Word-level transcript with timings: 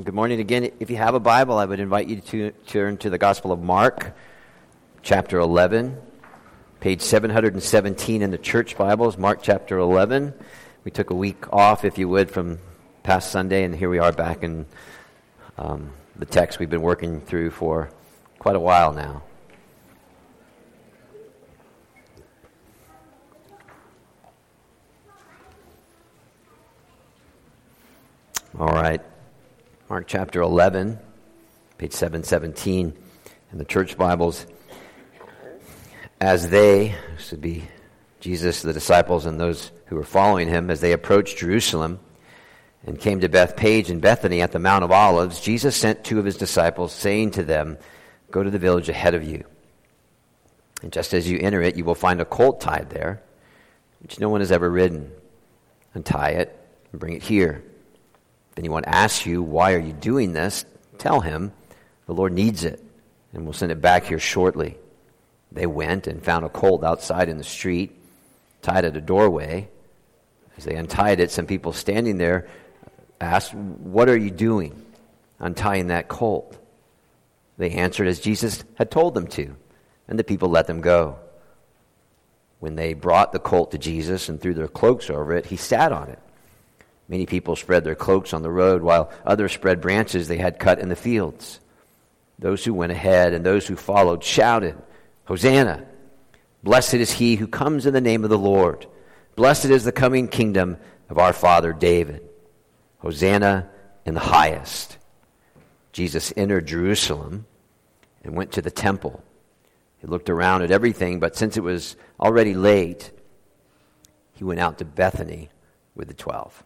Well, 0.00 0.06
good 0.06 0.14
morning 0.14 0.40
again. 0.40 0.70
If 0.80 0.88
you 0.88 0.96
have 0.96 1.14
a 1.14 1.20
Bible, 1.20 1.58
I 1.58 1.66
would 1.66 1.78
invite 1.78 2.08
you 2.08 2.22
to 2.22 2.52
turn 2.66 2.96
to 2.96 3.10
the 3.10 3.18
Gospel 3.18 3.52
of 3.52 3.60
Mark, 3.60 4.16
chapter 5.02 5.38
11, 5.38 5.94
page 6.80 7.02
717 7.02 8.22
in 8.22 8.30
the 8.30 8.38
church 8.38 8.78
Bibles, 8.78 9.18
Mark 9.18 9.40
chapter 9.42 9.76
11. 9.76 10.32
We 10.84 10.90
took 10.90 11.10
a 11.10 11.14
week 11.14 11.52
off, 11.52 11.84
if 11.84 11.98
you 11.98 12.08
would, 12.08 12.30
from 12.30 12.60
past 13.02 13.30
Sunday, 13.30 13.62
and 13.62 13.76
here 13.76 13.90
we 13.90 13.98
are 13.98 14.10
back 14.10 14.42
in 14.42 14.64
um, 15.58 15.90
the 16.16 16.24
text 16.24 16.58
we've 16.58 16.70
been 16.70 16.80
working 16.80 17.20
through 17.20 17.50
for 17.50 17.90
quite 18.38 18.56
a 18.56 18.58
while 18.58 18.94
now. 18.94 19.22
All 28.58 28.68
right. 28.68 29.02
Mark 29.90 30.06
chapter 30.06 30.40
11, 30.40 31.00
page 31.76 31.90
717 31.90 32.96
in 33.50 33.58
the 33.58 33.64
church 33.64 33.98
Bibles. 33.98 34.46
As 36.20 36.48
they, 36.48 36.94
this 37.16 37.32
would 37.32 37.40
be 37.40 37.64
Jesus, 38.20 38.62
the 38.62 38.72
disciples, 38.72 39.26
and 39.26 39.40
those 39.40 39.72
who 39.86 39.96
were 39.96 40.04
following 40.04 40.46
him, 40.46 40.70
as 40.70 40.80
they 40.80 40.92
approached 40.92 41.38
Jerusalem 41.38 41.98
and 42.86 43.00
came 43.00 43.18
to 43.18 43.28
Bethphage 43.28 43.90
and 43.90 44.00
Bethany 44.00 44.42
at 44.42 44.52
the 44.52 44.60
Mount 44.60 44.84
of 44.84 44.92
Olives, 44.92 45.40
Jesus 45.40 45.74
sent 45.74 46.04
two 46.04 46.20
of 46.20 46.24
his 46.24 46.36
disciples, 46.36 46.92
saying 46.92 47.32
to 47.32 47.42
them, 47.42 47.76
Go 48.30 48.44
to 48.44 48.50
the 48.50 48.60
village 48.60 48.88
ahead 48.88 49.16
of 49.16 49.24
you. 49.24 49.44
And 50.82 50.92
just 50.92 51.12
as 51.14 51.28
you 51.28 51.40
enter 51.40 51.62
it, 51.62 51.74
you 51.74 51.84
will 51.84 51.96
find 51.96 52.20
a 52.20 52.24
colt 52.24 52.60
tied 52.60 52.90
there, 52.90 53.24
which 54.02 54.20
no 54.20 54.28
one 54.28 54.40
has 54.40 54.52
ever 54.52 54.70
ridden. 54.70 55.10
Untie 55.94 56.28
it 56.28 56.56
and 56.92 57.00
bring 57.00 57.14
it 57.14 57.24
here 57.24 57.64
anyone 58.56 58.84
asks 58.84 59.26
you, 59.26 59.42
why 59.42 59.74
are 59.74 59.80
you 59.80 59.92
doing 59.92 60.32
this? 60.32 60.64
Tell 60.98 61.20
him 61.20 61.52
the 62.06 62.14
Lord 62.14 62.32
needs 62.32 62.64
it, 62.64 62.82
and 63.32 63.44
we'll 63.44 63.52
send 63.52 63.72
it 63.72 63.80
back 63.80 64.04
here 64.04 64.18
shortly. 64.18 64.76
They 65.52 65.66
went 65.66 66.06
and 66.06 66.22
found 66.22 66.44
a 66.44 66.48
colt 66.48 66.84
outside 66.84 67.28
in 67.28 67.38
the 67.38 67.44
street, 67.44 67.96
tied 68.62 68.84
at 68.84 68.96
a 68.96 69.00
doorway. 69.00 69.68
As 70.56 70.64
they 70.64 70.74
untied 70.74 71.20
it, 71.20 71.30
some 71.30 71.46
people 71.46 71.72
standing 71.72 72.18
there 72.18 72.48
asked, 73.20 73.54
What 73.54 74.08
are 74.08 74.16
you 74.16 74.30
doing 74.30 74.84
untying 75.38 75.88
that 75.88 76.08
colt? 76.08 76.56
They 77.58 77.70
answered 77.70 78.08
as 78.08 78.20
Jesus 78.20 78.64
had 78.74 78.90
told 78.90 79.14
them 79.14 79.26
to, 79.28 79.54
and 80.08 80.18
the 80.18 80.24
people 80.24 80.48
let 80.48 80.66
them 80.66 80.80
go. 80.80 81.18
When 82.58 82.74
they 82.74 82.94
brought 82.94 83.32
the 83.32 83.38
colt 83.38 83.70
to 83.72 83.78
Jesus 83.78 84.28
and 84.28 84.40
threw 84.40 84.54
their 84.54 84.68
cloaks 84.68 85.10
over 85.10 85.34
it, 85.34 85.46
he 85.46 85.56
sat 85.56 85.92
on 85.92 86.08
it. 86.08 86.18
Many 87.10 87.26
people 87.26 87.56
spread 87.56 87.82
their 87.82 87.96
cloaks 87.96 88.32
on 88.32 88.42
the 88.42 88.52
road, 88.52 88.82
while 88.82 89.10
others 89.26 89.50
spread 89.50 89.80
branches 89.80 90.28
they 90.28 90.38
had 90.38 90.60
cut 90.60 90.78
in 90.78 90.88
the 90.88 90.94
fields. 90.94 91.58
Those 92.38 92.64
who 92.64 92.72
went 92.72 92.92
ahead 92.92 93.32
and 93.34 93.44
those 93.44 93.66
who 93.66 93.74
followed 93.74 94.22
shouted, 94.22 94.80
Hosanna! 95.24 95.84
Blessed 96.62 96.94
is 96.94 97.10
he 97.10 97.34
who 97.34 97.48
comes 97.48 97.84
in 97.84 97.94
the 97.94 98.00
name 98.00 98.22
of 98.22 98.30
the 98.30 98.38
Lord. 98.38 98.86
Blessed 99.34 99.66
is 99.66 99.82
the 99.82 99.90
coming 99.90 100.28
kingdom 100.28 100.76
of 101.08 101.18
our 101.18 101.32
father 101.32 101.72
David. 101.72 102.28
Hosanna 102.98 103.68
in 104.06 104.14
the 104.14 104.20
highest. 104.20 104.96
Jesus 105.92 106.32
entered 106.36 106.66
Jerusalem 106.66 107.44
and 108.22 108.36
went 108.36 108.52
to 108.52 108.62
the 108.62 108.70
temple. 108.70 109.24
He 109.98 110.06
looked 110.06 110.30
around 110.30 110.62
at 110.62 110.70
everything, 110.70 111.18
but 111.18 111.34
since 111.34 111.56
it 111.56 111.64
was 111.64 111.96
already 112.20 112.54
late, 112.54 113.10
he 114.34 114.44
went 114.44 114.60
out 114.60 114.78
to 114.78 114.84
Bethany 114.84 115.48
with 115.96 116.06
the 116.06 116.14
twelve. 116.14 116.62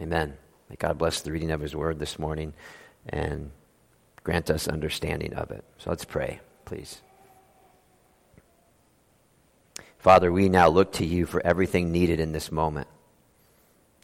Amen. 0.00 0.36
May 0.68 0.76
God 0.76 0.98
bless 0.98 1.20
the 1.20 1.32
reading 1.32 1.50
of 1.50 1.60
His 1.60 1.76
Word 1.76 1.98
this 1.98 2.18
morning 2.18 2.54
and 3.08 3.50
grant 4.24 4.50
us 4.50 4.68
understanding 4.68 5.34
of 5.34 5.50
it. 5.50 5.64
So 5.78 5.90
let's 5.90 6.04
pray, 6.04 6.40
please. 6.64 7.00
Father, 9.98 10.32
we 10.32 10.48
now 10.48 10.68
look 10.68 10.92
to 10.94 11.06
you 11.06 11.26
for 11.26 11.44
everything 11.46 11.92
needed 11.92 12.18
in 12.18 12.32
this 12.32 12.50
moment. 12.50 12.88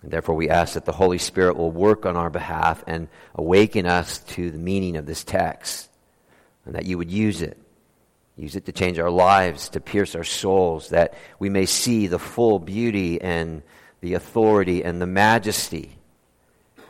And 0.02 0.12
therefore, 0.12 0.36
we 0.36 0.48
ask 0.48 0.74
that 0.74 0.84
the 0.84 0.92
Holy 0.92 1.18
Spirit 1.18 1.56
will 1.56 1.72
work 1.72 2.06
on 2.06 2.16
our 2.16 2.30
behalf 2.30 2.84
and 2.86 3.08
awaken 3.34 3.84
us 3.86 4.18
to 4.18 4.50
the 4.50 4.58
meaning 4.58 4.96
of 4.96 5.06
this 5.06 5.24
text, 5.24 5.90
and 6.64 6.76
that 6.76 6.86
you 6.86 6.98
would 6.98 7.10
use 7.10 7.42
it. 7.42 7.58
Use 8.36 8.54
it 8.54 8.66
to 8.66 8.72
change 8.72 9.00
our 9.00 9.10
lives, 9.10 9.70
to 9.70 9.80
pierce 9.80 10.14
our 10.14 10.22
souls, 10.22 10.90
that 10.90 11.14
we 11.40 11.48
may 11.48 11.66
see 11.66 12.06
the 12.06 12.20
full 12.20 12.60
beauty 12.60 13.20
and 13.20 13.64
the 14.00 14.14
authority 14.14 14.82
and 14.84 15.00
the 15.00 15.06
majesty, 15.06 15.98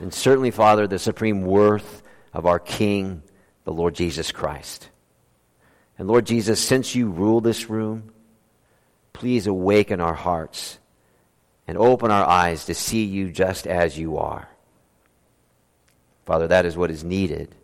and 0.00 0.12
certainly, 0.12 0.50
Father, 0.50 0.86
the 0.86 0.98
supreme 0.98 1.42
worth 1.42 2.02
of 2.32 2.46
our 2.46 2.58
King, 2.58 3.22
the 3.64 3.72
Lord 3.72 3.94
Jesus 3.94 4.30
Christ. 4.30 4.90
And 5.98 6.06
Lord 6.06 6.26
Jesus, 6.26 6.60
since 6.60 6.94
you 6.94 7.08
rule 7.08 7.40
this 7.40 7.68
room, 7.68 8.12
please 9.12 9.46
awaken 9.46 10.00
our 10.00 10.14
hearts 10.14 10.78
and 11.66 11.76
open 11.76 12.10
our 12.10 12.24
eyes 12.24 12.66
to 12.66 12.74
see 12.74 13.04
you 13.04 13.30
just 13.30 13.66
as 13.66 13.98
you 13.98 14.18
are. 14.18 14.48
Father, 16.24 16.46
that 16.48 16.64
is 16.64 16.76
what 16.76 16.90
is 16.90 17.02
needed, 17.02 17.54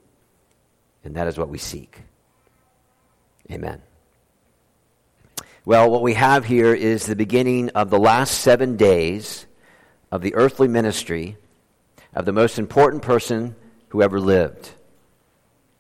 and 1.05 1.15
that 1.15 1.28
is 1.28 1.38
what 1.38 1.49
we 1.49 1.59
seek. 1.59 2.03
Amen. 3.50 3.81
Well, 5.67 5.91
what 5.91 6.03
we 6.03 6.13
have 6.13 6.45
here 6.45 6.75
is 6.75 7.07
the 7.07 7.17
beginning 7.17 7.71
of 7.71 7.89
the 7.89 7.99
last 7.99 8.41
seven 8.41 8.77
days 8.77 9.47
of 10.13 10.21
the 10.21 10.35
earthly 10.35 10.69
ministry 10.69 11.39
of 12.15 12.27
the 12.27 12.35
most 12.35 12.59
important 12.59 13.03
person 13.03 13.57
who 13.89 14.03
ever 14.03 14.21
lived, 14.21 14.73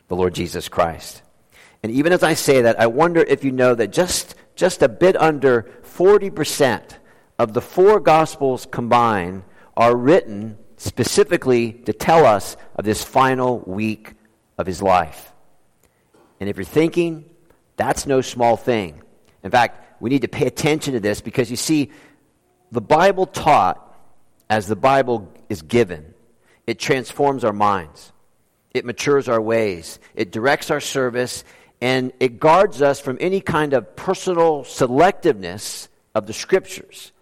the 0.08 0.16
Lord 0.16 0.34
Jesus 0.34 0.70
Christ. 0.70 1.20
And 1.82 1.92
even 1.92 2.14
as 2.14 2.22
I 2.22 2.32
say 2.32 2.62
that, 2.62 2.80
I 2.80 2.86
wonder 2.86 3.20
if 3.20 3.44
you 3.44 3.52
know 3.52 3.74
that 3.74 3.92
just, 3.92 4.34
just 4.56 4.80
a 4.80 4.88
bit 4.88 5.20
under 5.20 5.70
40% 5.82 6.96
of 7.38 7.52
the 7.52 7.60
four 7.60 8.00
Gospels 8.00 8.66
combined 8.70 9.42
are 9.76 9.94
written 9.94 10.56
specifically 10.78 11.72
to 11.72 11.92
tell 11.92 12.24
us 12.24 12.56
of 12.74 12.86
this 12.86 13.04
final 13.04 13.58
week 13.58 14.14
of 14.56 14.66
his 14.66 14.80
life. 14.80 15.34
And 16.40 16.48
if 16.48 16.56
you're 16.56 16.64
thinking, 16.64 17.26
that's 17.76 18.06
no 18.06 18.22
small 18.22 18.56
thing. 18.56 19.02
In 19.44 19.50
fact, 19.50 20.00
we 20.00 20.10
need 20.10 20.22
to 20.22 20.28
pay 20.28 20.46
attention 20.46 20.94
to 20.94 21.00
this 21.00 21.20
because 21.20 21.50
you 21.50 21.56
see, 21.56 21.90
the 22.72 22.80
Bible 22.80 23.26
taught 23.26 23.80
as 24.50 24.66
the 24.66 24.76
Bible 24.76 25.32
is 25.48 25.62
given, 25.62 26.14
it 26.66 26.78
transforms 26.78 27.44
our 27.44 27.52
minds, 27.52 28.12
it 28.72 28.84
matures 28.84 29.28
our 29.28 29.40
ways, 29.40 30.00
it 30.14 30.32
directs 30.32 30.70
our 30.70 30.80
service, 30.80 31.44
and 31.80 32.12
it 32.18 32.40
guards 32.40 32.82
us 32.82 33.00
from 33.00 33.18
any 33.20 33.40
kind 33.40 33.74
of 33.74 33.94
personal 33.94 34.64
selectiveness 34.64 35.88
of 36.14 36.26
the 36.26 36.32
Scriptures. 36.32 37.12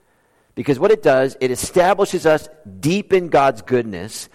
Because 0.55 0.79
what 0.79 0.91
it 0.91 1.03
does, 1.03 1.37
it 1.41 1.51
establishes 1.51 2.27
us 2.27 2.49
deep 2.79 3.13
in 3.13 3.29
God's 3.29 3.63
goodness, 3.63 4.29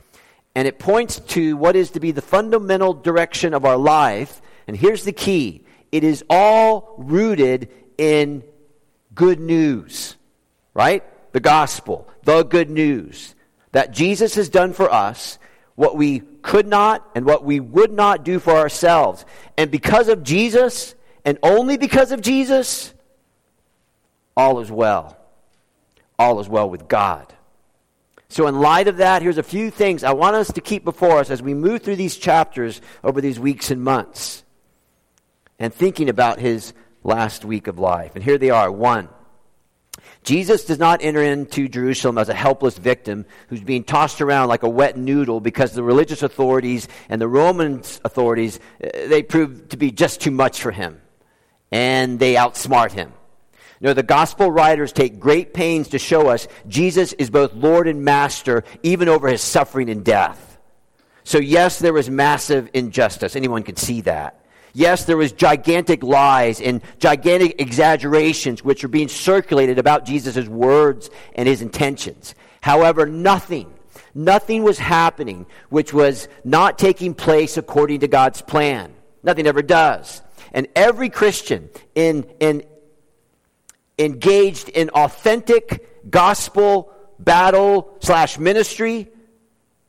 and 0.55 0.67
it 0.67 0.79
points 0.79 1.19
to 1.19 1.55
what 1.55 1.75
is 1.75 1.91
to 1.91 1.99
be 1.99 2.11
the 2.11 2.21
fundamental 2.21 2.93
direction 2.93 3.53
of 3.53 3.63
our 3.63 3.77
life. 3.77 4.41
And 4.67 4.75
here's 4.75 5.03
the 5.03 5.11
key 5.11 5.63
it 5.97 6.03
is 6.03 6.23
all 6.29 6.93
rooted 6.99 7.69
in 7.97 8.43
good 9.15 9.39
news, 9.39 10.15
right? 10.75 11.03
The 11.33 11.39
gospel, 11.39 12.07
the 12.23 12.43
good 12.43 12.69
news 12.69 13.33
that 13.71 13.93
Jesus 13.93 14.35
has 14.35 14.47
done 14.47 14.73
for 14.73 14.93
us 14.93 15.39
what 15.73 15.97
we 15.97 16.19
could 16.19 16.67
not 16.67 17.07
and 17.15 17.25
what 17.25 17.43
we 17.43 17.59
would 17.59 17.91
not 17.91 18.23
do 18.23 18.37
for 18.37 18.51
ourselves. 18.51 19.25
And 19.57 19.71
because 19.71 20.07
of 20.07 20.21
Jesus, 20.21 20.93
and 21.25 21.39
only 21.41 21.77
because 21.77 22.11
of 22.11 22.21
Jesus, 22.21 22.93
all 24.35 24.59
is 24.59 24.71
well. 24.71 25.17
All 26.19 26.39
is 26.39 26.47
well 26.47 26.69
with 26.69 26.87
God. 26.87 27.33
So, 28.29 28.45
in 28.45 28.59
light 28.59 28.87
of 28.87 28.97
that, 28.97 29.23
here's 29.23 29.39
a 29.39 29.43
few 29.43 29.71
things 29.71 30.03
I 30.03 30.13
want 30.13 30.35
us 30.35 30.51
to 30.53 30.61
keep 30.61 30.83
before 30.83 31.19
us 31.19 31.31
as 31.31 31.41
we 31.41 31.55
move 31.55 31.81
through 31.81 31.95
these 31.95 32.17
chapters 32.17 32.81
over 33.03 33.19
these 33.19 33.39
weeks 33.39 33.71
and 33.71 33.83
months 33.83 34.43
and 35.59 35.73
thinking 35.73 36.09
about 36.09 36.39
his 36.39 36.73
last 37.03 37.45
week 37.45 37.67
of 37.67 37.79
life. 37.79 38.15
And 38.15 38.23
here 38.23 38.37
they 38.37 38.49
are. 38.49 38.71
One, 38.71 39.09
Jesus 40.23 40.65
does 40.65 40.77
not 40.77 41.01
enter 41.01 41.21
into 41.21 41.67
Jerusalem 41.67 42.17
as 42.17 42.29
a 42.29 42.33
helpless 42.33 42.77
victim 42.77 43.25
who's 43.47 43.61
being 43.61 43.83
tossed 43.83 44.21
around 44.21 44.49
like 44.49 44.63
a 44.63 44.69
wet 44.69 44.97
noodle 44.97 45.39
because 45.39 45.73
the 45.73 45.83
religious 45.83 46.21
authorities 46.21 46.87
and 47.09 47.21
the 47.21 47.27
Roman 47.27 47.79
authorities, 48.03 48.59
uh, 48.83 48.89
they 49.07 49.23
prove 49.23 49.69
to 49.69 49.77
be 49.77 49.91
just 49.91 50.19
too 50.21 50.31
much 50.31 50.61
for 50.61 50.71
him. 50.71 51.01
And 51.71 52.19
they 52.19 52.35
outsmart 52.35 52.91
him. 52.91 53.13
No, 53.79 53.93
the 53.93 54.03
gospel 54.03 54.51
writers 54.51 54.91
take 54.91 55.19
great 55.19 55.53
pains 55.53 55.89
to 55.89 55.99
show 55.99 56.27
us 56.27 56.47
Jesus 56.67 57.13
is 57.13 57.29
both 57.29 57.53
Lord 57.53 57.87
and 57.87 58.03
Master, 58.03 58.63
even 58.83 59.07
over 59.07 59.27
his 59.27 59.41
suffering 59.41 59.89
and 59.89 60.03
death. 60.03 60.57
So, 61.23 61.37
yes, 61.37 61.79
there 61.79 61.93
was 61.93 62.09
massive 62.09 62.69
injustice. 62.73 63.35
Anyone 63.35 63.63
can 63.63 63.75
see 63.75 64.01
that. 64.01 64.41
Yes, 64.77 65.05
there 65.05 65.17
was 65.17 65.31
gigantic 65.31 66.03
lies 66.03 66.61
and 66.61 66.83
gigantic 66.99 67.59
exaggerations 67.59 68.63
which 68.63 68.83
are 68.83 68.87
being 68.87 69.07
circulated 69.07 69.79
about 69.79 70.05
Jesus' 70.05 70.47
words 70.47 71.09
and 71.33 71.47
his 71.47 71.63
intentions. 71.63 72.35
However, 72.61 73.07
nothing, 73.07 73.73
Nothing 74.13 74.63
was 74.63 74.79
happening 74.79 75.45
which 75.69 75.93
was 75.93 76.27
not 76.43 76.77
taking 76.79 77.13
place 77.13 77.55
according 77.55 78.01
to 78.01 78.07
God's 78.07 78.41
plan. 78.41 78.93
Nothing 79.21 79.45
ever 79.45 79.61
does. 79.61 80.23
And 80.53 80.67
every 80.75 81.09
Christian 81.09 81.69
in, 81.93 82.27
in, 82.39 82.63
engaged 83.99 84.69
in 84.69 84.89
authentic 84.89 86.09
gospel 86.09 86.91
battle 87.19 87.95
slash 87.99 88.39
ministry, 88.39 89.09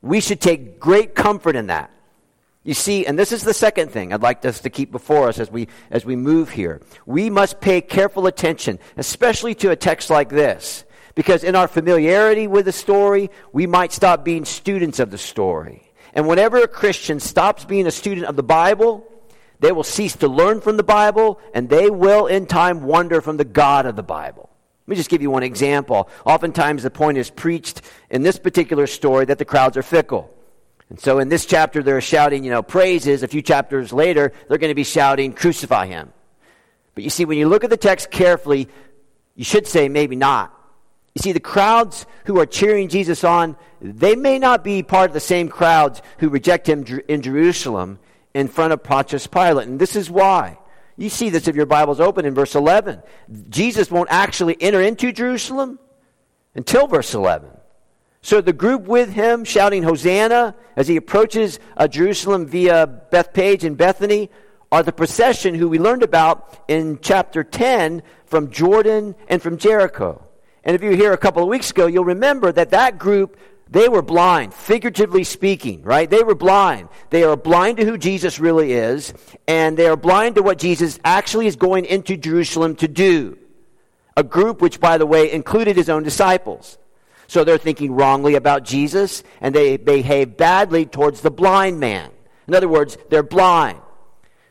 we 0.03 0.21
should 0.21 0.43
take 0.43 0.79
great 0.79 1.15
comfort 1.15 1.57
in 1.57 1.67
that. 1.69 1.91
You 2.69 2.75
see, 2.75 3.07
and 3.07 3.19
this 3.19 3.33
is 3.33 3.45
the 3.45 3.55
second 3.55 3.93
thing 3.93 4.13
I'd 4.13 4.21
like 4.21 4.45
us 4.45 4.61
to 4.61 4.69
keep 4.69 4.93
before 4.93 5.27
us 5.27 5.39
as 5.39 5.51
we, 5.51 5.69
as 5.91 6.05
we 6.05 6.17
move 6.17 6.51
here. 6.51 6.83
We 7.07 7.31
must 7.31 7.63
pay 7.63 7.81
careful 7.81 8.27
attention, 8.27 8.79
especially 8.99 9.55
to 9.55 9.71
a 9.71 9.77
text 9.77 10.11
like 10.11 10.29
this. 10.29 10.85
Because 11.15 11.45
in 11.45 11.57
our 11.57 11.67
familiarity 11.67 12.47
with 12.47 12.67
the 12.67 12.73
story, 12.73 13.31
we 13.55 13.67
might 13.67 13.91
stop 13.91 14.23
being 14.23 14.45
students 14.45 14.99
of 14.99 15.11
the 15.11 15.17
story. 15.17 15.91
And 16.13 16.29
whenever 16.29 16.59
a 16.59 16.69
Christian 16.69 17.21
stops 17.21 17.65
being 17.65 17.87
a 17.87 17.91
student 17.91 18.27
of 18.27 18.37
the 18.37 18.43
Bible, 18.43 19.03
they 19.61 19.73
will 19.73 19.83
cease 19.83 20.17
to 20.17 20.29
learn 20.29 20.61
from 20.61 20.77
the 20.77 20.83
Bible, 20.83 21.41
and 21.55 21.71
they 21.71 21.89
will 21.89 22.27
in 22.27 22.45
time 22.45 22.83
wander 22.83 23.23
from 23.23 23.39
the 23.39 23.47
God 23.47 23.87
of 23.87 23.97
the 23.97 24.03
Bible. 24.03 24.51
Let 24.87 24.91
me 24.91 24.97
just 24.97 25.09
give 25.09 25.23
you 25.23 25.31
one 25.31 25.43
example. 25.43 26.11
Oftentimes, 26.27 26.83
the 26.83 26.91
point 26.91 27.17
is 27.17 27.31
preached 27.31 27.81
in 28.11 28.25
this 28.25 28.39
particular 28.39 28.87
story 28.87 29.25
that 29.25 29.39
the 29.39 29.47
crowds 29.47 29.79
are 29.79 29.83
fickle. 29.83 30.35
And 30.91 30.99
so 30.99 31.19
in 31.19 31.29
this 31.29 31.45
chapter, 31.45 31.83
they're 31.83 32.01
shouting, 32.01 32.45
you 32.45 32.51
know, 32.51 32.63
praises. 32.63 33.23
A 33.23 33.29
few 33.29 33.43
chapters 33.43 33.93
later, 33.93 34.33
they're 34.49 34.59
going 34.59 34.71
to 34.71 34.75
be 34.75 34.85
shouting, 34.85 35.33
crucify 35.33 35.87
him. 35.87 36.13
But 36.95 37.05
you 37.05 37.11
see, 37.11 37.25
when 37.25 37.39
you 37.39 37.49
look 37.49 37.65
at 37.65 37.71
the 37.71 37.77
text 37.77 38.11
carefully, 38.11 38.69
you 39.35 39.45
should 39.45 39.67
say, 39.67 39.89
maybe 39.89 40.17
not. 40.17 40.55
You 41.15 41.21
see, 41.21 41.33
the 41.33 41.41
crowds 41.41 42.07
who 42.25 42.39
are 42.41 42.47
cheering 42.47 42.89
Jesus 42.89 43.23
on, 43.25 43.57
they 43.81 44.17
may 44.17 44.39
not 44.39 44.65
be 44.65 44.83
part 44.83 45.11
of 45.11 45.15
the 45.15 45.21
same 45.21 45.49
crowds 45.49 46.01
who 46.19 46.29
reject 46.29 46.69
him 46.69 46.85
in 47.09 47.23
Jerusalem 47.23 47.99
in 48.35 48.49
front 48.49 48.73
of 48.73 48.83
Pontius 48.83 49.27
Pilate. 49.27 49.69
And 49.69 49.79
this 49.79 49.97
is 49.97 50.11
why. 50.11 50.59
You 50.97 51.09
see 51.09 51.31
this 51.31 51.47
if 51.47 51.55
your 51.55 51.67
Bible's 51.67 52.01
open 52.01 52.25
in 52.25 52.35
verse 52.35 52.55
11. 52.55 53.03
Jesus 53.49 53.91
won't 53.91 54.09
actually 54.11 54.57
enter 54.61 54.81
into 54.81 55.13
Jerusalem 55.13 55.79
until 56.55 56.87
verse 56.89 57.15
11. 57.15 57.51
So 58.29 58.43
the 58.43 58.53
group 58.53 58.83
with 58.83 59.11
him 59.11 59.43
shouting 59.43 59.83
Hosanna 59.83 60.55
as 60.77 60.87
he 60.87 60.97
approaches 60.97 61.59
uh, 61.79 61.89
Jerusalem 61.89 62.45
via 62.45 62.87
Bethphage 62.87 63.65
and 63.65 63.75
Bethany 63.75 64.29
are 64.71 64.83
the 64.83 64.93
procession 64.93 65.55
who 65.55 65.67
we 65.67 65.79
learned 65.79 66.03
about 66.03 66.63
in 66.69 66.99
chapter 67.01 67.43
10 67.43 68.03
from 68.27 68.51
Jordan 68.51 69.15
and 69.29 69.41
from 69.41 69.57
Jericho. 69.57 70.23
And 70.63 70.77
if 70.77 70.83
you 70.83 70.91
were 70.91 70.97
here 70.97 71.15
a 71.15 71.17
couple 71.17 71.43
of 71.43 71.49
weeks 71.49 71.71
ago, 71.71 71.87
you'll 71.87 72.05
remember 72.05 72.53
that 72.53 72.69
that 72.73 72.99
group, 72.99 73.39
they 73.67 73.89
were 73.89 74.03
blind, 74.03 74.53
figuratively 74.53 75.25
speaking, 75.25 75.83
right? 75.83 76.11
They 76.11 76.23
were 76.23 76.35
blind. 76.35 76.91
They 77.09 77.23
are 77.23 77.35
blind 77.35 77.79
to 77.79 77.87
who 77.87 77.97
Jesus 77.97 78.39
really 78.39 78.75
is, 78.75 79.15
and 79.47 79.75
they 79.75 79.87
are 79.87 79.97
blind 79.97 80.35
to 80.35 80.43
what 80.43 80.59
Jesus 80.59 81.01
actually 81.03 81.47
is 81.47 81.57
going 81.57 81.87
into 81.87 82.15
Jerusalem 82.15 82.77
to 82.77 82.89
do. 82.89 83.39
A 84.19 84.23
group 84.23 84.61
which, 84.61 84.81
by 84.81 84.99
the 84.99 85.07
way, 85.07 85.33
included 85.33 85.79
his 85.79 85.89
own 85.89 86.03
disciples. 86.03 86.77
So 87.29 87.45
they're 87.45 87.59
thinking 87.59 87.93
wrongly 87.93 88.35
about 88.35 88.65
Jesus, 88.65 89.23
and 89.41 89.55
they 89.55 89.77
behave 89.77 90.37
badly 90.37 90.87
towards 90.87 91.21
the 91.21 91.31
blind 91.31 91.79
man. 91.79 92.11
In 92.49 92.55
other 92.55 92.69
words, 92.69 92.97
they're 93.11 93.23
blind. 93.23 93.79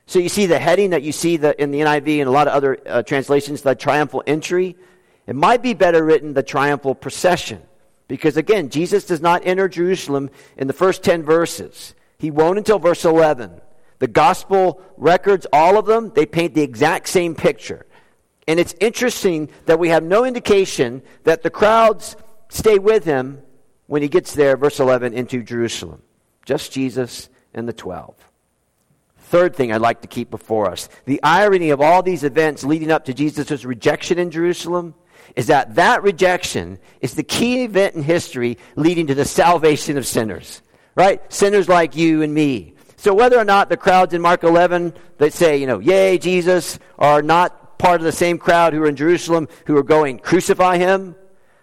So 0.06 0.19
you 0.19 0.29
see 0.29 0.45
the 0.45 0.59
heading 0.59 0.91
that 0.91 1.01
you 1.01 1.12
see 1.12 1.38
the, 1.38 1.59
in 1.62 1.71
the 1.71 1.81
NIV 1.81 2.19
and 2.19 2.29
a 2.29 2.31
lot 2.31 2.47
of 2.47 2.53
other 2.53 2.77
uh, 2.85 3.01
translations, 3.01 3.63
the 3.63 3.75
triumphal 3.75 4.24
entry. 4.25 4.77
It 5.25 5.35
might 5.35 5.62
be 5.62 5.74
better 5.74 6.03
written 6.06 6.33
the 6.33 6.44
triumphal 6.44 6.95
procession. 6.95 7.63
Because 8.07 8.38
again, 8.38 8.69
Jesus 8.69 9.06
does 9.06 9.21
not 9.21 9.45
enter 9.45 9.68
Jerusalem 9.68 10.30
in 10.56 10.68
the 10.68 10.73
first 10.73 11.03
10 11.03 11.23
verses. 11.23 11.94
He 12.19 12.31
won't 12.31 12.57
until 12.57 12.80
verse 12.80 13.03
11. 13.03 13.59
The 14.00 14.07
gospel 14.07 14.81
records, 14.95 15.47
all 15.51 15.77
of 15.77 15.88
them, 15.88 16.12
they 16.13 16.25
paint 16.25 16.53
the 16.53 16.62
exact 16.62 17.09
same 17.09 17.35
picture. 17.35 17.85
And 18.47 18.59
it's 18.59 18.75
interesting 18.80 19.50
that 19.65 19.80
we 19.80 19.89
have 19.89 20.03
no 20.03 20.23
indication 20.23 21.01
that 21.25 21.44
the 21.44 21.50
crowds 21.50 22.15
stay 22.49 22.79
with 22.79 23.03
him 23.03 23.41
when 23.88 24.01
he 24.01 24.07
gets 24.07 24.33
there, 24.33 24.57
verse 24.57 24.79
11, 24.79 25.13
into 25.13 25.44
Jerusalem. 25.44 26.01
Just 26.45 26.71
Jesus 26.71 27.29
and 27.53 27.67
the 27.67 27.73
12. 27.73 28.15
Third 29.19 29.55
thing 29.55 29.73
I'd 29.73 29.81
like 29.81 30.01
to 30.01 30.07
keep 30.07 30.29
before 30.31 30.71
us 30.71 30.88
the 31.03 31.21
irony 31.21 31.71
of 31.71 31.81
all 31.81 32.01
these 32.01 32.23
events 32.23 32.63
leading 32.63 32.91
up 32.91 33.05
to 33.05 33.13
Jesus' 33.13 33.65
rejection 33.65 34.19
in 34.19 34.31
Jerusalem 34.31 34.95
is 35.35 35.47
that 35.47 35.75
that 35.75 36.01
rejection 36.03 36.79
is 37.01 37.15
the 37.15 37.23
key 37.23 37.65
event 37.65 37.95
in 37.95 38.03
history 38.03 38.57
leading 38.77 39.07
to 39.07 39.15
the 39.15 39.25
salvation 39.25 39.97
of 39.97 40.05
sinners, 40.05 40.61
right? 40.95 41.21
Sinners 41.31 41.67
like 41.67 41.97
you 41.97 42.21
and 42.21 42.33
me. 42.33 42.75
So 42.95 43.13
whether 43.13 43.38
or 43.38 43.44
not 43.44 43.69
the 43.69 43.77
crowds 43.77 44.13
in 44.13 44.21
Mark 44.21 44.44
11 44.44 44.94
that 45.17 45.33
say, 45.33 45.57
you 45.57 45.67
know, 45.67 45.79
yay, 45.79 46.17
Jesus, 46.17 46.79
are 46.97 47.21
not 47.21 47.77
part 47.77 47.99
of 47.99 48.05
the 48.05 48.11
same 48.11 48.38
crowd 48.38 48.73
who 48.73 48.81
are 48.81 48.88
in 48.88 48.95
Jerusalem 48.95 49.49
who 49.65 49.77
are 49.77 49.83
going, 49.83 50.19
crucify 50.19 50.77
him, 50.77 51.15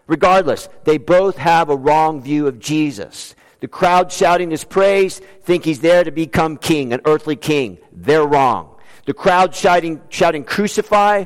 regardless, 0.07 0.69
they 0.85 0.99
both 0.99 1.37
have 1.37 1.71
a 1.71 1.77
wrong 1.77 2.23
view 2.23 2.47
of 2.47 2.59
Jesus. 2.59 3.35
The 3.61 3.69
crowd 3.69 4.13
shouting 4.13 4.51
his 4.51 4.65
praise 4.65 5.21
think 5.43 5.65
he's 5.65 5.81
there 5.81 6.05
to 6.05 6.11
become 6.11 6.57
king, 6.57 6.93
an 6.93 7.01
earthly 7.07 7.37
king. 7.37 7.79
They're 7.93 8.27
wrong. 8.27 8.77
The 9.07 9.15
crowd 9.15 9.55
shouting, 9.55 10.01
shouting 10.09 10.45
crucify, 10.45 11.25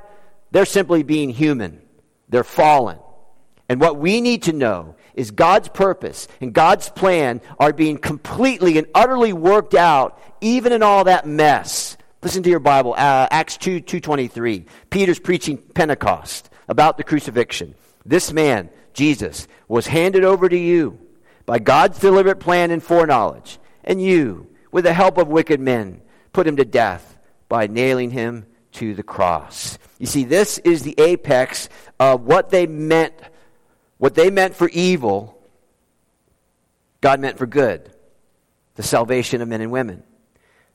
they're 0.51 0.65
simply 0.65 1.03
being 1.03 1.31
human. 1.31 1.83
They're 2.29 2.45
fallen. 2.45 2.99
And 3.69 3.81
what 3.81 3.99
we 3.99 4.21
need 4.21 4.45
to 4.45 4.53
know 4.53 4.97
is 5.15 5.31
God's 5.31 5.69
purpose 5.69 6.29
and 6.41 6.53
God's 6.53 6.89
plan 6.89 7.41
are 7.59 7.73
being 7.73 7.99
completely 7.99 8.79
and 8.79 8.87
utterly 8.95 9.33
worked 9.33 9.75
out, 9.75 10.21
even 10.41 10.73
in 10.73 10.83
all 10.83 11.05
that 11.05 11.27
mess. 11.27 11.97
Listen 12.23 12.43
to 12.43 12.51
your 12.51 12.61
Bible, 12.61 12.95
uh, 12.95 13.29
Acts 13.31 13.57
2 13.59 13.81
223. 13.81 14.67
Peter's 14.91 15.19
preaching 15.19 15.59
Pentecost 15.59 16.51
about 16.69 16.97
the 16.97 17.05
crucifixion. 17.05 17.75
This 18.05 18.33
man, 18.33 18.71
Jesus, 18.93 19.47
was 19.69 19.87
handed 19.87 20.25
over 20.25 20.49
to 20.49 20.57
you 20.57 20.99
by 21.47 21.59
God's 21.59 21.99
deliberate 21.99 22.41
plan 22.41 22.71
and 22.71 22.83
foreknowledge. 22.83 23.59
And 23.85 24.03
you, 24.03 24.49
with 24.71 24.85
the 24.85 24.93
help 24.93 25.19
of 25.19 25.29
wicked 25.29 25.61
men, 25.61 26.03
put 26.33 26.47
him 26.47 26.57
to 26.57 26.65
death 26.65 27.17
by 27.49 27.67
nailing 27.67 28.11
him 28.11 28.47
to 28.73 28.95
the 28.95 29.03
cross. 29.03 29.79
You 29.99 30.07
see, 30.07 30.25
this 30.25 30.59
is 30.59 30.83
the 30.83 30.95
apex 30.99 31.69
of 31.99 32.23
what 32.23 32.51
they 32.51 32.67
meant, 32.67 33.15
what 33.97 34.15
they 34.15 34.31
meant 34.31 34.55
for 34.55 34.69
evil, 34.69 35.39
God 37.01 37.21
meant 37.21 37.39
for 37.39 37.47
good, 37.47 37.91
the 38.75 38.83
salvation 38.83 39.41
of 39.41 39.49
men 39.49 39.61
and 39.61 39.73
women. 39.73 40.03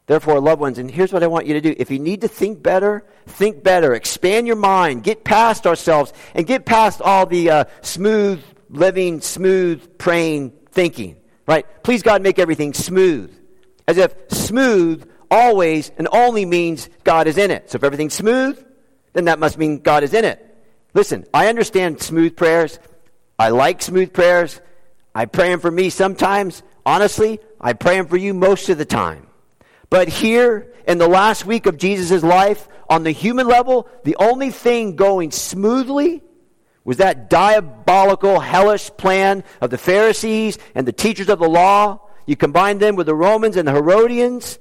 Therefore, 0.06 0.42
loved 0.42 0.60
ones, 0.60 0.78
and 0.78 0.92
here's 0.92 1.14
what 1.14 1.24
I 1.24 1.28
want 1.28 1.46
you 1.46 1.54
to 1.54 1.62
do. 1.62 1.74
If 1.78 1.90
you 1.90 2.00
need 2.00 2.22
to 2.22 2.28
think 2.28 2.62
better, 2.62 3.06
think 3.26 3.64
better. 3.64 3.94
Expand 3.94 4.48
your 4.48 4.58
mind. 4.58 5.04
Get 5.04 5.24
past 5.24 5.66
ourselves 5.66 6.12
and 6.36 6.46
get 6.46 6.66
past 6.66 7.02
all 7.02 7.26
the 7.26 7.50
uh, 7.50 7.66
smooth 7.82 8.44
living, 8.70 9.22
smooth 9.22 9.98
praying 9.98 10.52
thinking. 10.72 11.18
Right? 11.48 11.66
Please, 11.84 12.04
God, 12.04 12.22
make 12.22 12.38
everything 12.38 12.74
smooth. 12.74 13.34
As 13.88 13.98
if 13.98 14.14
smooth 14.30 15.10
always 15.32 15.92
and 15.98 16.08
only 16.12 16.46
means 16.46 16.90
God 17.04 17.28
is 17.28 17.38
in 17.38 17.50
it. 17.50 17.72
So 17.72 17.78
if 17.78 17.84
everything's 17.84 18.14
smooth, 18.14 18.64
then 19.14 19.26
that 19.26 19.40
must 19.40 19.58
mean 19.58 19.80
God 19.80 20.04
is 20.04 20.14
in 20.14 20.26
it. 20.26 20.40
Listen, 20.94 21.26
I 21.34 21.48
understand 21.48 22.02
smooth 22.02 22.36
prayers. 22.36 22.78
I 23.40 23.50
like 23.50 23.82
smooth 23.82 24.14
prayers. 24.14 24.60
I 25.16 25.26
pray 25.26 25.50
them 25.50 25.60
for 25.60 25.72
me 25.72 25.90
sometimes. 25.90 26.62
Honestly, 26.86 27.40
I 27.60 27.74
pray 27.74 27.98
them 27.98 28.08
for 28.08 28.18
you 28.18 28.34
most 28.34 28.70
of 28.70 28.78
the 28.78 28.86
time. 28.86 29.28
But 29.90 30.08
here, 30.08 30.74
in 30.88 30.98
the 30.98 31.08
last 31.08 31.46
week 31.46 31.66
of 31.66 31.78
Jesus' 31.78 32.24
life, 32.24 32.68
on 32.90 33.04
the 33.04 33.12
human 33.12 33.48
level, 33.48 33.88
the 34.04 34.16
only 34.18 34.50
thing 34.50 34.96
going 34.96 35.32
smoothly 35.32 36.22
was 36.84 36.98
that 36.98 37.30
diabolical, 37.30 38.40
hellish 38.40 38.92
plan 38.98 39.44
of 39.62 39.70
the 39.70 39.78
Pharisees 39.78 40.58
and 40.76 40.88
the 40.88 40.92
teachers 40.92 41.30
of 41.30 41.40
the 41.40 41.50
law. 41.50 42.02
You 42.26 42.36
combine 42.36 42.78
them 42.78 42.96
with 42.96 43.08
the 43.08 43.16
Romans 43.16 43.56
and 43.56 43.68
the 43.68 43.72
Herodians, 43.72 44.60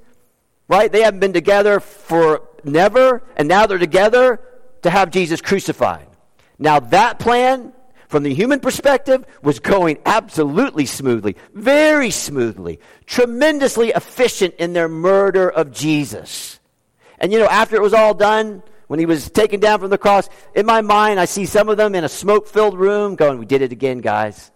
right? 0.69 0.91
They 0.91 1.03
haven't 1.03 1.21
been 1.21 1.33
together 1.33 1.81
for 1.81 2.49
never, 2.65 3.23
and 3.37 3.49
now 3.49 3.67
they're 3.67 3.79
together 3.79 4.41
to 4.83 4.91
have 4.91 5.11
Jesus 5.11 5.41
crucified. 5.41 6.07
Now, 6.59 6.81
that 6.81 7.19
plan, 7.19 7.73
from 8.13 8.25
the 8.25 8.35
human 8.35 8.61
perspective, 8.61 9.25
was 9.43 9.59
going 9.59 9.99
absolutely 10.05 10.85
smoothly, 10.85 11.35
very 11.55 12.11
smoothly, 12.11 12.79
tremendously 13.07 13.89
efficient 13.89 14.55
in 14.57 14.75
their 14.75 14.87
murder 14.87 15.49
of 15.49 15.73
Jesus. 15.73 16.61
And 17.19 17.33
you 17.33 17.39
know, 17.39 17.49
after 17.49 17.75
it 17.75 17.81
was 17.81 17.95
all 17.95 18.13
done, 18.13 18.63
when 18.87 18.99
he 18.99 19.07
was 19.07 19.31
taken 19.31 19.61
down 19.61 19.81
from 19.81 19.89
the 19.89 19.97
cross, 19.97 20.29
in 20.55 20.67
my 20.67 20.83
mind, 20.83 21.21
I 21.21 21.25
see 21.25 21.47
some 21.47 21.71
of 21.71 21.79
them 21.79 21.95
in 21.95 22.05
a 22.05 22.09
smoke 22.09 22.47
filled 22.47 22.79
room 22.79 23.17
going, 23.17 23.39
We 23.39 23.47
did 23.47 23.63
it 23.63 23.73
again, 23.73 24.03
guys. 24.03 24.51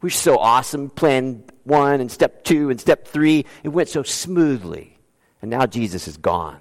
We're 0.00 0.08
so 0.08 0.38
awesome. 0.38 0.88
Plan 0.88 1.44
one 1.64 2.00
and 2.00 2.10
step 2.10 2.44
two 2.44 2.70
and 2.70 2.80
step 2.80 3.06
three. 3.06 3.44
It 3.62 3.68
went 3.68 3.90
so 3.90 4.02
smoothly. 4.02 4.98
And 5.42 5.50
now 5.50 5.66
Jesus 5.66 6.08
is 6.08 6.16
gone. 6.16 6.60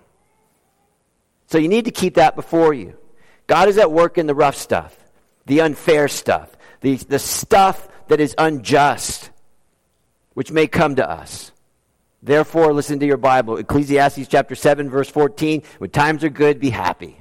So 1.47 1.57
you 1.57 1.69
need 1.69 1.85
to 1.85 1.91
keep 1.91 2.15
that 2.15 2.35
before 2.35 2.73
you. 2.73 2.97
God 3.47 3.69
is 3.69 3.77
at 3.77 3.89
work 3.89 4.17
in 4.17 4.27
the 4.27 4.35
rough 4.35 4.57
stuff, 4.57 4.97
the 5.51 5.59
unfair 5.59 6.07
stuff, 6.07 6.49
the, 6.79 6.95
the 6.95 7.19
stuff 7.19 7.89
that 8.07 8.21
is 8.21 8.33
unjust. 8.37 9.29
which 10.33 10.49
may 10.49 10.65
come 10.65 10.95
to 10.95 11.07
us. 11.07 11.51
Therefore, 12.23 12.71
listen 12.71 13.01
to 13.01 13.05
your 13.05 13.17
Bible. 13.17 13.57
Ecclesiastes 13.57 14.29
chapter 14.29 14.55
7, 14.55 14.89
verse 14.89 15.09
14. 15.09 15.61
When 15.79 15.89
times 15.89 16.23
are 16.23 16.29
good, 16.29 16.61
be 16.61 16.69
happy. 16.69 17.19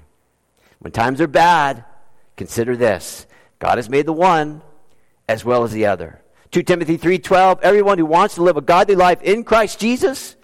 When 0.78 0.92
times 0.92 1.20
are 1.20 1.26
bad, 1.26 1.84
consider 2.37 2.76
this 2.76 3.26
God 3.58 3.78
has 3.78 3.90
made 3.90 4.06
the 4.06 4.12
one 4.12 4.62
as 5.28 5.44
well 5.44 5.64
as 5.64 5.72
the 5.72 5.87
other. 5.87 6.22
2 6.52 6.62
Timothy 6.62 6.99
3:12 6.99 7.58
Everyone 7.62 7.99
who 7.99 8.06
wants 8.06 8.37
to 8.37 8.44
live 8.44 8.56
a 8.56 8.60
godly 8.60 8.94
life 8.94 9.20
in 9.22 9.42
Christ 9.42 9.80
Jesus 9.80 10.37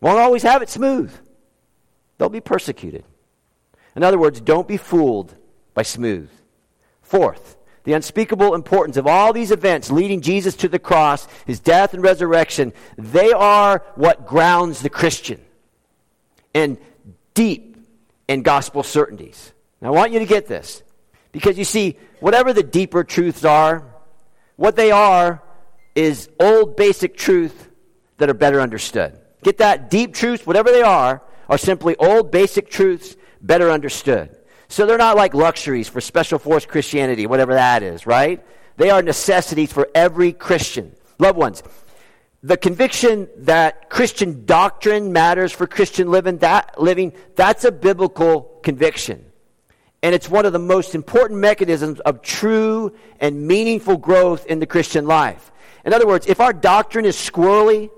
won't 0.00 0.20
always 0.20 0.44
have 0.44 0.62
it 0.62 0.68
smooth. 0.68 1.12
They'll 2.18 2.28
be 2.28 2.40
persecuted. 2.40 3.04
In 3.96 4.04
other 4.04 4.18
words, 4.18 4.40
don't 4.40 4.68
be 4.68 4.76
fooled 4.76 5.34
by 5.76 5.82
smooth. 5.82 6.30
Fourth, 7.02 7.56
the 7.84 7.92
unspeakable 7.92 8.54
importance 8.54 8.96
of 8.96 9.06
all 9.06 9.32
these 9.32 9.52
events 9.52 9.92
leading 9.92 10.22
Jesus 10.22 10.56
to 10.56 10.68
the 10.68 10.78
cross, 10.80 11.28
his 11.44 11.60
death 11.60 11.94
and 11.94 12.02
resurrection, 12.02 12.72
they 12.98 13.30
are 13.30 13.84
what 13.94 14.26
grounds 14.26 14.80
the 14.80 14.90
Christian 14.90 15.40
and 16.52 16.78
deep 17.34 17.76
in 18.26 18.42
gospel 18.42 18.82
certainties. 18.82 19.52
Now, 19.80 19.88
I 19.88 19.90
want 19.96 20.12
you 20.12 20.18
to 20.18 20.24
get 20.24 20.46
this 20.46 20.82
because 21.30 21.58
you 21.58 21.64
see, 21.64 21.98
whatever 22.18 22.54
the 22.54 22.62
deeper 22.62 23.04
truths 23.04 23.44
are, 23.44 23.84
what 24.56 24.74
they 24.74 24.90
are 24.90 25.42
is 25.94 26.30
old 26.40 26.74
basic 26.74 27.16
truth 27.16 27.68
that 28.16 28.30
are 28.30 28.34
better 28.34 28.62
understood. 28.62 29.20
Get 29.42 29.58
that? 29.58 29.90
Deep 29.90 30.14
truths, 30.14 30.46
whatever 30.46 30.72
they 30.72 30.82
are, 30.82 31.22
are 31.50 31.58
simply 31.58 31.94
old 31.96 32.30
basic 32.30 32.70
truths 32.70 33.14
better 33.42 33.70
understood. 33.70 34.34
So 34.68 34.86
they're 34.86 34.98
not 34.98 35.16
like 35.16 35.34
luxuries 35.34 35.88
for 35.88 36.00
special 36.00 36.38
force 36.38 36.66
Christianity, 36.66 37.26
whatever 37.26 37.54
that 37.54 37.82
is, 37.82 38.06
right? 38.06 38.44
They 38.76 38.90
are 38.90 39.02
necessities 39.02 39.72
for 39.72 39.88
every 39.94 40.32
Christian. 40.32 40.94
Loved 41.18 41.38
ones, 41.38 41.62
the 42.42 42.56
conviction 42.56 43.28
that 43.38 43.88
Christian 43.88 44.44
doctrine 44.44 45.12
matters 45.12 45.52
for 45.52 45.66
Christian 45.66 46.10
living, 46.10 46.38
that 46.38 46.80
living, 46.80 47.12
that's 47.34 47.64
a 47.64 47.72
biblical 47.72 48.60
conviction. 48.62 49.24
And 50.02 50.14
it's 50.14 50.28
one 50.28 50.44
of 50.44 50.52
the 50.52 50.58
most 50.58 50.94
important 50.94 51.40
mechanisms 51.40 52.00
of 52.00 52.22
true 52.22 52.94
and 53.18 53.46
meaningful 53.46 53.96
growth 53.96 54.46
in 54.46 54.58
the 54.58 54.66
Christian 54.66 55.06
life. 55.06 55.50
In 55.84 55.94
other 55.94 56.06
words, 56.06 56.26
if 56.26 56.40
our 56.40 56.52
doctrine 56.52 57.04
is 57.04 57.16
squirrely, 57.16 57.90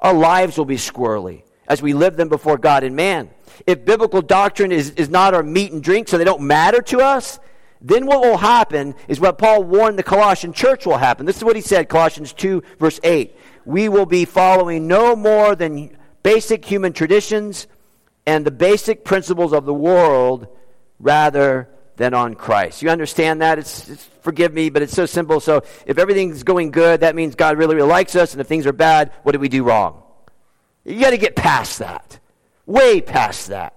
our 0.00 0.14
lives 0.14 0.56
will 0.56 0.64
be 0.64 0.76
squirrely 0.76 1.42
as 1.72 1.82
we 1.82 1.92
live 1.94 2.16
them 2.16 2.28
before 2.28 2.58
God 2.58 2.84
and 2.84 2.94
man 2.94 3.30
if 3.66 3.84
biblical 3.84 4.22
doctrine 4.22 4.72
is, 4.72 4.90
is 4.90 5.08
not 5.08 5.34
our 5.34 5.42
meat 5.42 5.72
and 5.72 5.82
drink, 5.82 6.08
so 6.08 6.18
they 6.18 6.24
don't 6.24 6.42
matter 6.42 6.82
to 6.82 6.98
us, 7.00 7.38
then 7.80 8.06
what 8.06 8.20
will 8.20 8.36
happen 8.36 8.94
is 9.08 9.20
what 9.20 9.38
Paul 9.38 9.64
warned 9.64 9.98
the 9.98 10.02
Colossian 10.02 10.52
church 10.52 10.86
will 10.86 10.98
happen. 10.98 11.26
This 11.26 11.36
is 11.36 11.44
what 11.44 11.56
he 11.56 11.62
said, 11.62 11.88
Colossians 11.88 12.32
2, 12.32 12.62
verse 12.78 13.00
8. 13.02 13.36
We 13.64 13.88
will 13.88 14.06
be 14.06 14.24
following 14.24 14.86
no 14.86 15.16
more 15.16 15.54
than 15.56 15.96
basic 16.22 16.64
human 16.64 16.92
traditions 16.92 17.66
and 18.26 18.44
the 18.44 18.52
basic 18.52 19.04
principles 19.04 19.52
of 19.52 19.64
the 19.64 19.74
world 19.74 20.46
rather 21.00 21.68
than 21.96 22.14
on 22.14 22.34
Christ. 22.34 22.82
You 22.82 22.90
understand 22.90 23.42
that? 23.42 23.58
It's, 23.58 23.88
it's, 23.88 24.04
forgive 24.22 24.52
me, 24.52 24.70
but 24.70 24.82
it's 24.82 24.94
so 24.94 25.06
simple. 25.06 25.40
So 25.40 25.62
if 25.86 25.98
everything's 25.98 26.44
going 26.44 26.70
good, 26.70 27.00
that 27.00 27.16
means 27.16 27.34
God 27.34 27.58
really, 27.58 27.74
really 27.74 27.88
likes 27.88 28.14
us, 28.14 28.32
and 28.32 28.40
if 28.40 28.46
things 28.46 28.66
are 28.66 28.72
bad, 28.72 29.12
what 29.24 29.32
did 29.32 29.40
we 29.40 29.48
do 29.48 29.64
wrong? 29.64 30.02
You 30.84 31.00
got 31.00 31.10
to 31.10 31.18
get 31.18 31.36
past 31.36 31.78
that. 31.78 32.18
Way 32.66 33.00
past 33.00 33.48
that. 33.48 33.74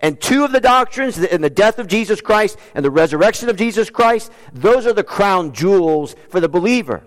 And 0.00 0.20
two 0.20 0.44
of 0.44 0.52
the 0.52 0.60
doctrines, 0.60 1.18
in 1.18 1.40
the 1.40 1.50
death 1.50 1.78
of 1.78 1.88
Jesus 1.88 2.20
Christ 2.20 2.56
and 2.74 2.84
the 2.84 2.90
resurrection 2.90 3.48
of 3.48 3.56
Jesus 3.56 3.90
Christ, 3.90 4.30
those 4.52 4.86
are 4.86 4.92
the 4.92 5.02
crown 5.02 5.52
jewels 5.52 6.14
for 6.28 6.40
the 6.40 6.48
believer. 6.48 7.02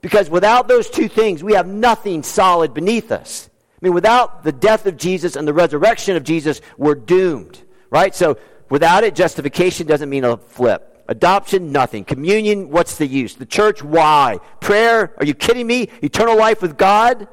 Because 0.00 0.30
without 0.30 0.66
those 0.66 0.88
two 0.88 1.08
things, 1.08 1.44
we 1.44 1.52
have 1.52 1.66
nothing 1.66 2.22
solid 2.22 2.74
beneath 2.74 3.12
us. 3.12 3.50
I 3.70 3.86
mean, 3.86 3.94
without 3.94 4.44
the 4.44 4.52
death 4.52 4.86
of 4.86 4.96
Jesus 4.96 5.36
and 5.36 5.46
the 5.46 5.52
resurrection 5.52 6.16
of 6.16 6.24
Jesus, 6.24 6.60
we're 6.78 6.94
doomed, 6.94 7.60
right? 7.90 8.14
So 8.14 8.38
without 8.70 9.04
it, 9.04 9.14
justification 9.14 9.86
doesn't 9.86 10.08
mean 10.08 10.24
a 10.24 10.38
flip. 10.38 11.04
Adoption, 11.08 11.72
nothing. 11.72 12.04
Communion, 12.04 12.70
what's 12.70 12.96
the 12.96 13.06
use? 13.06 13.34
The 13.34 13.44
church, 13.44 13.82
why? 13.82 14.38
Prayer, 14.60 15.12
are 15.18 15.26
you 15.26 15.34
kidding 15.34 15.66
me? 15.66 15.88
Eternal 16.00 16.38
life 16.38 16.62
with 16.62 16.78
God? 16.78 17.28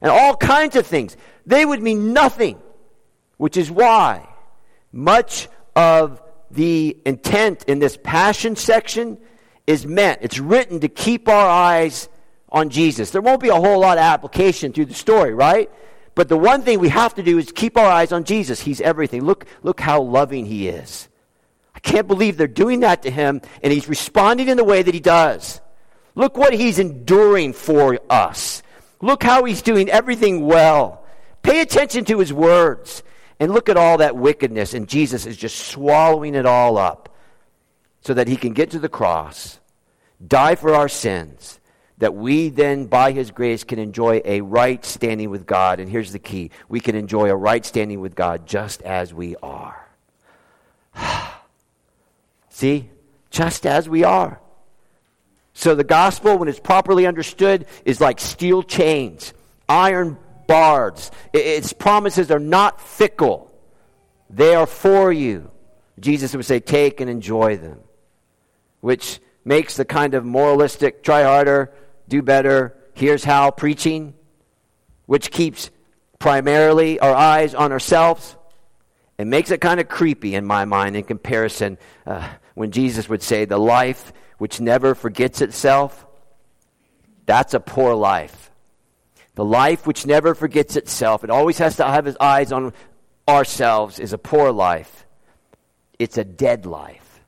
And 0.00 0.10
all 0.10 0.36
kinds 0.36 0.76
of 0.76 0.86
things 0.86 1.16
they 1.46 1.64
would 1.64 1.82
mean 1.82 2.12
nothing, 2.12 2.60
which 3.36 3.56
is 3.56 3.70
why 3.70 4.28
much 4.92 5.48
of 5.74 6.22
the 6.50 6.96
intent 7.04 7.64
in 7.64 7.78
this 7.78 7.98
passion 8.02 8.56
section 8.56 9.18
is 9.66 9.86
meant, 9.86 10.20
it's 10.22 10.38
written 10.38 10.80
to 10.80 10.88
keep 10.88 11.28
our 11.28 11.48
eyes 11.48 12.08
on 12.48 12.70
Jesus. 12.70 13.10
There 13.10 13.20
won't 13.20 13.42
be 13.42 13.48
a 13.48 13.54
whole 13.54 13.80
lot 13.80 13.98
of 13.98 14.02
application 14.02 14.72
through 14.72 14.86
the 14.86 14.94
story, 14.94 15.34
right? 15.34 15.70
But 16.14 16.28
the 16.28 16.36
one 16.36 16.62
thing 16.62 16.78
we 16.78 16.88
have 16.88 17.14
to 17.16 17.22
do 17.22 17.38
is 17.38 17.52
keep 17.52 17.76
our 17.76 17.86
eyes 17.86 18.12
on 18.12 18.24
Jesus. 18.24 18.60
He's 18.60 18.80
everything. 18.80 19.24
Look, 19.24 19.46
look 19.62 19.80
how 19.80 20.00
loving 20.00 20.46
he 20.46 20.68
is. 20.68 21.08
I 21.74 21.80
can't 21.80 22.06
believe 22.06 22.36
they're 22.36 22.48
doing 22.48 22.80
that 22.80 23.02
to 23.02 23.10
him, 23.10 23.42
and 23.62 23.72
he's 23.72 23.88
responding 23.88 24.48
in 24.48 24.56
the 24.56 24.64
way 24.64 24.82
that 24.82 24.94
he 24.94 25.00
does. 25.00 25.60
Look 26.14 26.38
what 26.38 26.54
he's 26.54 26.78
enduring 26.78 27.52
for 27.52 27.98
us. 28.08 28.62
Look 29.00 29.22
how 29.22 29.44
he's 29.44 29.62
doing 29.62 29.88
everything 29.90 30.46
well. 30.46 31.04
Pay 31.42 31.60
attention 31.60 32.04
to 32.06 32.18
his 32.18 32.32
words 32.32 33.02
and 33.38 33.52
look 33.52 33.68
at 33.68 33.76
all 33.76 33.98
that 33.98 34.16
wickedness, 34.16 34.74
and 34.74 34.88
Jesus 34.88 35.26
is 35.26 35.36
just 35.36 35.58
swallowing 35.58 36.34
it 36.34 36.46
all 36.46 36.78
up 36.78 37.14
so 38.00 38.14
that 38.14 38.28
he 38.28 38.36
can 38.36 38.52
get 38.52 38.70
to 38.70 38.78
the 38.78 38.88
cross, 38.88 39.60
die 40.26 40.54
for 40.54 40.74
our 40.74 40.88
sins, 40.88 41.60
that 41.98 42.14
we 42.14 42.48
then, 42.48 42.86
by 42.86 43.12
his 43.12 43.30
grace, 43.30 43.64
can 43.64 43.78
enjoy 43.78 44.20
a 44.24 44.40
right 44.40 44.84
standing 44.84 45.30
with 45.30 45.46
God. 45.46 45.80
And 45.80 45.88
here's 45.88 46.12
the 46.12 46.18
key 46.18 46.50
we 46.68 46.80
can 46.80 46.94
enjoy 46.94 47.30
a 47.30 47.36
right 47.36 47.64
standing 47.64 48.00
with 48.00 48.14
God 48.14 48.46
just 48.46 48.82
as 48.82 49.12
we 49.12 49.36
are. 49.42 49.86
See? 52.48 52.90
Just 53.30 53.66
as 53.66 53.88
we 53.88 54.04
are. 54.04 54.40
So 55.56 55.74
the 55.74 55.84
gospel, 55.84 56.36
when 56.36 56.48
it's 56.48 56.60
properly 56.60 57.06
understood, 57.06 57.64
is 57.86 57.98
like 57.98 58.20
steel 58.20 58.62
chains, 58.62 59.32
iron 59.66 60.18
bars. 60.46 61.10
Its 61.32 61.72
promises 61.72 62.30
are 62.30 62.38
not 62.38 62.78
fickle, 62.78 63.50
they 64.28 64.54
are 64.54 64.66
for 64.66 65.10
you. 65.10 65.50
Jesus 65.98 66.36
would 66.36 66.44
say, 66.44 66.60
Take 66.60 67.00
and 67.00 67.08
enjoy 67.08 67.56
them, 67.56 67.80
which 68.82 69.18
makes 69.46 69.78
the 69.78 69.86
kind 69.86 70.12
of 70.12 70.26
moralistic, 70.26 71.02
try 71.02 71.22
harder, 71.22 71.72
do 72.06 72.20
better, 72.20 72.76
here's 72.92 73.24
how 73.24 73.50
preaching, 73.50 74.12
which 75.06 75.30
keeps 75.30 75.70
primarily 76.18 77.00
our 77.00 77.14
eyes 77.14 77.54
on 77.54 77.72
ourselves. 77.72 78.36
It 79.16 79.26
makes 79.26 79.50
it 79.50 79.62
kind 79.62 79.80
of 79.80 79.88
creepy 79.88 80.34
in 80.34 80.44
my 80.44 80.66
mind 80.66 80.96
in 80.96 81.04
comparison 81.04 81.78
uh, 82.06 82.28
when 82.52 82.72
Jesus 82.72 83.08
would 83.08 83.22
say, 83.22 83.46
The 83.46 83.56
life 83.56 84.12
which 84.38 84.60
never 84.60 84.94
forgets 84.94 85.40
itself, 85.40 86.06
that's 87.24 87.54
a 87.54 87.60
poor 87.60 87.94
life. 87.94 88.50
The 89.34 89.44
life 89.44 89.86
which 89.86 90.06
never 90.06 90.34
forgets 90.34 90.76
itself, 90.76 91.24
it 91.24 91.30
always 91.30 91.58
has 91.58 91.76
to 91.76 91.84
have 91.84 92.06
its 92.06 92.16
eyes 92.20 92.52
on 92.52 92.72
ourselves, 93.28 93.98
is 93.98 94.12
a 94.12 94.18
poor 94.18 94.52
life. 94.52 95.06
It's 95.98 96.18
a 96.18 96.24
dead 96.24 96.66
life. 96.66 97.20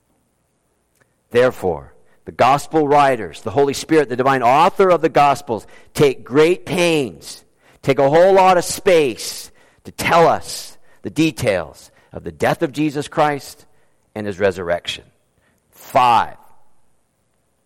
Therefore, 1.31 1.95
the 2.25 2.33
gospel 2.33 2.87
writers, 2.87 3.43
the 3.43 3.51
Holy 3.51 3.75
Spirit, 3.75 4.09
the 4.09 4.17
divine 4.17 4.43
author 4.43 4.91
of 4.91 5.01
the 5.01 5.09
gospels, 5.09 5.67
take 5.95 6.25
great 6.25 6.67
pains, 6.67 7.45
take 7.83 7.99
a 7.99 8.09
whole 8.09 8.35
lot 8.35 8.59
of 8.59 8.65
space 8.65 9.51
to 9.85 9.93
tell 9.93 10.27
us 10.29 10.77
the 11.03 11.11
details 11.11 11.91
of 12.13 12.25
the 12.25 12.33
death 12.33 12.63
of 12.63 12.73
Jesus 12.73 13.09
Christ 13.09 13.67
and 14.15 14.27
his 14.27 14.39
resurrection. 14.39 15.05
Five. 15.71 16.37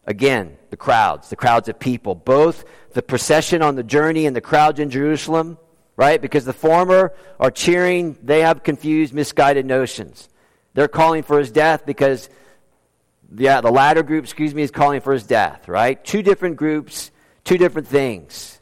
Again, 0.07 0.57
the 0.71 0.77
crowds, 0.77 1.31
the 1.31 1.37
crowds 1.37 1.69
of 1.69 1.79
people, 1.79 2.15
both 2.15 2.65
the 2.93 3.03
procession 3.03 3.63
on 3.63 3.77
the 3.77 3.83
journey 3.83 4.27
and 4.27 4.35
the 4.35 4.41
crowds 4.41 4.81
in 4.81 4.91
Jerusalem, 4.91 5.59
right? 5.97 6.21
Because 6.21 6.45
the 6.45 6.53
former 6.53 7.13
are 7.39 7.51
cheering, 7.51 8.19
they 8.23 8.41
have 8.41 8.63
confused, 8.63 9.15
misguided 9.15 9.65
notions. 9.65 10.29
They're 10.75 10.89
calling 10.89 11.23
for 11.23 11.39
his 11.39 11.51
death 11.51 11.87
because, 11.87 12.29
yeah, 13.37 13.61
the 13.61 13.71
latter 13.71 14.03
group, 14.03 14.25
excuse 14.25 14.55
me, 14.55 14.63
is 14.63 14.71
calling 14.71 15.01
for 15.01 15.13
his 15.13 15.25
death, 15.25 15.69
right? 15.69 16.03
Two 16.03 16.23
different 16.23 16.57
groups, 16.57 17.11
two 17.45 17.59
different 17.59 17.87
things. 17.87 18.61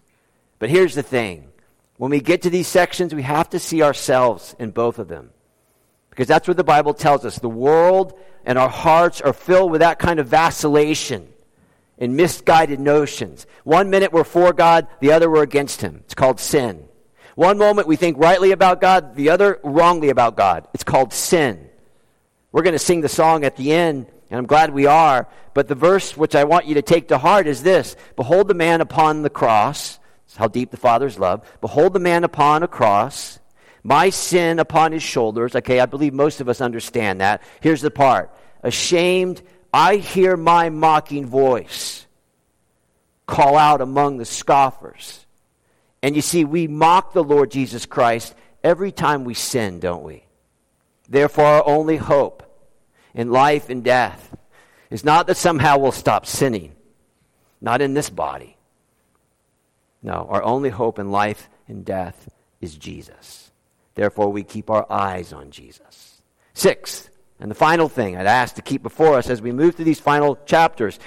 But 0.59 0.69
here's 0.69 0.95
the 0.95 1.03
thing 1.03 1.51
when 1.97 2.11
we 2.11 2.21
get 2.21 2.43
to 2.43 2.51
these 2.51 2.69
sections, 2.69 3.15
we 3.15 3.23
have 3.23 3.51
to 3.51 3.59
see 3.59 3.83
ourselves 3.83 4.55
in 4.59 4.71
both 4.71 4.99
of 4.99 5.09
them. 5.09 5.31
Because 6.21 6.29
that's 6.29 6.47
what 6.47 6.59
the 6.59 6.65
Bible 6.65 6.93
tells 6.93 7.25
us. 7.25 7.39
The 7.39 7.49
world 7.49 8.13
and 8.45 8.59
our 8.59 8.69
hearts 8.69 9.23
are 9.23 9.33
filled 9.33 9.71
with 9.71 9.81
that 9.81 9.99
kind 9.99 10.21
of 10.21 10.27
vacillation 10.27 11.27
and 11.97 12.15
misguided 12.15 12.79
notions. 12.79 13.47
One 13.65 13.89
minute 13.89 14.13
we're 14.13 14.25
for 14.25 14.53
God, 14.53 14.87
the 15.01 15.13
other 15.13 15.31
we're 15.31 15.43
against 15.43 15.81
Him. 15.81 16.03
It's 16.05 16.13
called 16.13 16.39
sin. 16.39 16.87
One 17.37 17.57
moment 17.57 17.89
we 17.89 17.97
think 17.97 18.19
rightly 18.19 18.53
about 18.53 18.83
God, 18.83 19.15
the 19.15 19.31
other 19.31 19.61
wrongly 19.65 20.11
about 20.11 20.37
God. 20.37 20.69
It's 20.75 20.85
called 20.85 21.15
sin. 21.15 21.71
We're 22.53 22.65
going 22.65 22.75
to 22.75 22.79
sing 22.79 23.01
the 23.01 23.09
song 23.09 23.43
at 23.45 23.57
the 23.57 23.73
end 23.73 24.07
And 24.29 24.41
I'm 24.41 24.47
glad 24.47 24.75
we 24.75 24.85
are. 24.85 25.27
But 25.55 25.69
the 25.69 25.75
verse 25.75 26.19
which 26.19 26.35
I 26.35 26.45
want 26.45 26.67
you 26.67 26.75
to 26.75 26.83
take 26.83 27.09
to 27.09 27.17
heart 27.17 27.47
is 27.47 27.63
this 27.63 27.97
Behold 28.17 28.49
the 28.49 28.53
man 28.53 28.83
upon 28.83 29.23
the 29.23 29.31
cross. 29.31 29.99
That's 30.27 30.37
how 30.37 30.49
deep 30.49 30.71
the 30.71 30.77
Father's 30.77 31.19
love. 31.19 31.51
Behold 31.63 31.95
the 31.95 31.99
man 31.99 32.25
upon 32.25 32.63
a 32.63 32.69
cross, 32.69 33.40
my 33.83 34.11
sin 34.11 34.59
upon 34.59 34.93
his 34.93 35.03
shoulders. 35.03 35.55
Okay, 35.57 35.81
I 35.81 35.87
believe 35.87 36.13
most 36.13 36.41
of 36.41 36.49
us 36.49 36.61
understand 36.61 37.21
that. 37.21 37.43
Here's 37.61 37.81
the 37.81 37.91
part 37.91 38.31
Ashamed, 38.63 39.43
I 39.73 39.97
hear 39.97 40.37
my 40.37 40.71
mocking 40.71 41.27
voice 41.27 42.07
call 43.27 43.57
out 43.57 43.81
among 43.81 44.19
the 44.19 44.25
scoffers. 44.25 45.25
And 46.03 46.17
you 46.17 46.23
see, 46.23 46.45
we 46.45 46.67
mock 46.67 47.13
the 47.13 47.23
Lord 47.23 47.51
Jesus 47.51 47.87
Christ 47.87 48.35
every 48.65 48.91
time 48.91 49.25
we 49.25 49.35
sin, 49.35 49.81
don't 49.81 50.03
we? 50.03 50.25
Therefore, 51.09 51.45
our 51.45 51.67
only 51.67 51.97
hope 51.97 52.43
in 53.15 53.31
life 53.31 53.69
and 53.69 53.85
death 53.85 54.37
is 54.91 55.05
not 55.05 55.27
that 55.27 55.37
somehow 55.37 55.79
we'll 55.79 55.93
stop 55.93 56.27
sinning, 56.27 56.73
not 57.61 57.81
in 57.81 57.95
this 57.95 58.11
body. 58.11 58.57
No, 60.03 60.27
our 60.31 60.43
only 60.43 60.71
hope 60.71 60.99
in 60.99 61.11
life 61.11 61.49
and 61.69 61.85
death 61.85 62.31
is 62.61 62.75
Jesus. 62.77 63.50
Therefore, 63.95 64.31
we 64.31 64.45
keep 64.45 64.71
our 64.71 64.91
eyes 64.91 65.33
on 65.33 65.51
Jesus. 65.51 66.23
Sixth, 66.55 67.11
and 67.39 67.51
the 67.51 67.55
final 67.55 67.89
thing 67.89 68.17
I'd 68.17 68.27
ask 68.27 68.57
to 68.57 68.63
keep 68.63 68.83
before 68.83 69.17
us 69.17 69.31
as 69.31 69.41
we 69.41 69.53
move 69.53 69.75
through 69.75 69.87
these 69.87 70.01
final 70.01 70.37
chapters 70.47 70.99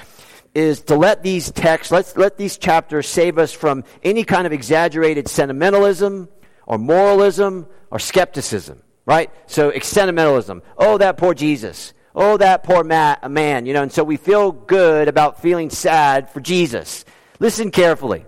is 0.56 0.82
to 0.82 0.96
let 0.96 1.24
these 1.24 1.52
texts, 1.52 1.92
let's 1.92 2.16
let 2.16 2.38
these 2.38 2.58
chapters 2.58 3.08
save 3.08 3.38
us 3.38 3.52
from 3.52 3.84
any 4.04 4.24
kind 4.24 4.46
of 4.46 4.54
exaggerated 4.54 5.28
sentimentalism 5.28 6.30
or 6.66 6.78
moralism 6.78 7.68
or 7.90 8.00
skepticism, 8.00 8.82
right? 9.06 9.32
So, 9.48 9.72
sentimentalism. 9.80 10.62
Oh, 10.78 10.98
that 10.98 11.18
poor 11.18 11.34
Jesus. 11.34 11.94
Oh, 12.16 12.38
that 12.38 12.64
poor 12.64 12.84
ma- 12.84 13.18
man, 13.28 13.66
you 13.66 13.74
know, 13.74 13.82
and 13.82 13.92
so 13.92 14.04
we 14.04 14.18
feel 14.18 14.52
good 14.52 15.08
about 15.08 15.42
feeling 15.42 15.70
sad 15.72 16.30
for 16.30 16.40
Jesus. 16.40 17.06
Listen 17.40 17.72
carefully. 17.72 18.26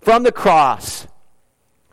From 0.00 0.22
the 0.22 0.32
cross, 0.32 1.06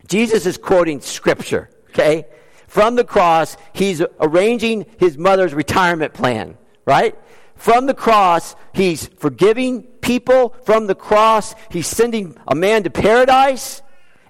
Jesus 0.08 0.46
is 0.46 0.58
quoting 0.58 1.02
scripture, 1.02 1.70
okay? 1.98 2.26
From 2.68 2.96
the 2.96 3.04
cross, 3.04 3.58
he's 3.74 4.02
arranging 4.20 4.86
his 5.00 5.18
mother's 5.18 5.54
retirement 5.54 6.14
plan, 6.14 6.58
right? 6.86 7.16
From 7.56 7.88
the 7.88 7.94
cross, 7.94 8.56
he's 8.74 9.08
forgiving 9.08 9.82
people. 9.82 10.56
From 10.66 10.88
the 10.88 10.96
cross, 10.96 11.56
he's 11.72 11.88
sending 11.88 12.38
a 12.48 12.54
man 12.54 12.84
to 12.84 12.90
paradise. 12.90 13.82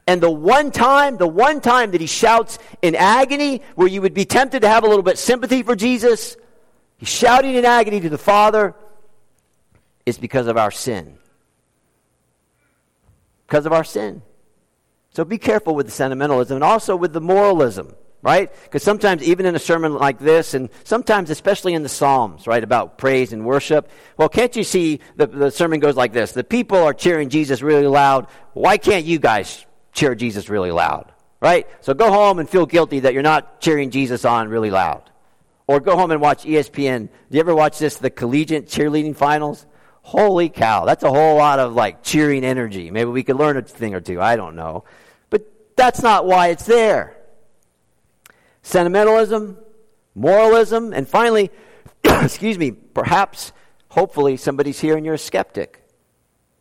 And 0.05 0.21
the 0.21 0.31
one 0.31 0.71
time, 0.71 1.17
the 1.17 1.27
one 1.27 1.59
time 1.59 1.91
that 1.91 1.99
he 1.99 2.07
shouts 2.07 2.57
in 2.81 2.95
agony, 2.95 3.61
where 3.75 3.87
you 3.87 4.01
would 4.01 4.13
be 4.13 4.23
tempted 4.23 4.61
to 4.61 4.69
have 4.69 4.83
a 4.83 4.87
little 4.87 5.03
bit 5.03 5.17
sympathy 5.17 5.63
for 5.63 5.75
Jesus, 5.75 6.37
he's 6.97 7.09
shouting 7.09 7.55
in 7.55 7.65
agony 7.65 7.99
to 7.99 8.09
the 8.09 8.17
Father, 8.17 8.73
is 10.05 10.17
because 10.17 10.47
of 10.47 10.55
our 10.55 10.71
sin. 10.71 11.17
Because 13.45 13.65
of 13.65 13.73
our 13.73 13.83
sin. 13.83 14.21
So 15.17 15.25
be 15.25 15.39
careful 15.39 15.73
with 15.73 15.87
the 15.87 15.91
sentimentalism 15.91 16.57
and 16.57 16.63
also 16.63 16.95
with 16.95 17.11
the 17.11 17.19
moralism 17.19 17.95
right? 18.21 18.51
Because 18.63 18.83
sometimes, 18.83 19.23
even 19.23 19.47
in 19.47 19.55
a 19.55 19.59
sermon 19.59 19.93
like 19.93 20.19
this, 20.19 20.53
and 20.53 20.69
sometimes, 20.83 21.29
especially 21.29 21.73
in 21.73 21.81
the 21.81 21.89
Psalms, 21.89 22.45
right, 22.45 22.63
about 22.63 22.99
praise 22.99 23.33
and 23.33 23.45
worship, 23.45 23.89
well, 24.17 24.29
can't 24.29 24.55
you 24.55 24.63
see 24.63 24.99
the, 25.15 25.25
the 25.25 25.49
sermon 25.49 25.79
goes 25.79 25.95
like 25.95 26.13
this? 26.13 26.33
The 26.33 26.43
people 26.43 26.77
are 26.77 26.93
cheering 26.93 27.29
Jesus 27.29 27.63
really 27.63 27.87
loud. 27.87 28.27
Why 28.53 28.77
can't 28.77 29.05
you 29.05 29.17
guys 29.17 29.65
cheer 29.91 30.13
Jesus 30.13 30.49
really 30.49 30.71
loud, 30.71 31.11
right? 31.39 31.67
So 31.81 31.95
go 31.95 32.11
home 32.11 32.37
and 32.37 32.47
feel 32.47 32.67
guilty 32.67 32.99
that 33.01 33.13
you're 33.13 33.23
not 33.23 33.59
cheering 33.59 33.89
Jesus 33.89 34.23
on 34.23 34.49
really 34.49 34.71
loud. 34.71 35.09
Or 35.65 35.79
go 35.79 35.97
home 35.97 36.11
and 36.11 36.21
watch 36.21 36.43
ESPN. 36.43 37.07
Do 37.07 37.37
you 37.37 37.39
ever 37.39 37.55
watch 37.55 37.79
this, 37.79 37.95
the 37.95 38.11
collegiate 38.11 38.67
cheerleading 38.67 39.15
finals? 39.15 39.65
Holy 40.01 40.49
cow, 40.49 40.85
that's 40.85 41.03
a 41.03 41.09
whole 41.09 41.35
lot 41.37 41.59
of 41.59 41.73
like 41.73 42.03
cheering 42.03 42.45
energy. 42.45 42.91
Maybe 42.91 43.09
we 43.09 43.23
could 43.23 43.35
learn 43.35 43.57
a 43.57 43.61
thing 43.61 43.93
or 43.93 44.01
two. 44.01 44.21
I 44.21 44.35
don't 44.35 44.55
know. 44.55 44.85
That's 45.77 46.01
not 46.01 46.25
why 46.25 46.47
it's 46.49 46.65
there 46.65 47.13
sentimentalism, 48.63 49.57
moralism, 50.13 50.91
and 50.91 51.07
finally, 51.07 51.49
excuse 52.03 52.59
me, 52.59 52.71
perhaps, 52.71 53.53
hopefully, 53.87 54.35
somebody's 54.35 54.77
here 54.77 54.97
and 54.97 55.05
you're 55.05 55.15
a 55.15 55.19
skeptic. 55.19 55.81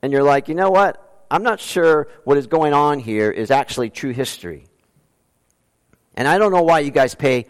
And 0.02 0.12
you're 0.12 0.22
like, 0.22 0.46
you 0.46 0.54
know 0.54 0.70
what? 0.70 1.02
I'm 1.32 1.42
not 1.42 1.58
sure 1.58 2.06
what 2.22 2.38
is 2.38 2.46
going 2.46 2.72
on 2.72 3.00
here 3.00 3.28
is 3.28 3.50
actually 3.50 3.90
true 3.90 4.12
history. 4.12 4.66
And 6.14 6.28
I 6.28 6.38
don't 6.38 6.52
know 6.52 6.62
why 6.62 6.78
you 6.78 6.92
guys 6.92 7.16
pay 7.16 7.46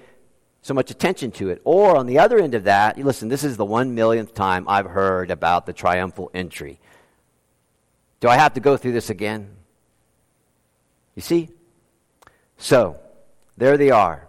so 0.63 0.73
much 0.73 0.91
attention 0.91 1.33
to 1.33 1.51
it. 1.51 1.61
Or 1.65 1.97
on 1.97 2.07
the 2.07 2.19
other 2.21 2.39
end 2.39 2.55
of 2.55 2.65
that, 2.65 2.97
listen, 2.97 3.29
this 3.29 3.45
is 3.45 3.59
the 3.59 3.65
one 3.67 3.95
millionth 3.95 4.33
time 4.33 4.67
I've 4.69 4.87
heard 4.87 5.31
about 5.31 5.67
the 5.67 5.75
triumphal 5.75 6.31
entry. 6.33 6.81
Do 8.21 8.29
I 8.29 8.37
have 8.37 8.55
to 8.55 8.61
go 8.61 8.79
through 8.79 8.93
this 8.93 9.11
again? 9.11 9.51
You 11.15 11.21
see? 11.21 11.51
So, 12.59 12.99
there 13.57 13.77
they 13.77 13.91
are. 13.91 14.27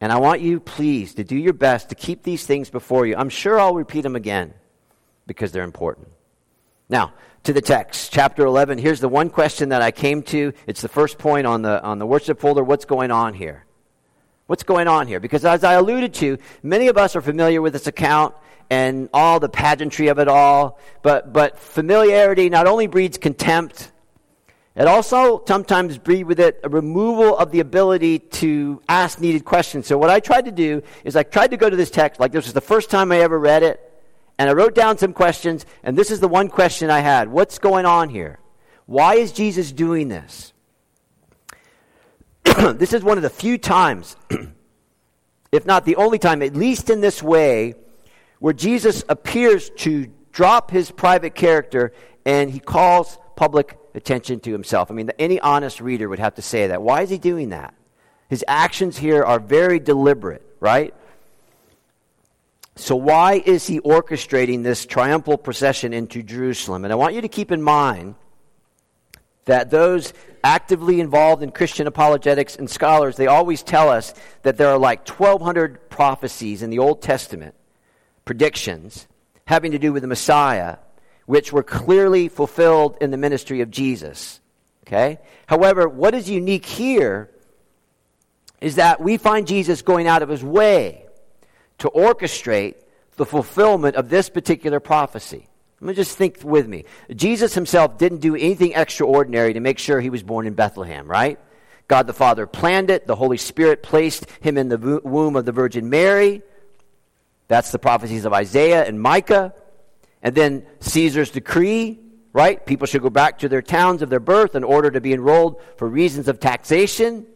And 0.00 0.12
I 0.12 0.18
want 0.18 0.40
you, 0.40 0.60
please, 0.60 1.14
to 1.14 1.24
do 1.24 1.36
your 1.36 1.52
best 1.52 1.88
to 1.88 1.94
keep 1.94 2.22
these 2.22 2.44
things 2.44 2.70
before 2.70 3.06
you. 3.06 3.16
I'm 3.16 3.30
sure 3.30 3.58
I'll 3.58 3.74
repeat 3.74 4.02
them 4.02 4.16
again 4.16 4.54
because 5.26 5.52
they're 5.52 5.64
important. 5.64 6.08
Now, 6.88 7.14
to 7.44 7.52
the 7.52 7.60
text, 7.60 8.12
chapter 8.12 8.44
11. 8.44 8.78
Here's 8.78 9.00
the 9.00 9.08
one 9.08 9.30
question 9.30 9.68
that 9.70 9.82
I 9.82 9.90
came 9.90 10.22
to. 10.24 10.52
It's 10.66 10.80
the 10.80 10.88
first 10.88 11.18
point 11.18 11.46
on 11.46 11.62
the, 11.62 11.82
on 11.82 11.98
the 11.98 12.06
worship 12.06 12.40
folder. 12.40 12.64
What's 12.64 12.84
going 12.84 13.10
on 13.10 13.34
here? 13.34 13.64
What's 14.46 14.62
going 14.62 14.88
on 14.88 15.06
here? 15.06 15.20
Because 15.20 15.44
as 15.44 15.64
I 15.64 15.74
alluded 15.74 16.14
to, 16.14 16.38
many 16.62 16.88
of 16.88 16.98
us 16.98 17.16
are 17.16 17.22
familiar 17.22 17.62
with 17.62 17.72
this 17.72 17.86
account 17.86 18.34
and 18.70 19.08
all 19.12 19.40
the 19.40 19.48
pageantry 19.48 20.08
of 20.08 20.18
it 20.18 20.28
all, 20.28 20.78
but, 21.02 21.32
but 21.32 21.58
familiarity 21.58 22.48
not 22.48 22.66
only 22.66 22.86
breeds 22.86 23.18
contempt, 23.18 23.92
it 24.76 24.88
also 24.88 25.42
sometimes 25.46 25.98
brings 25.98 26.24
with 26.24 26.40
it 26.40 26.60
a 26.64 26.68
removal 26.68 27.36
of 27.36 27.52
the 27.52 27.60
ability 27.60 28.18
to 28.18 28.82
ask 28.88 29.20
needed 29.20 29.44
questions. 29.44 29.86
So 29.86 29.96
what 29.96 30.10
I 30.10 30.18
tried 30.18 30.46
to 30.46 30.52
do 30.52 30.82
is 31.04 31.14
I 31.14 31.22
tried 31.22 31.52
to 31.52 31.56
go 31.56 31.70
to 31.70 31.76
this 31.76 31.90
text, 31.90 32.18
like 32.18 32.32
this 32.32 32.44
was 32.44 32.54
the 32.54 32.60
first 32.60 32.90
time 32.90 33.12
I 33.12 33.18
ever 33.18 33.38
read 33.38 33.62
it, 33.62 33.80
and 34.36 34.50
I 34.50 34.52
wrote 34.52 34.74
down 34.74 34.98
some 34.98 35.12
questions, 35.12 35.64
and 35.84 35.96
this 35.96 36.10
is 36.10 36.18
the 36.18 36.26
one 36.26 36.48
question 36.48 36.90
I 36.90 37.00
had. 37.00 37.28
What's 37.28 37.58
going 37.58 37.86
on 37.86 38.08
here? 38.08 38.40
Why 38.86 39.14
is 39.14 39.30
Jesus 39.30 39.70
doing 39.70 40.08
this? 40.08 40.52
this 42.44 42.92
is 42.92 43.04
one 43.04 43.16
of 43.16 43.22
the 43.22 43.30
few 43.30 43.58
times, 43.58 44.16
if 45.52 45.64
not 45.66 45.84
the 45.84 45.96
only 45.96 46.18
time, 46.18 46.42
at 46.42 46.56
least 46.56 46.90
in 46.90 47.00
this 47.00 47.22
way, 47.22 47.74
where 48.40 48.52
Jesus 48.52 49.04
appears 49.08 49.70
to 49.70 50.08
drop 50.32 50.72
his 50.72 50.90
private 50.90 51.36
character 51.36 51.92
and 52.26 52.50
he 52.50 52.58
calls 52.58 53.18
public 53.36 53.78
attention 53.94 54.40
to 54.40 54.52
himself. 54.52 54.90
I 54.90 54.94
mean, 54.94 55.10
any 55.18 55.40
honest 55.40 55.80
reader 55.80 56.08
would 56.08 56.18
have 56.18 56.34
to 56.36 56.42
say 56.42 56.68
that. 56.68 56.82
Why 56.82 57.02
is 57.02 57.10
he 57.10 57.18
doing 57.18 57.50
that? 57.50 57.74
His 58.28 58.44
actions 58.48 58.96
here 58.98 59.22
are 59.22 59.38
very 59.38 59.78
deliberate, 59.78 60.42
right? 60.60 60.94
So, 62.76 62.96
why 62.96 63.34
is 63.44 63.66
he 63.66 63.80
orchestrating 63.80 64.64
this 64.64 64.84
triumphal 64.84 65.38
procession 65.38 65.92
into 65.92 66.22
Jerusalem? 66.22 66.84
And 66.84 66.92
I 66.92 66.96
want 66.96 67.14
you 67.14 67.20
to 67.20 67.28
keep 67.28 67.52
in 67.52 67.62
mind 67.62 68.16
that 69.44 69.70
those 69.70 70.12
actively 70.42 71.00
involved 71.00 71.42
in 71.42 71.52
Christian 71.52 71.86
apologetics 71.86 72.56
and 72.56 72.68
scholars, 72.68 73.16
they 73.16 73.26
always 73.26 73.62
tell 73.62 73.88
us 73.90 74.14
that 74.42 74.56
there 74.56 74.68
are 74.68 74.78
like 74.78 75.08
1,200 75.08 75.88
prophecies 75.90 76.62
in 76.62 76.70
the 76.70 76.78
Old 76.78 77.02
Testament, 77.02 77.54
predictions, 78.24 79.06
having 79.46 79.72
to 79.72 79.78
do 79.78 79.92
with 79.92 80.02
the 80.02 80.08
Messiah 80.08 80.78
which 81.26 81.52
were 81.52 81.62
clearly 81.62 82.28
fulfilled 82.28 82.98
in 83.00 83.10
the 83.10 83.16
ministry 83.16 83.60
of 83.60 83.70
Jesus. 83.70 84.40
Okay? 84.86 85.18
However, 85.46 85.88
what 85.88 86.14
is 86.14 86.28
unique 86.28 86.66
here 86.66 87.30
is 88.60 88.76
that 88.76 89.00
we 89.00 89.16
find 89.16 89.46
Jesus 89.46 89.82
going 89.82 90.06
out 90.06 90.22
of 90.22 90.28
his 90.28 90.44
way 90.44 91.06
to 91.78 91.90
orchestrate 91.90 92.76
the 93.16 93.26
fulfillment 93.26 93.96
of 93.96 94.08
this 94.08 94.28
particular 94.28 94.80
prophecy. 94.80 95.48
Let 95.80 95.88
me 95.88 95.94
just 95.94 96.16
think 96.16 96.42
with 96.42 96.66
me. 96.66 96.84
Jesus 97.14 97.54
himself 97.54 97.98
didn't 97.98 98.18
do 98.18 98.34
anything 98.34 98.72
extraordinary 98.72 99.52
to 99.54 99.60
make 99.60 99.78
sure 99.78 100.00
he 100.00 100.10
was 100.10 100.22
born 100.22 100.46
in 100.46 100.54
Bethlehem, 100.54 101.06
right? 101.06 101.38
God 101.88 102.06
the 102.06 102.14
Father 102.14 102.46
planned 102.46 102.90
it. 102.90 103.06
The 103.06 103.16
Holy 103.16 103.36
Spirit 103.36 103.82
placed 103.82 104.26
him 104.40 104.56
in 104.56 104.68
the 104.68 105.00
womb 105.04 105.36
of 105.36 105.44
the 105.44 105.52
Virgin 105.52 105.90
Mary. 105.90 106.42
That's 107.48 107.70
the 107.70 107.78
prophecies 107.78 108.24
of 108.24 108.32
Isaiah 108.32 108.84
and 108.84 109.00
Micah. 109.00 109.52
And 110.24 110.34
then 110.34 110.66
Caesar's 110.80 111.30
decree, 111.30 112.00
right? 112.32 112.64
People 112.64 112.86
should 112.86 113.02
go 113.02 113.10
back 113.10 113.40
to 113.40 113.48
their 113.48 113.62
towns 113.62 114.00
of 114.00 114.08
their 114.08 114.18
birth 114.18 114.54
in 114.54 114.64
order 114.64 114.90
to 114.90 115.00
be 115.00 115.12
enrolled 115.12 115.60
for 115.76 115.86
reasons 115.86 116.26
of 116.28 116.40
taxation. 116.40 117.26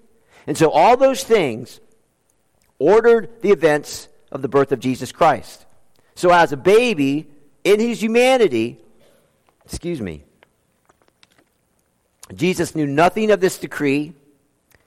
And 0.47 0.57
so 0.57 0.71
all 0.71 0.97
those 0.97 1.23
things 1.23 1.81
ordered 2.79 3.43
the 3.43 3.51
events 3.51 4.09
of 4.33 4.41
the 4.41 4.49
birth 4.49 4.73
of 4.73 4.81
Jesus 4.81 5.13
Christ. 5.13 5.67
So 6.15 6.31
as 6.33 6.51
a 6.53 6.57
baby 6.57 7.29
in 7.63 7.79
his 7.79 8.03
humanity, 8.03 8.81
excuse 9.67 10.01
me, 10.01 10.25
Jesus 12.35 12.75
knew 12.75 12.87
nothing 12.87 13.31
of 13.31 13.41
this 13.41 13.59
decree. 13.59 14.15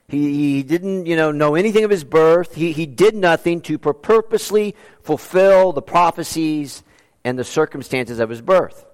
He, 0.07 0.55
he 0.55 0.63
didn't, 0.63 1.05
you 1.05 1.15
know, 1.15 1.31
know 1.31 1.53
anything 1.53 1.83
of 1.83 1.91
his 1.91 2.03
birth. 2.03 2.55
He, 2.55 2.71
he 2.71 2.87
did 2.87 3.15
nothing 3.15 3.61
to 3.61 3.77
purposely 3.77 4.75
fulfill 5.03 5.71
the 5.71 5.81
prophecies 5.81 6.83
and 7.23 7.37
the 7.37 7.43
circumstances 7.43 8.19
of 8.19 8.29
his 8.29 8.41
birth. 8.41 8.85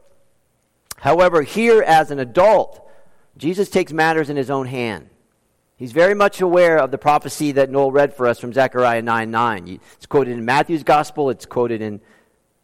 However, 0.97 1.41
here 1.41 1.81
as 1.81 2.11
an 2.11 2.19
adult, 2.19 2.87
Jesus 3.37 3.69
takes 3.69 3.93
matters 3.93 4.29
in 4.29 4.37
his 4.37 4.49
own 4.49 4.67
hand. 4.67 5.09
He's 5.75 5.91
very 5.91 6.15
much 6.15 6.41
aware 6.41 6.79
of 6.79 6.89
the 6.89 6.97
prophecy 6.97 7.51
that 7.53 7.69
Noel 7.69 7.91
read 7.91 8.15
for 8.15 8.27
us 8.27 8.39
from 8.39 8.51
Zechariah 8.51 9.03
9 9.03 9.29
9. 9.29 9.79
It's 9.93 10.05
quoted 10.07 10.31
in 10.31 10.43
Matthew's 10.43 10.83
gospel, 10.83 11.29
it's 11.29 11.45
quoted 11.45 11.81
in 11.81 12.01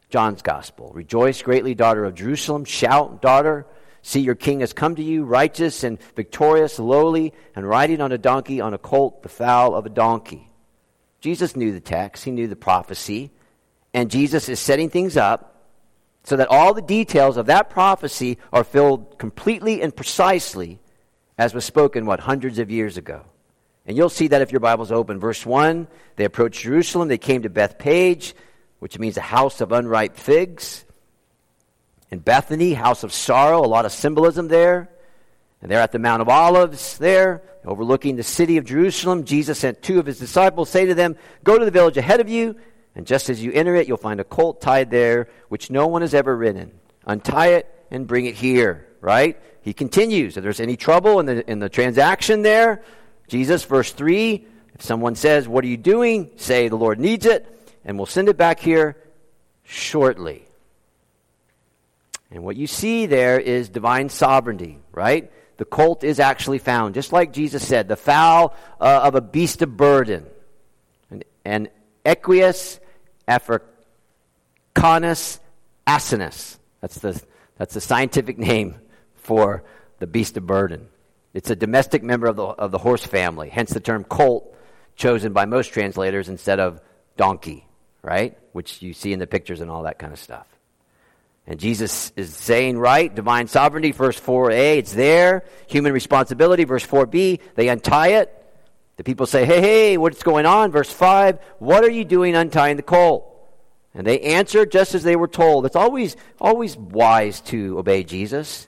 John's 0.10 0.41
gospel. 0.41 0.91
Rejoice 0.93 1.41
greatly, 1.43 1.76
daughter 1.76 2.06
of 2.06 2.15
Jerusalem. 2.15 2.65
Shout, 2.65 3.21
daughter 3.21 3.67
See, 4.06 4.19
your 4.19 4.36
king 4.36 4.60
has 4.60 4.73
come 4.73 4.95
to 4.95 5.04
you, 5.04 5.23
righteous 5.23 5.86
and 5.86 5.97
victorious, 6.13 6.78
lowly, 6.78 7.34
and 7.56 7.67
riding 7.67 8.02
on 8.02 8.12
a 8.12 8.17
donkey, 8.17 8.60
on 8.60 8.73
a 8.73 8.78
colt, 8.78 9.23
the 9.23 9.30
foal 9.30 9.73
of 9.73 9.86
a 9.86 9.89
donkey. 9.89 10.52
Jesus 11.21 11.56
knew 11.56 11.71
the 11.71 11.80
text, 11.80 12.26
he 12.26 12.32
knew 12.32 12.49
the 12.49 12.58
prophecy, 12.58 13.32
and 13.93 14.12
Jesus 14.12 14.49
is 14.49 14.60
setting 14.60 14.89
things 14.89 15.15
up 15.15 15.52
so 16.23 16.38
that 16.38 16.47
all 16.47 16.73
the 16.73 16.81
details 16.81 17.38
of 17.38 17.47
that 17.47 17.69
prophecy 17.69 18.38
are 18.51 18.63
filled 18.63 19.17
completely 19.19 19.81
and 19.81 19.95
precisely 19.95 20.79
as 21.38 21.53
was 21.53 21.65
spoken, 21.65 22.05
what, 22.05 22.19
hundreds 22.19 22.59
of 22.59 22.69
years 22.69 22.97
ago. 22.97 23.23
And 23.86 23.97
you'll 23.97 24.09
see 24.09 24.27
that 24.27 24.41
if 24.41 24.51
your 24.51 24.62
Bible's 24.62 24.91
open. 24.91 25.19
Verse 25.19 25.45
1 25.45 25.88
they 26.15 26.25
approached 26.25 26.62
Jerusalem, 26.62 27.07
they 27.07 27.17
came 27.17 27.41
to 27.41 27.49
Bethphage, 27.49 28.33
which 28.79 28.99
means 28.99 29.17
a 29.17 29.21
house 29.21 29.62
of 29.62 29.71
unripe 29.71 30.15
figs 30.15 30.86
in 32.12 32.19
Bethany, 32.19 32.73
house 32.73 33.03
of 33.03 33.12
sorrow, 33.12 33.65
a 33.65 33.67
lot 33.67 33.86
of 33.86 33.91
symbolism 33.91 34.47
there. 34.47 34.89
And 35.62 35.71
they're 35.71 35.79
at 35.79 35.91
the 35.91 35.99
Mount 35.99 36.21
of 36.21 36.29
Olives 36.29 36.97
there, 36.97 37.41
overlooking 37.65 38.15
the 38.15 38.23
city 38.23 38.57
of 38.57 38.65
Jerusalem. 38.65 39.23
Jesus 39.23 39.59
sent 39.59 39.81
two 39.81 39.97
of 39.99 40.05
his 40.05 40.19
disciples, 40.19 40.69
say 40.69 40.86
to 40.86 40.93
them, 40.93 41.15
Go 41.43 41.57
to 41.57 41.65
the 41.65 41.71
village 41.71 41.97
ahead 41.97 42.19
of 42.19 42.29
you, 42.29 42.55
and 42.95 43.08
just 43.08 43.29
as 43.29 43.43
you 43.43 43.51
enter 43.51 43.75
it, 43.75 43.88
you'll 43.88 43.97
find 43.97 44.19
a 44.19 44.23
colt 44.23 44.62
tied 44.62 44.91
there, 44.91 45.27
which 45.49 45.71
no 45.71 45.88
one 45.88 46.01
has 46.01 46.13
ever 46.13 46.36
ridden. 46.36 46.71
Untie 47.06 47.47
it 47.47 47.86
and 47.89 48.08
bring 48.08 48.25
it 48.25 48.36
here, 48.36 48.88
right? 49.01 49.39
He 49.62 49.73
continues. 49.73 50.38
If 50.38 50.43
there's 50.43 50.60
any 50.60 50.77
trouble 50.77 51.19
in 51.19 51.25
the, 51.25 51.49
in 51.49 51.60
the 51.60 51.69
transaction 51.69 52.43
there, 52.43 52.84
Jesus, 53.27 53.63
verse 53.63 53.91
3, 53.91 54.45
if 54.75 54.82
someone 54.82 55.15
says, 55.15 55.47
What 55.47 55.63
are 55.63 55.67
you 55.67 55.77
doing? 55.77 56.32
Say, 56.36 56.67
The 56.67 56.75
Lord 56.75 56.99
needs 56.99 57.25
it, 57.25 57.47
and 57.84 57.97
we'll 57.97 58.06
send 58.06 58.29
it 58.29 58.38
back 58.38 58.60
here 58.60 58.97
shortly. 59.63 60.45
And 62.29 62.43
what 62.43 62.56
you 62.56 62.67
see 62.67 63.06
there 63.06 63.39
is 63.39 63.69
divine 63.69 64.10
sovereignty, 64.10 64.79
right? 64.91 65.32
The 65.58 65.65
colt 65.65 66.03
is 66.03 66.19
actually 66.19 66.58
found, 66.58 66.95
just 66.95 67.13
like 67.13 67.32
Jesus 67.32 67.65
said, 67.65 67.88
the 67.88 67.95
foal 67.95 68.56
uh, 68.82 69.01
of 69.03 69.15
a 69.15 69.21
beast 69.21 69.62
of 69.62 69.77
burden. 69.77 70.25
And, 71.12 71.23
and 71.45 71.69
Equus 72.03 72.79
africanus 73.27 73.69
asinus. 75.88 76.57
That's 76.81 76.99
the, 76.99 77.21
that's 77.57 77.73
the 77.73 77.81
scientific 77.81 78.38
name 78.38 78.75
for 79.15 79.63
the 79.99 80.07
beast 80.07 80.38
of 80.38 80.45
burden. 80.45 80.88
It's 81.33 81.49
a 81.49 81.55
domestic 81.55 82.03
member 82.03 82.27
of 82.27 82.36
the, 82.36 82.43
of 82.43 82.71
the 82.71 82.77
horse 82.77 83.05
family, 83.05 83.49
hence 83.49 83.71
the 83.71 83.79
term 83.79 84.03
colt, 84.03 84.55
chosen 84.95 85.33
by 85.33 85.45
most 85.45 85.73
translators 85.73 86.29
instead 86.29 86.59
of 86.59 86.79
donkey, 87.17 87.65
right? 88.01 88.38
Which 88.51 88.81
you 88.81 88.93
see 88.93 89.13
in 89.13 89.19
the 89.19 89.27
pictures 89.27 89.62
and 89.62 89.71
all 89.71 89.83
that 89.83 89.97
kind 89.97 90.13
of 90.13 90.19
stuff. 90.19 90.47
And 91.45 91.59
Jesus 91.59 92.13
is 92.15 92.33
saying, 92.33 92.77
right, 92.77 93.13
divine 93.13 93.47
sovereignty, 93.47 93.91
verse 93.91 94.19
4a, 94.19 94.77
it's 94.77 94.93
there. 94.93 95.43
Human 95.67 95.91
responsibility, 95.91 96.63
verse 96.63 96.86
4b, 96.86 97.39
they 97.55 97.67
untie 97.67 98.09
it. 98.09 98.42
The 98.97 99.03
people 99.03 99.25
say, 99.25 99.45
hey, 99.45 99.62
hey, 99.62 99.97
what's 99.97 100.23
going 100.23 100.45
on? 100.45 100.71
Verse 100.71 100.91
5, 100.91 101.39
what 101.60 101.84
are 101.84 101.89
you 101.89 102.06
doing 102.06 102.36
untying 102.36 102.77
the 102.77 102.84
colt? 102.84 103.29
And 103.95 104.06
they 104.06 104.19
answer 104.19 104.65
just 104.65 104.95
as 104.95 105.03
they 105.03 105.15
were 105.15 105.27
told. 105.27 105.65
It's 105.65 105.75
always, 105.75 106.15
always 106.39 106.75
wise 106.77 107.41
to 107.41 107.77
obey 107.79 108.03
Jesus, 108.03 108.67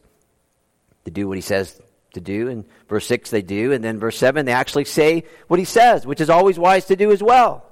to 1.06 1.12
do 1.12 1.28
what 1.28 1.38
he 1.38 1.42
says 1.42 1.80
to 2.14 2.22
do. 2.22 2.48
And 2.50 2.66
verse 2.88 3.06
6, 3.08 3.30
they 3.30 3.42
do. 3.42 3.72
And 3.72 3.84
then 3.84 4.00
verse 4.00 4.18
7, 4.18 4.46
they 4.46 4.52
actually 4.52 4.86
say 4.86 5.24
what 5.48 5.60
he 5.60 5.66
says, 5.66 6.06
which 6.06 6.22
is 6.22 6.30
always 6.30 6.58
wise 6.58 6.86
to 6.86 6.96
do 6.96 7.12
as 7.12 7.22
well. 7.22 7.64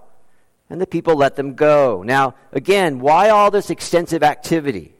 And 0.69 0.79
the 0.81 0.87
people 0.87 1.15
let 1.15 1.35
them 1.35 1.55
go. 1.55 2.03
Now, 2.03 2.35
again, 2.51 2.99
why 2.99 3.29
all 3.29 3.51
this 3.51 3.69
extensive 3.69 4.23
activity? 4.23 4.95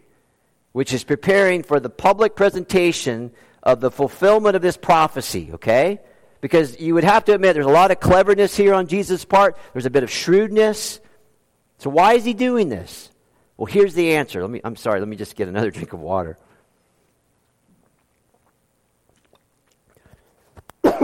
Which 0.71 0.93
is 0.93 1.03
preparing 1.03 1.63
for 1.63 1.79
the 1.79 1.89
public 1.89 2.35
presentation 2.35 3.31
of 3.61 3.79
the 3.79 3.91
fulfillment 3.91 4.55
of 4.55 4.61
this 4.61 4.77
prophecy, 4.77 5.51
okay? 5.53 5.99
Because 6.43 6.77
you 6.77 6.93
would 6.95 7.05
have 7.05 7.23
to 7.23 7.33
admit 7.33 7.53
there's 7.53 7.65
a 7.65 7.69
lot 7.69 7.89
of 7.89 8.01
cleverness 8.01 8.53
here 8.53 8.73
on 8.73 8.87
Jesus' 8.87 9.23
part, 9.23 9.57
there's 9.71 9.85
a 9.85 9.89
bit 9.89 10.03
of 10.03 10.11
shrewdness. 10.11 10.99
So, 11.77 11.89
why 11.89 12.15
is 12.15 12.25
he 12.25 12.33
doing 12.33 12.67
this? 12.67 13.09
Well, 13.55 13.67
here's 13.67 13.93
the 13.93 14.15
answer. 14.15 14.41
Let 14.41 14.49
me, 14.49 14.59
I'm 14.61 14.75
sorry, 14.75 14.99
let 14.99 15.07
me 15.07 15.15
just 15.15 15.37
get 15.37 15.47
another 15.47 15.71
drink 15.77 15.93
of 15.93 16.01
water. 16.01 16.37
All 20.83 21.01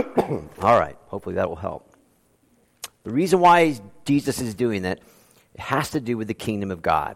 right, 0.62 0.98
hopefully 1.08 1.36
that 1.36 1.48
will 1.48 1.56
help. 1.56 1.90
The 3.04 3.12
reason 3.12 3.40
why 3.40 3.80
Jesus 4.04 4.42
is 4.42 4.56
doing 4.56 4.82
that 4.82 5.00
it 5.54 5.62
has 5.62 5.92
to 5.92 6.02
do 6.02 6.18
with 6.18 6.28
the 6.28 6.34
kingdom 6.34 6.70
of 6.70 6.82
God. 6.82 7.16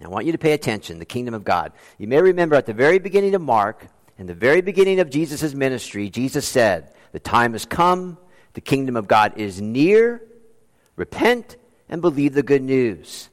Now, 0.00 0.06
I 0.06 0.08
want 0.08 0.26
you 0.26 0.32
to 0.32 0.38
pay 0.38 0.54
attention 0.54 0.98
the 0.98 1.04
kingdom 1.04 1.34
of 1.34 1.44
God. 1.44 1.70
You 1.98 2.08
may 2.08 2.20
remember 2.20 2.56
at 2.56 2.66
the 2.66 2.74
very 2.74 2.98
beginning 2.98 3.36
of 3.36 3.42
Mark, 3.42 3.86
in 4.18 4.26
the 4.26 4.34
very 4.34 4.60
beginning 4.60 4.98
of 4.98 5.08
Jesus' 5.08 5.54
ministry, 5.54 6.10
Jesus 6.10 6.48
said, 6.48 6.90
The 7.16 7.20
time 7.20 7.54
has 7.54 7.64
come, 7.64 8.18
the 8.52 8.60
kingdom 8.60 8.94
of 8.94 9.08
God 9.08 9.38
is 9.38 9.58
near. 9.58 10.20
Repent 10.96 11.56
and 11.88 12.02
believe 12.02 12.34
the 12.34 12.42
good 12.42 12.60
news. 12.60 13.30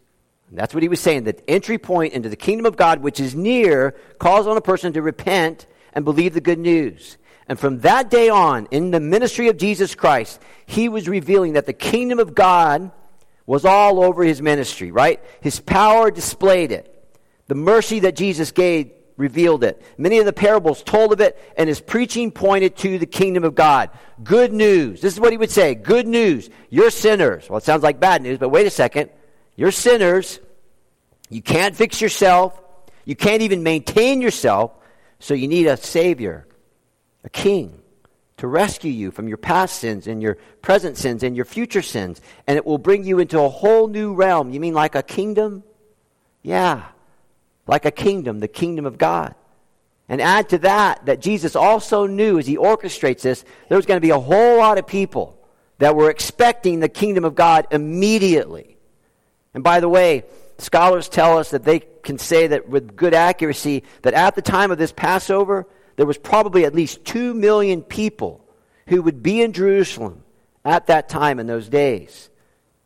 And 0.48 0.58
that's 0.58 0.74
what 0.74 0.84
he 0.84 0.88
was 0.88 1.02
saying. 1.02 1.26
The 1.26 1.38
entry 1.50 1.78
point 1.78 2.14
into 2.14 2.30
the 2.30 2.38
kingdom 2.38 2.66
of 2.66 2.78
God, 2.78 3.02
which 3.02 3.20
is 3.20 3.36
near, 3.36 3.92
calls 4.20 4.48
on 4.48 4.56
a 4.56 4.62
person 4.62 4.94
to 4.94 5.02
repent 5.02 5.68
and 5.92 6.06
believe 6.06 6.34
the 6.34 6.40
good 6.40 6.60
news. 6.60 7.18
And 7.50 7.60
from 7.60 7.82
that 7.82 8.10
day 8.10 8.30
on, 8.30 8.70
in 8.72 8.92
the 8.92 9.02
ministry 9.02 9.50
of 9.50 9.58
Jesus 9.58 9.96
Christ, 9.96 10.42
he 10.66 10.88
was 10.88 11.10
revealing 11.10 11.52
that 11.54 11.66
the 11.66 11.74
kingdom 11.74 12.20
of 12.20 12.34
God 12.34 12.90
was 13.46 13.66
all 13.66 14.02
over 14.02 14.24
his 14.24 14.42
ministry, 14.42 14.94
right? 14.94 15.22
His 15.42 15.60
power 15.60 16.10
displayed 16.10 16.72
it. 16.72 16.90
The 17.50 17.56
mercy 17.56 18.00
that 18.00 18.16
Jesus 18.16 18.54
gave 18.54 18.94
revealed 19.18 19.64
it. 19.64 19.82
Many 19.98 20.20
of 20.20 20.26
the 20.26 20.34
parables 20.34 20.84
told 20.84 21.14
of 21.14 21.22
it, 21.22 21.38
and 21.58 21.68
his 21.68 21.80
preaching 21.80 22.32
pointed 22.32 22.76
to 22.78 22.98
the 22.98 23.06
kingdom 23.06 23.44
of 23.44 23.56
God. 23.56 23.90
Good 24.24 24.54
news. 24.54 25.02
This 25.02 25.14
is 25.14 25.20
what 25.20 25.32
he 25.32 25.38
would 25.38 25.52
say 25.52 25.76
Good 25.76 26.08
news. 26.08 26.50
You're 26.70 26.90
sinners. 26.90 27.50
Well, 27.50 27.58
it 27.58 27.64
sounds 27.64 27.84
like 27.84 28.00
bad 28.00 28.22
news, 28.22 28.38
but 28.38 28.50
wait 28.50 28.68
a 28.68 28.72
second. 28.72 29.10
You're 29.56 29.72
sinners. 29.72 30.40
You 31.30 31.42
can't 31.42 31.76
fix 31.76 32.02
yourself. 32.02 32.60
You 33.06 33.16
can't 33.16 33.42
even 33.42 33.64
maintain 33.64 34.22
yourself. 34.22 34.72
So 35.20 35.34
you 35.34 35.48
need 35.48 35.68
a 35.68 35.78
Savior 35.78 36.48
a 37.24 37.30
king 37.30 37.80
to 38.38 38.48
rescue 38.48 38.92
you 38.92 39.12
from 39.12 39.28
your 39.28 39.38
past 39.38 39.80
sins 39.80 40.08
and 40.08 40.22
your 40.22 40.36
present 40.62 40.98
sins 40.98 41.24
and 41.24 41.36
your 41.36 41.46
future 41.46 41.82
sins. 41.82 42.20
And 42.48 42.58
it 42.58 42.66
will 42.66 42.78
bring 42.78 43.04
you 43.04 43.20
into 43.20 43.40
a 43.40 43.50
whole 43.50 43.88
new 43.88 44.14
realm. 44.14 44.50
You 44.50 44.60
mean 44.60 44.74
like 44.74 44.96
a 44.96 45.04
kingdom? 45.04 45.64
Yeah, 46.42 46.84
like 47.68 47.86
a 47.86 47.92
kingdom, 47.92 48.40
the 48.40 48.48
kingdom 48.48 48.86
of 48.86 48.98
God. 48.98 49.36
And 50.10 50.22
add 50.22 50.50
to 50.50 50.58
that 50.60 51.06
that 51.06 51.22
Jesus 51.22 51.56
also 51.56 52.06
knew 52.06 52.38
as 52.38 52.46
he 52.46 52.58
orchestrates 52.58 53.22
this, 53.22 53.46
there 53.70 53.78
was 53.78 53.86
going 53.86 53.98
to 53.98 54.06
be 54.06 54.12
a 54.12 54.20
whole 54.20 54.58
lot 54.58 54.78
of 54.78 54.86
people 54.86 55.38
that 55.80 55.96
were 55.96 56.10
expecting 56.10 56.80
the 56.80 56.90
kingdom 56.90 57.26
of 57.26 57.36
God 57.36 57.68
immediately. 57.72 58.78
And 59.54 59.64
by 59.64 59.80
the 59.80 59.90
way, 59.90 60.24
scholars 60.58 61.10
tell 61.10 61.38
us 61.38 61.52
that 61.52 61.64
they 61.64 61.80
can 61.80 62.18
say 62.18 62.48
that 62.48 62.68
with 62.68 62.96
good 62.96 63.14
accuracy 63.14 63.84
that 64.02 64.14
at 64.14 64.36
the 64.36 64.42
time 64.42 64.72
of 64.72 64.78
this 64.78 64.92
Passover, 64.92 65.68
there 65.96 66.06
was 66.06 66.18
probably 66.18 66.66
at 66.66 66.76
least 66.76 67.06
2 67.06 67.34
million 67.34 67.82
people 67.82 68.46
who 68.88 69.02
would 69.02 69.24
be 69.24 69.42
in 69.42 69.54
Jerusalem 69.54 70.24
at 70.66 70.88
that 70.88 71.10
time 71.10 71.40
in 71.40 71.48
those 71.48 71.70
days. 71.70 72.30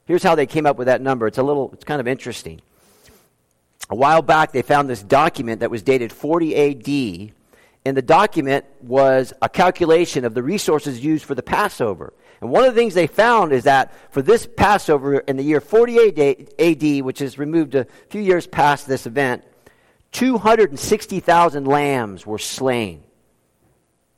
Here's 0.06 0.24
how 0.24 0.36
they 0.36 0.46
came 0.46 0.66
up 0.66 0.78
with 0.78 0.88
that 0.88 1.02
number. 1.02 1.28
It's 1.28 1.38
a 1.38 1.44
little, 1.44 1.72
it's 1.74 1.84
kind 1.84 2.00
of 2.00 2.08
interesting. 2.08 2.62
A 3.90 3.96
while 3.96 4.22
back, 4.22 4.52
they 4.52 4.62
found 4.62 4.90
this 4.90 5.02
document 5.02 5.62
that 5.62 5.72
was 5.72 5.82
dated 5.82 6.12
40 6.12 6.56
AD, 6.56 7.34
and 7.86 7.96
the 7.96 8.02
document 8.02 8.66
was 8.82 9.34
a 9.42 9.48
calculation 9.48 10.26
of 10.26 10.34
the 10.34 10.44
resources 10.44 11.04
used 11.04 11.24
for 11.24 11.36
the 11.36 11.44
Passover. 11.44 12.14
And 12.42 12.52
one 12.52 12.66
of 12.66 12.76
the 12.76 12.80
things 12.80 12.94
they 12.94 13.08
found 13.08 13.54
is 13.54 13.64
that 13.64 13.94
for 14.12 14.22
this 14.22 14.46
Passover 14.46 15.20
in 15.20 15.38
the 15.38 15.44
year 15.44 15.62
40 15.62 16.44
AD, 16.60 17.06
which 17.06 17.22
is 17.22 17.40
removed 17.40 17.76
a 17.76 17.88
few 18.10 18.22
years 18.22 18.46
past 18.46 18.88
this 18.88 19.06
event, 19.06 19.44
260,000 20.12 21.66
lambs 21.66 22.26
were 22.26 22.38
slain 22.38 23.04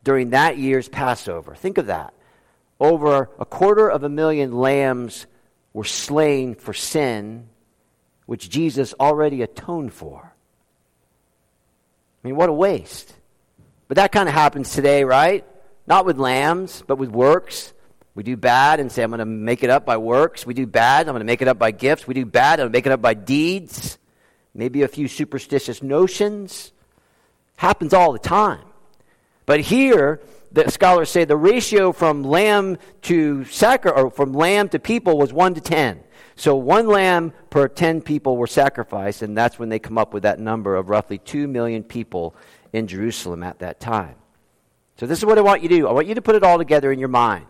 during 0.04 0.32
that 0.32 0.58
year's 0.58 0.90
Passover. 0.90 1.56
Think 1.56 1.78
of 1.78 1.88
that. 1.88 2.14
Over 2.80 3.30
a 3.40 3.46
quarter 3.46 3.90
of 3.90 4.04
a 4.04 4.10
million 4.10 4.54
lambs 4.54 5.28
were 5.74 5.84
slain 5.84 6.56
for 6.56 6.74
sin, 6.74 7.50
which 8.30 8.50
Jesus 8.50 8.94
already 9.00 9.42
atoned 9.42 9.92
for. 9.92 10.34
I 12.24 12.28
mean, 12.28 12.36
what 12.36 12.50
a 12.50 12.54
waste. 12.54 13.14
But 13.88 13.96
that 13.96 14.12
kind 14.12 14.30
of 14.30 14.36
happens 14.36 14.72
today, 14.72 15.04
right? 15.04 15.44
not 15.90 16.06
with 16.06 16.20
lambs, 16.20 16.84
but 16.86 16.98
with 16.98 17.10
works. 17.10 17.74
We 18.14 18.22
do 18.22 18.38
bad 18.38 18.80
and 18.80 18.92
say, 18.92 19.02
I'm 19.02 19.10
going 19.10 19.20
to 19.20 19.26
make 19.26 19.64
it 19.64 19.72
up 19.72 19.86
by 19.86 19.98
works. 19.98 20.46
We 20.46 20.54
do 20.54 20.68
bad, 20.68 21.08
I'm 21.08 21.14
going 21.14 21.22
to 21.22 21.26
make 21.26 21.42
it 21.42 21.48
up 21.48 21.58
by 21.58 21.72
gifts. 21.72 22.08
We 22.08 22.14
do 22.14 22.26
bad, 22.26 22.60
I'm 22.60 22.66
going 22.66 22.72
to 22.72 22.78
make 22.78 22.86
it 22.86 22.92
up 22.92 23.02
by 23.02 23.16
deeds. 23.16 23.98
Maybe 24.54 24.84
a 24.84 24.88
few 24.88 25.08
superstitious 25.08 25.82
notions. 25.82 26.72
Happens 27.56 27.94
all 27.94 28.14
the 28.14 28.20
time. 28.20 28.64
But 29.48 29.62
here, 29.62 30.22
the 30.52 30.70
scholars 30.70 31.10
say 31.10 31.26
the 31.26 31.36
ratio 31.36 31.92
from 31.92 32.24
lamb 32.24 32.78
to 33.04 33.46
sacri- 33.46 33.92
or 33.92 34.12
from 34.12 34.34
lamb 34.34 34.70
to 34.70 34.80
people 34.80 35.18
was 35.18 35.34
1 35.34 35.56
to 35.56 35.62
10. 35.62 36.04
So 36.40 36.56
one 36.56 36.88
lamb 36.88 37.34
per 37.50 37.68
10 37.68 38.02
people 38.02 38.38
were 38.38 38.48
sacrificed, 38.48 39.22
and 39.22 39.38
that's 39.38 39.60
when 39.60 39.68
they 39.68 39.78
come 39.78 39.98
up 39.98 40.14
with 40.14 40.24
that 40.24 40.40
number 40.40 40.78
of 40.78 40.90
roughly 40.90 41.18
2 41.18 41.50
million 41.50 41.84
people 41.84 42.34
in 42.72 42.88
Jerusalem 42.88 43.44
at 43.44 43.60
that 43.60 43.82
time. 43.82 44.16
So 44.98 45.06
this 45.06 45.18
is 45.18 45.26
what 45.26 45.38
I 45.38 45.42
want 45.42 45.64
you 45.64 45.68
to 45.68 45.76
do. 45.76 45.88
I 45.90 45.92
want 45.92 46.08
you 46.08 46.16
to 46.16 46.22
put 46.22 46.36
it 46.36 46.44
all 46.44 46.58
together 46.58 46.94
in 46.94 47.00
your 47.00 47.10
mind. 47.10 47.46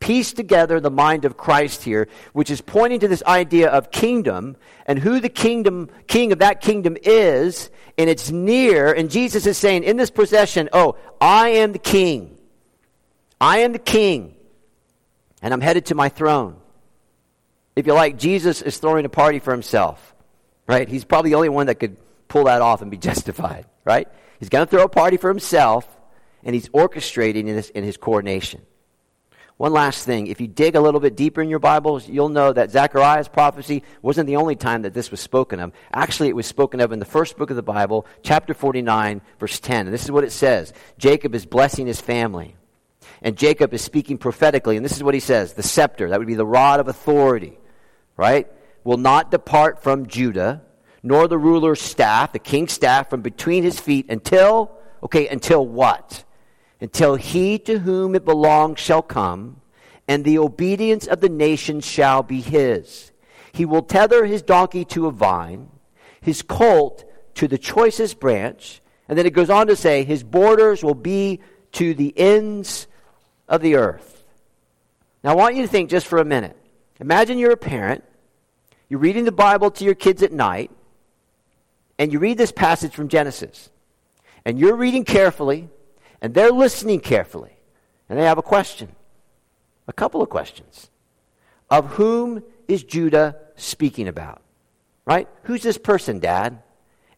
Piece 0.00 0.32
together 0.32 0.80
the 0.80 0.90
mind 0.90 1.26
of 1.26 1.36
Christ 1.36 1.82
here, 1.82 2.08
which 2.32 2.50
is 2.50 2.62
pointing 2.62 3.00
to 3.00 3.08
this 3.08 3.22
idea 3.24 3.68
of 3.68 3.90
kingdom 3.90 4.56
and 4.86 4.98
who 4.98 5.20
the 5.20 5.28
kingdom 5.28 5.90
king 6.06 6.32
of 6.32 6.38
that 6.38 6.62
kingdom 6.62 6.96
is, 7.02 7.68
and 7.98 8.08
it's 8.08 8.30
near, 8.30 8.90
and 8.90 9.10
Jesus 9.10 9.44
is 9.44 9.58
saying 9.58 9.84
in 9.84 9.98
this 9.98 10.10
procession, 10.10 10.70
"Oh, 10.72 10.96
I 11.20 11.50
am 11.50 11.72
the 11.72 11.78
king. 11.78 12.38
I 13.38 13.58
am 13.58 13.72
the 13.72 13.78
king, 13.78 14.34
and 15.42 15.52
I'm 15.52 15.60
headed 15.60 15.84
to 15.86 15.94
my 15.94 16.08
throne." 16.08 16.56
If 17.76 17.86
you 17.86 17.92
like, 17.92 18.18
Jesus 18.18 18.62
is 18.62 18.78
throwing 18.78 19.04
a 19.04 19.08
party 19.08 19.40
for 19.40 19.50
himself, 19.50 20.14
right? 20.68 20.88
He's 20.88 21.04
probably 21.04 21.30
the 21.30 21.36
only 21.36 21.48
one 21.48 21.66
that 21.66 21.76
could 21.76 21.96
pull 22.28 22.44
that 22.44 22.62
off 22.62 22.82
and 22.82 22.90
be 22.90 22.96
justified, 23.10 23.66
right? 23.84 24.08
He's 24.38 24.48
going 24.48 24.66
to 24.66 24.70
throw 24.70 24.84
a 24.84 24.88
party 24.88 25.16
for 25.16 25.28
himself, 25.28 25.88
and 26.44 26.54
he's 26.54 26.68
orchestrating 26.68 27.48
in, 27.48 27.56
this, 27.56 27.70
in 27.70 27.84
his 27.84 27.96
coordination. 27.96 28.62
One 29.56 29.72
last 29.72 30.04
thing. 30.04 30.26
If 30.26 30.40
you 30.40 30.48
dig 30.48 30.74
a 30.74 30.80
little 30.80 30.98
bit 30.98 31.16
deeper 31.16 31.40
in 31.40 31.48
your 31.48 31.60
Bibles, 31.60 32.08
you'll 32.08 32.28
know 32.28 32.52
that 32.52 32.72
Zechariah's 32.72 33.28
prophecy 33.28 33.84
wasn't 34.02 34.26
the 34.26 34.36
only 34.36 34.56
time 34.56 34.82
that 34.82 34.94
this 34.94 35.12
was 35.12 35.20
spoken 35.20 35.60
of. 35.60 35.72
Actually, 35.92 36.28
it 36.28 36.36
was 36.36 36.46
spoken 36.46 36.80
of 36.80 36.90
in 36.90 36.98
the 36.98 37.04
first 37.04 37.36
book 37.36 37.50
of 37.50 37.56
the 37.56 37.62
Bible, 37.62 38.04
chapter 38.24 38.52
49, 38.52 39.20
verse 39.38 39.60
10. 39.60 39.86
And 39.86 39.94
this 39.94 40.02
is 40.02 40.10
what 40.10 40.24
it 40.24 40.32
says 40.32 40.72
Jacob 40.98 41.36
is 41.36 41.46
blessing 41.46 41.86
his 41.86 42.00
family. 42.00 42.56
And 43.22 43.36
Jacob 43.36 43.72
is 43.72 43.82
speaking 43.82 44.18
prophetically. 44.18 44.76
And 44.76 44.84
this 44.84 44.96
is 44.96 45.04
what 45.04 45.14
he 45.14 45.20
says 45.20 45.52
the 45.52 45.62
scepter, 45.62 46.10
that 46.10 46.18
would 46.18 46.26
be 46.26 46.34
the 46.34 46.44
rod 46.44 46.80
of 46.80 46.88
authority 46.88 47.56
right, 48.16 48.50
will 48.84 48.96
not 48.96 49.30
depart 49.30 49.82
from 49.82 50.06
Judah, 50.06 50.62
nor 51.02 51.28
the 51.28 51.38
ruler's 51.38 51.80
staff, 51.80 52.32
the 52.32 52.38
king's 52.38 52.72
staff, 52.72 53.10
from 53.10 53.20
between 53.20 53.62
his 53.62 53.78
feet 53.78 54.06
until, 54.08 54.72
okay, 55.02 55.28
until 55.28 55.66
what? 55.66 56.24
Until 56.80 57.16
he 57.16 57.58
to 57.60 57.78
whom 57.78 58.14
it 58.14 58.24
belongs 58.24 58.80
shall 58.80 59.02
come, 59.02 59.60
and 60.08 60.24
the 60.24 60.38
obedience 60.38 61.06
of 61.06 61.20
the 61.20 61.28
nations 61.28 61.86
shall 61.86 62.22
be 62.22 62.40
his. 62.40 63.12
He 63.52 63.64
will 63.64 63.82
tether 63.82 64.24
his 64.24 64.42
donkey 64.42 64.84
to 64.86 65.06
a 65.06 65.10
vine, 65.10 65.68
his 66.20 66.42
colt 66.42 67.04
to 67.34 67.48
the 67.48 67.58
choicest 67.58 68.20
branch, 68.20 68.80
and 69.08 69.18
then 69.18 69.26
it 69.26 69.32
goes 69.32 69.50
on 69.50 69.66
to 69.66 69.76
say, 69.76 70.04
his 70.04 70.22
borders 70.22 70.82
will 70.82 70.94
be 70.94 71.40
to 71.72 71.94
the 71.94 72.16
ends 72.16 72.86
of 73.48 73.60
the 73.60 73.76
earth. 73.76 74.24
Now, 75.22 75.32
I 75.32 75.34
want 75.34 75.56
you 75.56 75.62
to 75.62 75.68
think 75.68 75.90
just 75.90 76.06
for 76.06 76.18
a 76.18 76.24
minute. 76.24 76.56
Imagine 77.04 77.36
you're 77.36 77.50
a 77.50 77.56
parent, 77.58 78.02
you're 78.88 78.98
reading 78.98 79.26
the 79.26 79.30
Bible 79.30 79.70
to 79.72 79.84
your 79.84 79.94
kids 79.94 80.22
at 80.22 80.32
night, 80.32 80.70
and 81.98 82.10
you 82.10 82.18
read 82.18 82.38
this 82.38 82.50
passage 82.50 82.94
from 82.94 83.08
Genesis. 83.08 83.68
And 84.46 84.58
you're 84.58 84.74
reading 84.74 85.04
carefully, 85.04 85.68
and 86.22 86.32
they're 86.32 86.50
listening 86.50 87.00
carefully, 87.00 87.58
and 88.08 88.18
they 88.18 88.24
have 88.24 88.38
a 88.38 88.42
question. 88.42 88.96
A 89.86 89.92
couple 89.92 90.22
of 90.22 90.30
questions. 90.30 90.88
Of 91.68 91.88
whom 91.88 92.42
is 92.68 92.82
Judah 92.82 93.36
speaking 93.54 94.08
about? 94.08 94.40
Right? 95.04 95.28
Who's 95.42 95.62
this 95.62 95.76
person, 95.76 96.20
Dad? 96.20 96.62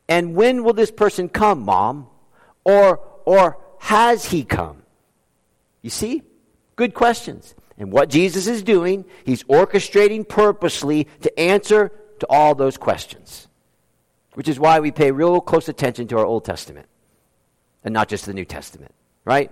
And 0.09 0.35
when 0.35 0.65
will 0.65 0.73
this 0.73 0.91
person 0.91 1.29
come, 1.29 1.61
Mom? 1.61 2.09
Or, 2.65 2.99
or 3.25 3.59
has 3.79 4.25
he 4.25 4.43
come? 4.43 4.83
You 5.81 5.91
see? 5.91 6.25
Good 6.77 6.95
questions. 6.95 7.55
And 7.79 7.91
what 7.91 8.09
Jesus 8.09 8.47
is 8.47 8.63
doing, 8.63 9.05
he's 9.25 9.43
orchestrating 9.45 10.27
purposely 10.27 11.09
to 11.23 11.39
answer 11.39 11.91
to 12.21 12.27
all 12.31 12.55
those 12.55 12.77
questions. 12.77 13.49
Which 14.35 14.49
is 14.49 14.61
why 14.61 14.81
we 14.81 14.93
pay 14.93 15.11
real 15.11 15.41
close 15.41 15.69
attention 15.69 16.09
to 16.09 16.19
our 16.19 16.27
Old 16.27 16.45
Testament 16.45 16.87
and 17.85 17.93
not 17.93 18.09
just 18.09 18.27
the 18.27 18.35
New 18.35 18.45
Testament, 18.45 18.95
right? 19.25 19.51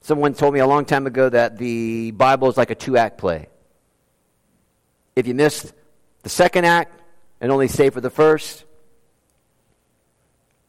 Someone 0.00 0.34
told 0.34 0.54
me 0.54 0.60
a 0.60 0.66
long 0.66 0.84
time 0.84 1.06
ago 1.06 1.28
that 1.28 1.58
the 1.58 2.12
Bible 2.12 2.48
is 2.48 2.56
like 2.56 2.70
a 2.70 2.74
two 2.74 2.96
act 2.96 3.18
play. 3.18 3.48
If 5.16 5.26
you 5.26 5.34
missed 5.34 5.72
the 6.22 6.28
second 6.28 6.66
act 6.66 7.00
and 7.40 7.50
only 7.50 7.68
stay 7.68 7.90
for 7.90 8.00
the 8.00 8.10
first, 8.10 8.64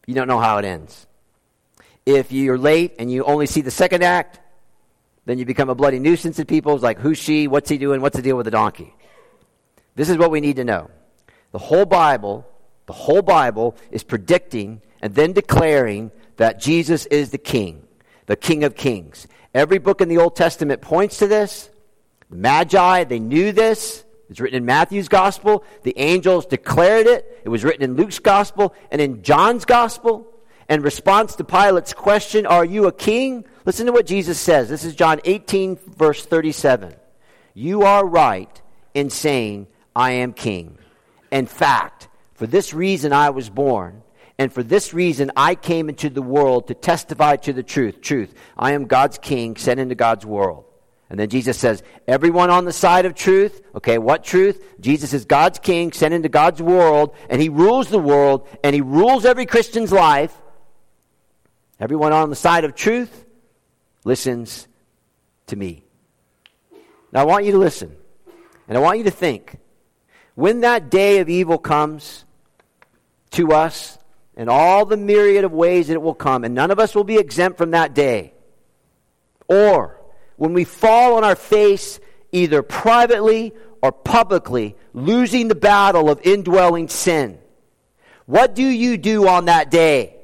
you 0.06 0.14
don't 0.14 0.28
know 0.28 0.38
how 0.38 0.58
it 0.58 0.64
ends. 0.64 1.06
If 2.04 2.32
you're 2.32 2.58
late 2.58 2.94
and 2.98 3.10
you 3.10 3.24
only 3.24 3.46
see 3.46 3.60
the 3.60 3.70
second 3.70 4.02
act, 4.02 4.40
then 5.26 5.38
you 5.38 5.44
become 5.44 5.68
a 5.68 5.74
bloody 5.74 5.98
nuisance 5.98 6.36
to 6.36 6.44
people. 6.44 6.74
It's 6.74 6.82
like, 6.82 6.98
who's 6.98 7.18
she? 7.18 7.48
What's 7.48 7.68
he 7.68 7.78
doing? 7.78 8.00
What's 8.00 8.16
the 8.16 8.22
deal 8.22 8.36
with 8.36 8.44
the 8.44 8.50
donkey? 8.50 8.94
This 9.96 10.08
is 10.08 10.16
what 10.16 10.30
we 10.30 10.40
need 10.40 10.56
to 10.56 10.64
know. 10.64 10.90
The 11.52 11.58
whole 11.58 11.84
Bible, 11.84 12.46
the 12.86 12.92
whole 12.92 13.22
Bible 13.22 13.76
is 13.90 14.04
predicting 14.04 14.80
and 15.02 15.14
then 15.14 15.32
declaring 15.32 16.10
that 16.36 16.60
Jesus 16.60 17.06
is 17.06 17.30
the 17.30 17.38
King, 17.38 17.86
the 18.26 18.36
King 18.36 18.64
of 18.64 18.76
Kings. 18.76 19.26
Every 19.52 19.78
book 19.78 20.00
in 20.00 20.08
the 20.08 20.18
Old 20.18 20.36
Testament 20.36 20.80
points 20.80 21.18
to 21.18 21.26
this. 21.26 21.70
The 22.30 22.36
Magi, 22.36 23.04
they 23.04 23.18
knew 23.18 23.52
this. 23.52 24.04
It's 24.28 24.40
written 24.40 24.56
in 24.56 24.64
Matthew's 24.64 25.08
Gospel. 25.08 25.64
The 25.82 25.94
angels 25.98 26.46
declared 26.46 27.06
it. 27.06 27.40
It 27.44 27.48
was 27.48 27.64
written 27.64 27.82
in 27.82 27.96
Luke's 27.96 28.18
Gospel 28.18 28.74
and 28.90 29.00
in 29.00 29.22
John's 29.22 29.64
Gospel. 29.64 30.26
In 30.68 30.82
response 30.82 31.36
to 31.36 31.44
Pilate's 31.44 31.92
question, 31.92 32.44
Are 32.44 32.64
you 32.64 32.86
a 32.86 32.92
king? 32.92 33.44
Listen 33.66 33.86
to 33.86 33.92
what 33.92 34.06
Jesus 34.06 34.38
says. 34.38 34.68
This 34.68 34.84
is 34.84 34.94
John 34.94 35.20
18, 35.24 35.76
verse 35.76 36.24
37. 36.24 36.94
You 37.52 37.82
are 37.82 38.06
right 38.06 38.62
in 38.94 39.10
saying, 39.10 39.66
I 39.94 40.12
am 40.12 40.32
king. 40.32 40.78
In 41.32 41.46
fact, 41.46 42.08
for 42.34 42.46
this 42.46 42.72
reason 42.72 43.12
I 43.12 43.30
was 43.30 43.50
born, 43.50 44.02
and 44.38 44.52
for 44.52 44.62
this 44.62 44.94
reason 44.94 45.32
I 45.36 45.56
came 45.56 45.88
into 45.88 46.08
the 46.08 46.22
world 46.22 46.68
to 46.68 46.74
testify 46.74 47.36
to 47.36 47.52
the 47.52 47.64
truth. 47.64 48.00
Truth. 48.00 48.34
I 48.56 48.72
am 48.72 48.84
God's 48.84 49.18
king, 49.18 49.56
sent 49.56 49.80
into 49.80 49.96
God's 49.96 50.24
world. 50.24 50.64
And 51.10 51.18
then 51.18 51.28
Jesus 51.28 51.58
says, 51.58 51.82
Everyone 52.06 52.50
on 52.50 52.66
the 52.66 52.72
side 52.72 53.04
of 53.04 53.16
truth, 53.16 53.62
okay, 53.74 53.98
what 53.98 54.22
truth? 54.22 54.64
Jesus 54.78 55.12
is 55.12 55.24
God's 55.24 55.58
king, 55.58 55.90
sent 55.90 56.14
into 56.14 56.28
God's 56.28 56.62
world, 56.62 57.16
and 57.28 57.42
he 57.42 57.48
rules 57.48 57.88
the 57.88 57.98
world, 57.98 58.46
and 58.62 58.76
he 58.76 58.80
rules 58.80 59.24
every 59.24 59.46
Christian's 59.46 59.90
life. 59.90 60.32
Everyone 61.80 62.12
on 62.12 62.30
the 62.30 62.36
side 62.36 62.64
of 62.64 62.76
truth 62.76 63.24
listens 64.06 64.68
to 65.48 65.56
me. 65.56 65.82
Now, 67.12 67.22
I 67.22 67.24
want 67.24 67.44
you 67.44 67.52
to 67.52 67.58
listen, 67.58 67.94
and 68.68 68.78
I 68.78 68.80
want 68.80 68.98
you 68.98 69.04
to 69.04 69.10
think. 69.10 69.58
When 70.36 70.60
that 70.60 70.90
day 70.90 71.18
of 71.18 71.28
evil 71.28 71.58
comes 71.58 72.24
to 73.32 73.52
us, 73.52 73.98
and 74.36 74.48
all 74.48 74.84
the 74.86 74.96
myriad 74.96 75.44
of 75.44 75.52
ways 75.52 75.88
that 75.88 75.94
it 75.94 76.02
will 76.02 76.14
come, 76.14 76.44
and 76.44 76.54
none 76.54 76.70
of 76.70 76.78
us 76.78 76.94
will 76.94 77.04
be 77.04 77.16
exempt 77.16 77.58
from 77.58 77.72
that 77.72 77.94
day, 77.94 78.32
or 79.48 80.00
when 80.36 80.52
we 80.52 80.62
fall 80.62 81.16
on 81.16 81.24
our 81.24 81.34
face, 81.34 81.98
either 82.30 82.62
privately 82.62 83.54
or 83.82 83.90
publicly, 83.90 84.76
losing 84.92 85.48
the 85.48 85.54
battle 85.56 86.08
of 86.10 86.20
indwelling 86.22 86.86
sin, 86.86 87.38
what 88.26 88.54
do 88.54 88.62
you 88.62 88.98
do 88.98 89.26
on 89.26 89.46
that 89.46 89.68
day? 89.70 90.16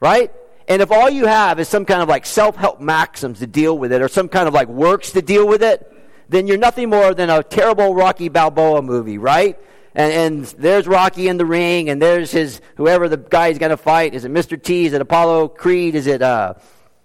Right? 0.00 0.32
And 0.68 0.80
if 0.82 0.90
all 0.90 1.10
you 1.10 1.26
have 1.26 1.58
is 1.58 1.68
some 1.68 1.84
kind 1.84 2.02
of 2.02 2.08
like 2.08 2.26
self 2.26 2.56
help 2.56 2.80
maxims 2.80 3.40
to 3.40 3.46
deal 3.46 3.76
with 3.76 3.92
it 3.92 4.02
or 4.02 4.08
some 4.08 4.28
kind 4.28 4.48
of 4.48 4.54
like 4.54 4.68
works 4.68 5.12
to 5.12 5.22
deal 5.22 5.46
with 5.46 5.62
it, 5.62 5.88
then 6.28 6.46
you're 6.46 6.58
nothing 6.58 6.88
more 6.90 7.14
than 7.14 7.30
a 7.30 7.42
terrible 7.42 7.94
Rocky 7.94 8.28
Balboa 8.28 8.82
movie, 8.82 9.18
right? 9.18 9.58
And, 9.94 10.12
and 10.12 10.44
there's 10.58 10.86
Rocky 10.86 11.28
in 11.28 11.36
the 11.36 11.44
ring, 11.44 11.90
and 11.90 12.00
there's 12.00 12.30
his 12.30 12.60
whoever 12.76 13.08
the 13.08 13.18
guy 13.18 13.48
he's 13.48 13.58
going 13.58 13.70
to 13.70 13.76
fight. 13.76 14.14
Is 14.14 14.24
it 14.24 14.32
Mr. 14.32 14.60
T? 14.60 14.86
Is 14.86 14.94
it 14.94 15.00
Apollo 15.02 15.48
Creed? 15.48 15.94
Is 15.94 16.06
it 16.06 16.22
uh, 16.22 16.54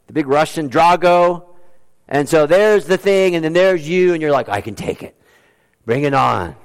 the 0.07 0.13
big 0.13 0.27
Russian 0.27 0.69
Drago? 0.69 1.45
And 2.07 2.29
so 2.29 2.47
there's 2.47 2.85
the 2.85 2.97
thing, 2.97 3.35
and 3.35 3.43
then 3.43 3.51
there's 3.51 3.87
you, 3.87 4.13
and 4.13 4.21
you're 4.21 4.31
like, 4.31 4.47
I 4.47 4.61
can 4.61 4.75
take 4.75 5.03
it. 5.03 5.15
Bring 5.85 6.03
it 6.03 6.13
on. 6.13 6.55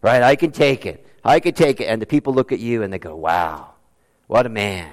Right? 0.00 0.22
I 0.22 0.36
can 0.36 0.52
take 0.52 0.86
it. 0.86 1.06
I 1.24 1.40
can 1.40 1.54
take 1.54 1.80
it. 1.80 1.84
And 1.84 2.02
the 2.02 2.06
people 2.06 2.34
look 2.34 2.52
at 2.52 2.58
you 2.58 2.82
and 2.82 2.92
they 2.92 2.98
go, 2.98 3.14
Wow, 3.14 3.74
what 4.26 4.46
a 4.46 4.48
man. 4.48 4.90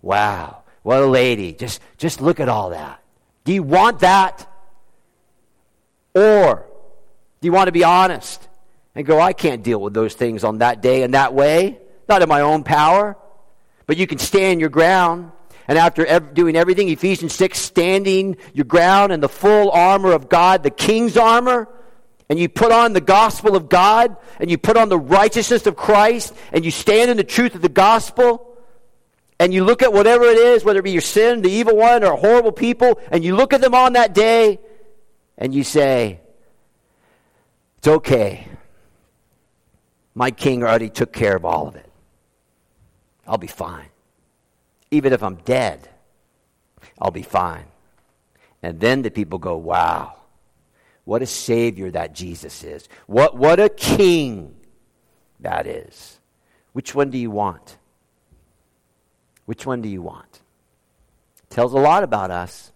Wow. 0.00 0.61
What 0.82 1.00
a 1.00 1.06
lady. 1.06 1.52
Just, 1.52 1.80
just 1.98 2.20
look 2.20 2.40
at 2.40 2.48
all 2.48 2.70
that. 2.70 3.02
Do 3.44 3.52
you 3.52 3.62
want 3.62 4.00
that? 4.00 4.48
Or 6.14 6.66
do 7.40 7.46
you 7.46 7.52
want 7.52 7.68
to 7.68 7.72
be 7.72 7.84
honest 7.84 8.46
and 8.94 9.06
go, 9.06 9.20
I 9.20 9.32
can't 9.32 9.62
deal 9.62 9.80
with 9.80 9.94
those 9.94 10.14
things 10.14 10.44
on 10.44 10.58
that 10.58 10.82
day 10.82 11.02
and 11.02 11.14
that 11.14 11.34
way? 11.34 11.78
Not 12.08 12.22
in 12.22 12.28
my 12.28 12.40
own 12.40 12.64
power. 12.64 13.16
But 13.86 13.96
you 13.96 14.06
can 14.06 14.18
stand 14.18 14.60
your 14.60 14.70
ground 14.70 15.32
And 15.68 15.78
after 15.78 16.04
ev- 16.04 16.34
doing 16.34 16.56
everything, 16.56 16.88
Ephesians 16.88 17.34
6, 17.34 17.58
standing 17.58 18.36
your 18.52 18.64
ground 18.64 19.12
in 19.12 19.20
the 19.20 19.28
full 19.28 19.70
armor 19.70 20.12
of 20.12 20.28
God, 20.28 20.62
the 20.62 20.70
king's 20.70 21.16
armor, 21.16 21.68
and 22.28 22.38
you 22.38 22.48
put 22.48 22.72
on 22.72 22.92
the 22.92 23.00
gospel 23.00 23.56
of 23.56 23.68
God, 23.68 24.16
and 24.40 24.50
you 24.50 24.58
put 24.58 24.76
on 24.76 24.88
the 24.88 24.98
righteousness 24.98 25.66
of 25.66 25.76
Christ, 25.76 26.34
and 26.52 26.64
you 26.64 26.70
stand 26.70 27.10
in 27.10 27.16
the 27.16 27.24
truth 27.24 27.54
of 27.54 27.62
the 27.62 27.68
gospel, 27.68 28.51
and 29.42 29.52
you 29.52 29.64
look 29.64 29.82
at 29.82 29.92
whatever 29.92 30.22
it 30.26 30.38
is, 30.38 30.62
whether 30.62 30.78
it 30.78 30.84
be 30.84 30.92
your 30.92 31.00
sin, 31.00 31.42
the 31.42 31.50
evil 31.50 31.74
one, 31.74 32.04
or 32.04 32.16
horrible 32.16 32.52
people, 32.52 33.00
and 33.10 33.24
you 33.24 33.34
look 33.34 33.52
at 33.52 33.60
them 33.60 33.74
on 33.74 33.94
that 33.94 34.14
day, 34.14 34.60
and 35.36 35.52
you 35.52 35.64
say, 35.64 36.20
It's 37.78 37.88
okay. 37.88 38.46
My 40.14 40.30
king 40.30 40.62
already 40.62 40.90
took 40.90 41.12
care 41.12 41.34
of 41.34 41.44
all 41.44 41.66
of 41.66 41.74
it. 41.74 41.90
I'll 43.26 43.36
be 43.36 43.48
fine. 43.48 43.88
Even 44.92 45.12
if 45.12 45.24
I'm 45.24 45.34
dead, 45.34 45.88
I'll 47.00 47.10
be 47.10 47.22
fine. 47.22 47.64
And 48.62 48.78
then 48.78 49.02
the 49.02 49.10
people 49.10 49.40
go, 49.40 49.56
Wow, 49.56 50.18
what 51.02 51.20
a 51.20 51.26
Savior 51.26 51.90
that 51.90 52.14
Jesus 52.14 52.62
is. 52.62 52.88
What, 53.08 53.36
what 53.36 53.58
a 53.58 53.68
King 53.68 54.54
that 55.40 55.66
is. 55.66 56.20
Which 56.74 56.94
one 56.94 57.10
do 57.10 57.18
you 57.18 57.32
want? 57.32 57.76
Which 59.46 59.66
one 59.66 59.82
do 59.82 59.88
you 59.88 60.02
want? 60.02 60.42
tells 61.52 61.72
a 61.72 61.78
lot 61.78 62.02
about 62.02 62.30
us 62.30 62.72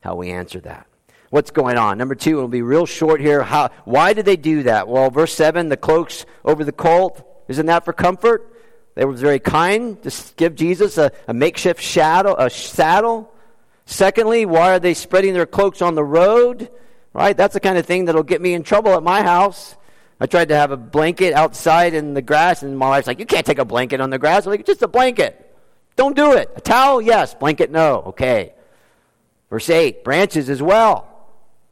how 0.00 0.16
we 0.16 0.30
answer 0.30 0.60
that. 0.60 0.86
What's 1.30 1.50
going 1.50 1.76
on? 1.76 1.98
Number 1.98 2.14
two, 2.14 2.36
it'll 2.36 2.48
be 2.48 2.62
real 2.62 2.86
short 2.86 3.20
here. 3.20 3.42
How, 3.42 3.70
why 3.84 4.12
did 4.12 4.26
they 4.26 4.36
do 4.36 4.64
that? 4.64 4.88
Well, 4.88 5.10
verse 5.10 5.34
7, 5.34 5.68
the 5.68 5.76
cloaks 5.76 6.26
over 6.44 6.64
the 6.64 6.72
colt. 6.72 7.22
Isn't 7.48 7.66
that 7.66 7.84
for 7.84 7.92
comfort? 7.92 8.52
They 8.94 9.04
were 9.04 9.12
very 9.12 9.38
kind 9.38 10.00
to 10.02 10.12
give 10.36 10.54
Jesus 10.54 10.98
a, 10.98 11.12
a 11.26 11.34
makeshift 11.34 11.82
shadow, 11.82 12.34
a 12.38 12.48
saddle. 12.48 13.32
Secondly, 13.86 14.46
why 14.46 14.74
are 14.74 14.78
they 14.78 14.94
spreading 14.94 15.34
their 15.34 15.46
cloaks 15.46 15.82
on 15.82 15.94
the 15.94 16.04
road? 16.04 16.70
Right? 17.12 17.36
That's 17.36 17.54
the 17.54 17.60
kind 17.60 17.78
of 17.78 17.86
thing 17.86 18.06
that'll 18.06 18.22
get 18.22 18.40
me 18.40 18.54
in 18.54 18.62
trouble 18.62 18.94
at 18.94 19.02
my 19.02 19.22
house. 19.22 19.76
I 20.18 20.26
tried 20.26 20.48
to 20.48 20.56
have 20.56 20.70
a 20.70 20.76
blanket 20.76 21.34
outside 21.34 21.92
in 21.92 22.14
the 22.14 22.22
grass, 22.22 22.62
and 22.62 22.78
my 22.78 22.88
wife's 22.88 23.06
like, 23.06 23.18
You 23.18 23.26
can't 23.26 23.44
take 23.44 23.58
a 23.58 23.64
blanket 23.64 24.00
on 24.00 24.10
the 24.10 24.18
grass. 24.18 24.46
I'm 24.46 24.50
like, 24.50 24.64
Just 24.64 24.82
a 24.82 24.88
blanket. 24.88 25.45
Don't 25.96 26.14
do 26.14 26.32
it. 26.32 26.50
A 26.54 26.60
towel? 26.60 27.00
Yes. 27.00 27.34
Blanket? 27.34 27.70
No. 27.70 28.02
Okay. 28.06 28.52
Verse 29.50 29.68
8 29.68 30.04
branches 30.04 30.50
as 30.50 30.62
well. 30.62 31.08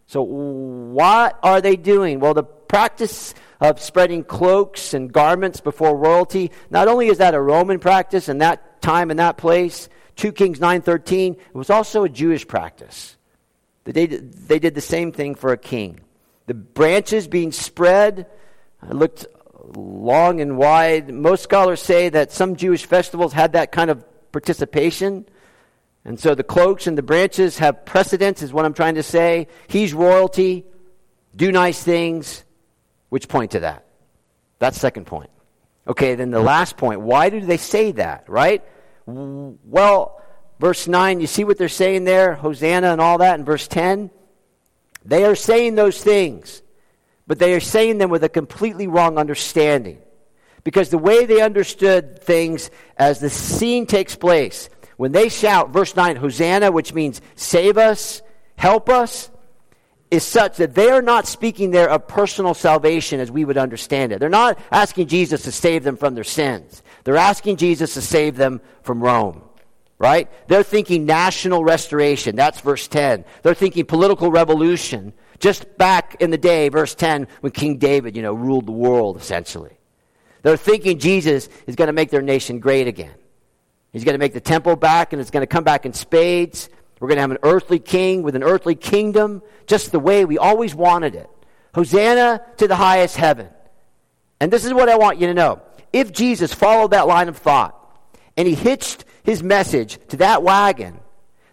So, 0.07 0.23
what 0.23 1.39
are 1.43 1.61
they 1.61 1.77
doing? 1.77 2.21
Well, 2.21 2.35
the 2.35 2.45
practice 2.45 3.35
of 3.61 3.81
spreading 3.81 4.25
cloaks 4.25 4.95
and 4.95 5.13
garments 5.13 5.61
before 5.61 5.97
royalty, 5.97 6.51
not 6.71 6.89
only 6.89 7.09
is 7.09 7.19
that 7.19 7.35
a 7.35 7.41
Roman 7.41 7.79
practice 7.79 8.29
in 8.29 8.39
that 8.39 8.83
time 8.83 9.11
and 9.11 9.19
that 9.19 9.37
place, 9.37 9.89
2 10.17 10.33
Kings 10.33 10.61
9:13, 10.61 11.35
it 11.35 11.55
was 11.55 11.71
also 11.71 12.05
a 12.05 12.09
Jewish 12.09 12.47
practice. 12.47 13.17
They 13.85 13.93
did, 13.93 14.33
they 14.49 14.59
did 14.59 14.75
the 14.75 14.81
same 14.81 15.13
thing 15.13 15.35
for 15.35 15.53
a 15.53 15.59
king. 15.59 16.01
The 16.47 16.55
branches 16.55 17.27
being 17.27 17.53
spread, 17.53 18.27
I 18.83 18.93
looked 18.93 19.27
long 19.77 20.41
and 20.41 20.57
wide. 20.57 21.13
Most 21.13 21.43
scholars 21.43 21.81
say 21.81 22.09
that 22.11 22.33
some 22.33 22.57
Jewish 22.57 22.85
festivals 22.85 23.33
had 23.33 23.53
that 23.53 23.73
kind 23.73 23.91
of 23.91 24.05
participation. 24.35 25.25
And 26.05 26.21
so 26.21 26.35
the 26.35 26.43
cloaks 26.43 26.87
and 26.87 26.99
the 26.99 27.03
branches 27.03 27.59
have 27.59 27.87
precedence, 27.87 28.43
is 28.43 28.53
what 28.53 28.67
I'm 28.67 28.75
trying 28.75 28.97
to 28.97 29.03
say. 29.03 29.47
He's 29.69 29.95
royalty. 29.95 30.67
Do 31.35 31.51
nice 31.51 31.83
things, 31.83 32.45
which 33.09 33.29
point 33.29 33.53
to 33.53 33.61
that. 33.61 33.87
That's 34.59 34.79
second 34.79 35.07
point. 35.07 35.31
Okay, 35.87 36.15
then 36.15 36.31
the 36.31 36.41
last 36.41 36.77
point. 36.77 37.01
Why 37.01 37.31
do 37.31 37.41
they 37.41 37.57
say 37.57 37.93
that, 37.93 38.29
right? 38.29 38.63
Well, 39.07 40.21
verse 40.59 40.89
9, 40.89 41.21
you 41.21 41.27
see 41.27 41.45
what 41.45 41.59
they're 41.59 41.69
saying 41.69 42.05
there? 42.05 42.35
Hosanna 42.35 42.89
and 42.89 43.01
all 43.01 43.19
that 43.19 43.39
in 43.39 43.45
verse 43.45 43.69
10? 43.69 44.11
They 45.05 45.25
are 45.25 45.35
saying 45.35 45.75
those 45.75 46.03
things, 46.03 46.63
but 47.27 47.39
they 47.39 47.55
are 47.55 47.61
saying 47.61 47.99
them 47.99 48.11
with 48.11 48.25
a 48.25 48.29
completely 48.29 48.87
wrong 48.87 49.19
understanding. 49.19 49.99
Because 50.65 50.89
the 50.89 50.99
way 50.99 51.27
they 51.27 51.43
understood 51.43 52.21
things 52.23 52.71
as 52.97 53.21
the 53.21 53.31
scene 53.31 53.87
takes 53.87 54.17
place, 54.17 54.71
when 54.97 55.13
they 55.13 55.29
shout, 55.29 55.71
verse 55.71 55.95
9, 55.95 56.17
Hosanna, 56.17 56.73
which 56.73 56.95
means 56.95 57.21
save 57.37 57.77
us, 57.77 58.23
help 58.57 58.89
us, 58.89 59.31
is 60.11 60.25
such 60.25 60.57
that 60.59 60.75
they 60.75 60.91
are 60.91 61.03
not 61.03 61.27
speaking 61.27 61.71
there 61.71 61.91
of 61.91 62.07
personal 62.07 62.55
salvation 62.55 63.21
as 63.21 63.31
we 63.31 63.45
would 63.45 63.59
understand 63.59 64.13
it. 64.13 64.21
They're 64.21 64.29
not 64.29 64.59
asking 64.71 65.09
Jesus 65.09 65.43
to 65.43 65.53
save 65.53 65.83
them 65.83 65.97
from 65.97 66.15
their 66.15 66.25
sins. 66.25 66.83
They're 67.03 67.17
asking 67.17 67.57
Jesus 67.57 67.95
to 67.95 68.01
save 68.01 68.37
them 68.37 68.61
from 68.83 69.03
Rome. 69.03 69.43
Right? 69.99 70.29
They're 70.49 70.63
thinking 70.63 71.07
national 71.07 71.65
restoration. 71.65 72.37
That's 72.37 72.61
verse 72.61 72.89
10. 72.89 73.25
They're 73.43 73.55
thinking 73.55 73.87
political 73.87 74.31
revolution. 74.31 75.13
Just 75.39 75.79
back 75.79 76.17
in 76.21 76.31
the 76.31 76.39
day, 76.39 76.69
verse 76.69 76.95
10, 76.95 77.27
when 77.41 77.53
King 77.53 77.79
David, 77.79 78.17
you 78.17 78.23
know, 78.23 78.35
ruled 78.35 78.67
the 78.67 78.73
world 78.73 79.17
essentially. 79.17 79.79
They're 80.45 80.59
thinking 80.59 80.99
Jesus 80.99 81.49
is 81.67 81.75
going 81.75 81.87
to 81.87 81.95
make 81.95 82.11
their 82.11 82.23
nation 82.23 82.61
great 82.61 82.87
again. 82.87 83.15
He's 83.93 84.05
going 84.05 84.13
to 84.13 84.19
make 84.19 84.35
the 84.35 84.43
temple 84.43 84.77
back, 84.77 85.13
and 85.13 85.21
it's 85.21 85.31
going 85.31 85.41
to 85.43 85.47
come 85.47 85.65
back 85.65 85.87
in 85.87 85.95
spades. 85.95 86.69
We're 87.01 87.09
going 87.09 87.17
to 87.17 87.23
have 87.23 87.31
an 87.31 87.39
earthly 87.43 87.79
king 87.79 88.23
with 88.23 88.37
an 88.37 88.43
earthly 88.43 88.75
kingdom, 88.75 89.43
just 89.67 89.91
the 89.91 89.99
way 89.99 90.27
we 90.27 90.37
always 90.37 90.75
wanted 90.75 91.15
it. 91.15 91.31
Hosanna 91.75 92.43
to 92.59 92.69
the 92.69 92.77
highest 92.77 93.17
heaven. 93.17 93.49
And 94.39 94.53
this 94.53 94.67
is 94.67 94.75
what 94.75 94.91
I 94.91 94.99
want 94.99 95.19
you 95.19 95.29
to 95.29 95.35
know. 95.35 95.63
If 95.95 96.13
Jesus 96.13 96.53
followed 96.53 96.91
that 96.91 97.07
line 97.07 97.29
of 97.29 97.39
thought 97.39 97.75
and 98.37 98.47
he 98.47 98.55
hitched 98.55 99.07
his 99.23 99.43
message 99.43 99.99
to 100.09 100.19
that 100.19 100.43
wagon, 100.43 101.01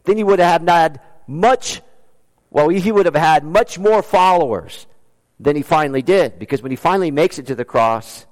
then 0.03 0.17
he 0.17 0.23
would 0.23 0.39
have 0.39 0.67
had 0.67 0.99
much, 1.27 1.81
well, 2.49 2.67
he 2.67 2.91
would 2.91 3.05
have 3.05 3.15
had 3.15 3.45
much 3.45 3.79
more 3.79 4.03
followers 4.03 4.85
than 5.39 5.55
he 5.55 5.61
finally 5.61 6.01
did. 6.01 6.39
Because 6.39 6.61
when 6.61 6.71
he 6.71 6.75
finally 6.75 7.11
makes 7.11 7.39
it 7.39 7.47
to 7.47 7.55
the 7.55 7.63
cross, 7.63 8.25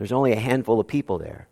there's 0.00 0.12
only 0.12 0.32
a 0.32 0.40
handful 0.40 0.80
of 0.80 0.86
people 0.86 1.18
there. 1.18 1.46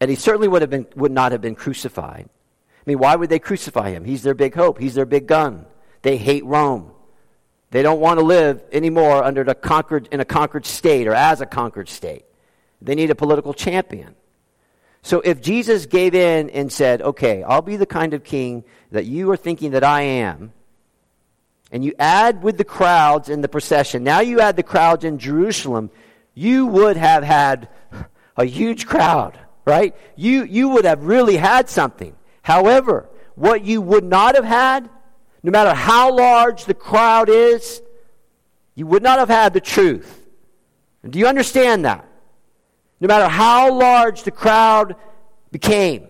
And 0.00 0.08
he 0.08 0.16
certainly 0.16 0.48
would, 0.48 0.62
have 0.62 0.70
been, 0.70 0.86
would 0.96 1.12
not 1.12 1.32
have 1.32 1.42
been 1.42 1.54
crucified. 1.54 2.26
I 2.26 2.82
mean, 2.86 2.98
why 2.98 3.14
would 3.14 3.28
they 3.28 3.38
crucify 3.38 3.90
him? 3.90 4.06
He's 4.06 4.22
their 4.22 4.32
big 4.32 4.54
hope, 4.54 4.78
he's 4.78 4.94
their 4.94 5.04
big 5.04 5.26
gun. 5.26 5.66
They 6.00 6.16
hate 6.16 6.46
Rome. 6.46 6.92
They 7.70 7.82
don't 7.82 8.00
want 8.00 8.20
to 8.20 8.24
live 8.24 8.62
anymore 8.72 9.22
under 9.22 9.44
the 9.44 9.54
conquered, 9.54 10.08
in 10.10 10.18
a 10.20 10.24
conquered 10.24 10.64
state 10.64 11.06
or 11.06 11.12
as 11.12 11.42
a 11.42 11.46
conquered 11.46 11.90
state. 11.90 12.24
They 12.80 12.94
need 12.94 13.10
a 13.10 13.14
political 13.14 13.52
champion. 13.52 14.14
So 15.02 15.20
if 15.20 15.42
Jesus 15.42 15.84
gave 15.84 16.14
in 16.14 16.48
and 16.48 16.72
said, 16.72 17.02
okay, 17.02 17.42
I'll 17.42 17.60
be 17.60 17.76
the 17.76 17.84
kind 17.84 18.14
of 18.14 18.24
king 18.24 18.64
that 18.92 19.04
you 19.04 19.30
are 19.30 19.36
thinking 19.36 19.72
that 19.72 19.84
I 19.84 20.00
am, 20.00 20.54
and 21.70 21.84
you 21.84 21.92
add 21.98 22.42
with 22.42 22.56
the 22.56 22.64
crowds 22.64 23.28
in 23.28 23.42
the 23.42 23.48
procession, 23.48 24.04
now 24.04 24.20
you 24.20 24.40
add 24.40 24.56
the 24.56 24.62
crowds 24.62 25.04
in 25.04 25.18
Jerusalem, 25.18 25.90
you 26.34 26.66
would 26.66 26.96
have 26.96 27.22
had 27.22 27.68
a 28.36 28.44
huge 28.44 28.86
crowd, 28.86 29.38
right? 29.64 29.94
You, 30.16 30.44
you 30.44 30.70
would 30.70 30.84
have 30.84 31.04
really 31.04 31.36
had 31.36 31.68
something. 31.68 32.14
However, 32.42 33.08
what 33.34 33.64
you 33.64 33.80
would 33.80 34.04
not 34.04 34.34
have 34.34 34.44
had, 34.44 34.88
no 35.42 35.50
matter 35.50 35.74
how 35.74 36.14
large 36.14 36.64
the 36.64 36.74
crowd 36.74 37.28
is, 37.28 37.82
you 38.74 38.86
would 38.86 39.02
not 39.02 39.18
have 39.18 39.28
had 39.28 39.52
the 39.52 39.60
truth. 39.60 40.26
Do 41.08 41.18
you 41.18 41.26
understand 41.26 41.84
that? 41.84 42.08
No 43.00 43.08
matter 43.08 43.28
how 43.28 43.72
large 43.72 44.22
the 44.22 44.30
crowd 44.30 44.96
became, 45.50 46.06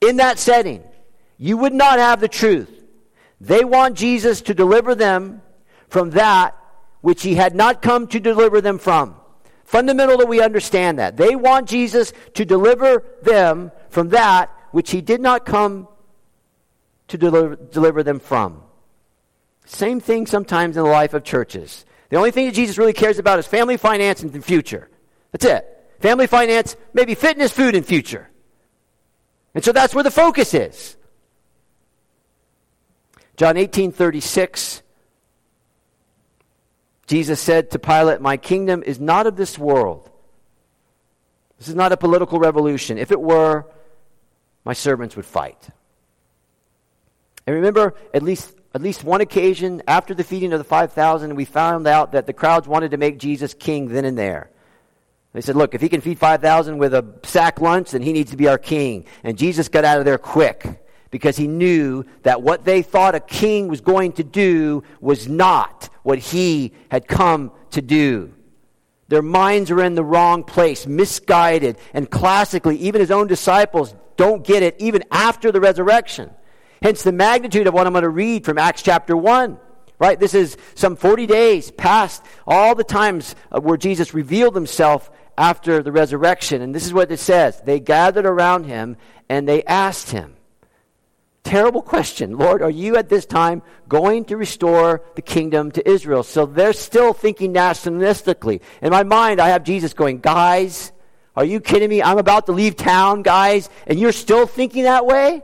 in 0.00 0.16
that 0.16 0.38
setting, 0.38 0.82
you 1.36 1.56
would 1.56 1.72
not 1.72 1.98
have 1.98 2.20
the 2.20 2.28
truth. 2.28 2.70
They 3.40 3.64
want 3.64 3.96
Jesus 3.96 4.40
to 4.42 4.54
deliver 4.54 4.94
them 4.94 5.42
from 5.88 6.10
that 6.10 6.56
which 7.00 7.22
he 7.22 7.34
had 7.34 7.54
not 7.54 7.82
come 7.82 8.06
to 8.08 8.20
deliver 8.20 8.60
them 8.60 8.78
from. 8.78 9.14
Fundamental 9.68 10.16
that 10.16 10.28
we 10.28 10.40
understand 10.40 10.98
that. 10.98 11.18
They 11.18 11.36
want 11.36 11.68
Jesus 11.68 12.14
to 12.32 12.46
deliver 12.46 13.04
them 13.20 13.70
from 13.90 14.08
that 14.08 14.50
which 14.70 14.90
he 14.90 15.02
did 15.02 15.20
not 15.20 15.44
come 15.44 15.88
to 17.08 17.18
deliver, 17.18 17.54
deliver 17.54 18.02
them 18.02 18.18
from. 18.18 18.62
Same 19.66 20.00
thing 20.00 20.24
sometimes 20.24 20.78
in 20.78 20.84
the 20.84 20.88
life 20.88 21.12
of 21.12 21.22
churches. 21.22 21.84
The 22.08 22.16
only 22.16 22.30
thing 22.30 22.46
that 22.46 22.54
Jesus 22.54 22.78
really 22.78 22.94
cares 22.94 23.18
about 23.18 23.38
is 23.40 23.46
family 23.46 23.76
finance 23.76 24.22
and 24.22 24.32
the 24.32 24.40
future. 24.40 24.88
That's 25.32 25.44
it. 25.44 25.66
Family 26.00 26.26
finance, 26.26 26.74
maybe 26.94 27.14
fitness, 27.14 27.52
food, 27.52 27.74
and 27.74 27.84
future. 27.84 28.30
And 29.54 29.62
so 29.62 29.72
that's 29.72 29.94
where 29.94 30.02
the 30.02 30.10
focus 30.10 30.54
is. 30.54 30.96
John 33.36 33.58
18 33.58 33.92
36. 33.92 34.82
Jesus 37.08 37.40
said 37.40 37.70
to 37.70 37.78
Pilate, 37.78 38.20
My 38.20 38.36
kingdom 38.36 38.82
is 38.84 39.00
not 39.00 39.26
of 39.26 39.34
this 39.34 39.58
world. 39.58 40.08
This 41.58 41.66
is 41.68 41.74
not 41.74 41.90
a 41.90 41.96
political 41.96 42.38
revolution. 42.38 42.98
If 42.98 43.10
it 43.10 43.20
were, 43.20 43.64
my 44.64 44.74
servants 44.74 45.16
would 45.16 45.24
fight. 45.24 45.70
And 47.46 47.56
remember, 47.56 47.94
at 48.12 48.22
least, 48.22 48.54
at 48.74 48.82
least 48.82 49.04
one 49.04 49.22
occasion 49.22 49.82
after 49.88 50.12
the 50.12 50.22
feeding 50.22 50.52
of 50.52 50.58
the 50.58 50.64
5,000, 50.64 51.34
we 51.34 51.46
found 51.46 51.86
out 51.86 52.12
that 52.12 52.26
the 52.26 52.34
crowds 52.34 52.68
wanted 52.68 52.90
to 52.90 52.98
make 52.98 53.18
Jesus 53.18 53.54
king 53.54 53.88
then 53.88 54.04
and 54.04 54.18
there. 54.18 54.50
They 55.32 55.40
said, 55.40 55.56
Look, 55.56 55.74
if 55.74 55.80
he 55.80 55.88
can 55.88 56.02
feed 56.02 56.18
5,000 56.18 56.76
with 56.76 56.92
a 56.92 57.06
sack 57.24 57.58
lunch, 57.58 57.92
then 57.92 58.02
he 58.02 58.12
needs 58.12 58.32
to 58.32 58.36
be 58.36 58.48
our 58.48 58.58
king. 58.58 59.06
And 59.24 59.38
Jesus 59.38 59.70
got 59.70 59.86
out 59.86 59.98
of 59.98 60.04
there 60.04 60.18
quick 60.18 60.84
because 61.10 61.38
he 61.38 61.46
knew 61.46 62.04
that 62.22 62.42
what 62.42 62.66
they 62.66 62.82
thought 62.82 63.14
a 63.14 63.20
king 63.20 63.68
was 63.68 63.80
going 63.80 64.12
to 64.12 64.24
do 64.24 64.82
was 65.00 65.26
not 65.26 65.88
what 66.08 66.18
he 66.18 66.72
had 66.90 67.06
come 67.06 67.52
to 67.68 67.82
do. 67.82 68.32
Their 69.08 69.20
minds 69.20 69.70
are 69.70 69.82
in 69.82 69.94
the 69.94 70.02
wrong 70.02 70.42
place, 70.42 70.86
misguided, 70.86 71.76
and 71.92 72.10
classically, 72.10 72.76
even 72.76 73.02
his 73.02 73.10
own 73.10 73.26
disciples 73.26 73.94
don't 74.16 74.42
get 74.42 74.62
it 74.62 74.76
even 74.78 75.04
after 75.10 75.52
the 75.52 75.60
resurrection. 75.60 76.30
Hence 76.80 77.02
the 77.02 77.12
magnitude 77.12 77.66
of 77.66 77.74
what 77.74 77.86
I'm 77.86 77.92
going 77.92 78.04
to 78.04 78.08
read 78.08 78.46
from 78.46 78.56
Acts 78.56 78.80
chapter 78.80 79.14
1. 79.14 79.58
Right? 79.98 80.18
This 80.18 80.32
is 80.32 80.56
some 80.74 80.96
40 80.96 81.26
days 81.26 81.70
past 81.72 82.24
all 82.46 82.74
the 82.74 82.84
times 82.84 83.34
uh, 83.52 83.60
where 83.60 83.76
Jesus 83.76 84.14
revealed 84.14 84.54
himself 84.54 85.10
after 85.36 85.82
the 85.82 85.92
resurrection. 85.92 86.62
And 86.62 86.74
this 86.74 86.86
is 86.86 86.94
what 86.94 87.12
it 87.12 87.18
says 87.18 87.60
They 87.66 87.80
gathered 87.80 88.24
around 88.24 88.64
him 88.64 88.96
and 89.28 89.46
they 89.46 89.62
asked 89.64 90.10
him, 90.10 90.37
Terrible 91.44 91.82
question. 91.82 92.36
Lord, 92.36 92.62
are 92.62 92.70
you 92.70 92.96
at 92.96 93.08
this 93.08 93.24
time 93.24 93.62
going 93.88 94.26
to 94.26 94.36
restore 94.36 95.02
the 95.14 95.22
kingdom 95.22 95.70
to 95.72 95.88
Israel? 95.88 96.22
So 96.22 96.46
they're 96.46 96.72
still 96.72 97.12
thinking 97.12 97.54
nationalistically. 97.54 98.60
In 98.82 98.90
my 98.90 99.02
mind, 99.02 99.40
I 99.40 99.48
have 99.48 99.64
Jesus 99.64 99.94
going, 99.94 100.18
Guys, 100.20 100.92
are 101.36 101.44
you 101.44 101.60
kidding 101.60 101.88
me? 101.88 102.02
I'm 102.02 102.18
about 102.18 102.46
to 102.46 102.52
leave 102.52 102.76
town, 102.76 103.22
guys, 103.22 103.70
and 103.86 103.98
you're 103.98 104.12
still 104.12 104.46
thinking 104.46 104.82
that 104.82 105.06
way? 105.06 105.42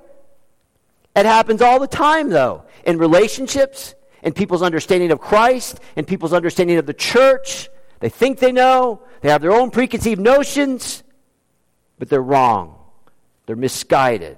It 1.14 1.24
happens 1.24 1.62
all 1.62 1.78
the 1.78 1.86
time, 1.86 2.30
though, 2.30 2.64
in 2.84 2.98
relationships, 2.98 3.94
in 4.22 4.32
people's 4.32 4.62
understanding 4.62 5.12
of 5.12 5.20
Christ, 5.20 5.78
in 5.94 6.04
people's 6.04 6.32
understanding 6.32 6.78
of 6.78 6.86
the 6.86 6.94
church. 6.94 7.68
They 8.00 8.08
think 8.08 8.40
they 8.40 8.50
know, 8.50 9.02
they 9.20 9.30
have 9.30 9.40
their 9.40 9.52
own 9.52 9.70
preconceived 9.70 10.20
notions, 10.20 11.04
but 11.98 12.08
they're 12.08 12.20
wrong. 12.20 12.76
They're 13.46 13.54
misguided. 13.54 14.36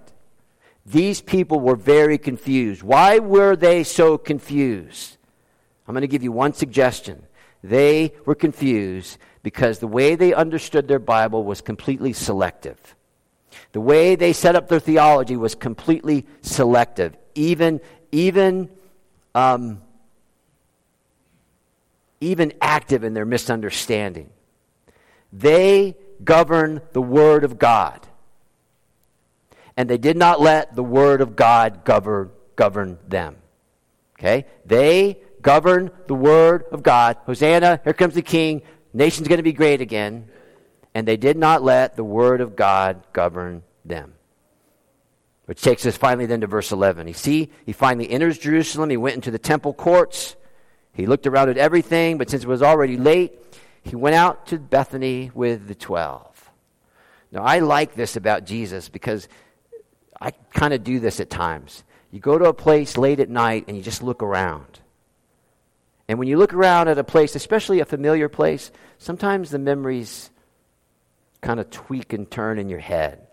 These 0.86 1.20
people 1.20 1.58
were 1.58 1.74
very 1.74 2.16
confused. 2.16 2.82
Why 2.82 3.18
were 3.18 3.56
they 3.56 3.82
so 3.82 4.16
confused? 4.16 5.16
I'm 5.86 5.94
going 5.94 6.02
to 6.02 6.08
give 6.08 6.22
you 6.22 6.30
one 6.30 6.52
suggestion. 6.52 7.24
They 7.64 8.14
were 8.24 8.36
confused 8.36 9.18
because 9.42 9.80
the 9.80 9.88
way 9.88 10.14
they 10.14 10.32
understood 10.32 10.86
their 10.86 11.00
Bible 11.00 11.42
was 11.42 11.60
completely 11.60 12.12
selective. 12.12 12.94
The 13.72 13.80
way 13.80 14.14
they 14.14 14.32
set 14.32 14.54
up 14.54 14.68
their 14.68 14.80
theology 14.80 15.36
was 15.36 15.56
completely 15.56 16.24
selective, 16.42 17.16
even, 17.34 17.80
even, 18.12 18.70
um, 19.34 19.82
even 22.20 22.52
active 22.60 23.02
in 23.02 23.12
their 23.12 23.24
misunderstanding. 23.24 24.30
They 25.32 25.96
govern 26.22 26.80
the 26.92 27.02
Word 27.02 27.42
of 27.42 27.58
God 27.58 28.06
and 29.76 29.90
they 29.90 29.98
did 29.98 30.16
not 30.16 30.40
let 30.40 30.74
the 30.74 30.82
word 30.82 31.20
of 31.20 31.36
God 31.36 31.84
govern, 31.84 32.30
govern 32.56 32.98
them. 33.06 33.36
Okay? 34.18 34.46
They 34.64 35.20
govern 35.42 35.90
the 36.06 36.14
word 36.14 36.64
of 36.72 36.82
God. 36.82 37.18
Hosanna, 37.26 37.80
here 37.84 37.92
comes 37.92 38.14
the 38.14 38.22
king. 38.22 38.62
Nation's 38.94 39.28
going 39.28 39.38
to 39.38 39.42
be 39.42 39.52
great 39.52 39.80
again. 39.80 40.28
And 40.94 41.06
they 41.06 41.18
did 41.18 41.36
not 41.36 41.62
let 41.62 41.96
the 41.96 42.04
word 42.04 42.40
of 42.40 42.56
God 42.56 43.06
govern 43.12 43.62
them. 43.84 44.14
Which 45.44 45.60
takes 45.60 45.84
us 45.86 45.96
finally 45.96 46.26
then 46.26 46.40
to 46.40 46.46
verse 46.46 46.72
11. 46.72 47.06
You 47.06 47.14
see, 47.14 47.52
he 47.66 47.72
finally 47.72 48.10
enters 48.10 48.38
Jerusalem. 48.38 48.90
He 48.90 48.96
went 48.96 49.14
into 49.14 49.30
the 49.30 49.38
temple 49.38 49.74
courts. 49.74 50.34
He 50.94 51.06
looked 51.06 51.26
around 51.26 51.50
at 51.50 51.58
everything, 51.58 52.16
but 52.16 52.30
since 52.30 52.42
it 52.42 52.48
was 52.48 52.62
already 52.62 52.96
late, 52.96 53.38
he 53.82 53.94
went 53.94 54.16
out 54.16 54.46
to 54.46 54.58
Bethany 54.58 55.30
with 55.34 55.68
the 55.68 55.74
twelve. 55.74 56.50
Now, 57.30 57.42
I 57.42 57.58
like 57.58 57.94
this 57.94 58.16
about 58.16 58.46
Jesus 58.46 58.88
because 58.88 59.28
I 60.20 60.30
kind 60.52 60.72
of 60.72 60.84
do 60.84 61.00
this 61.00 61.20
at 61.20 61.30
times. 61.30 61.84
You 62.10 62.20
go 62.20 62.38
to 62.38 62.46
a 62.46 62.54
place 62.54 62.96
late 62.96 63.20
at 63.20 63.28
night 63.28 63.64
and 63.68 63.76
you 63.76 63.82
just 63.82 64.02
look 64.02 64.22
around. 64.22 64.80
And 66.08 66.18
when 66.18 66.28
you 66.28 66.38
look 66.38 66.54
around 66.54 66.88
at 66.88 66.98
a 66.98 67.04
place, 67.04 67.34
especially 67.34 67.80
a 67.80 67.84
familiar 67.84 68.28
place, 68.28 68.70
sometimes 68.98 69.50
the 69.50 69.58
memories 69.58 70.30
kind 71.40 71.60
of 71.60 71.70
tweak 71.70 72.12
and 72.12 72.30
turn 72.30 72.58
in 72.58 72.68
your 72.68 72.78
head. 72.78 73.26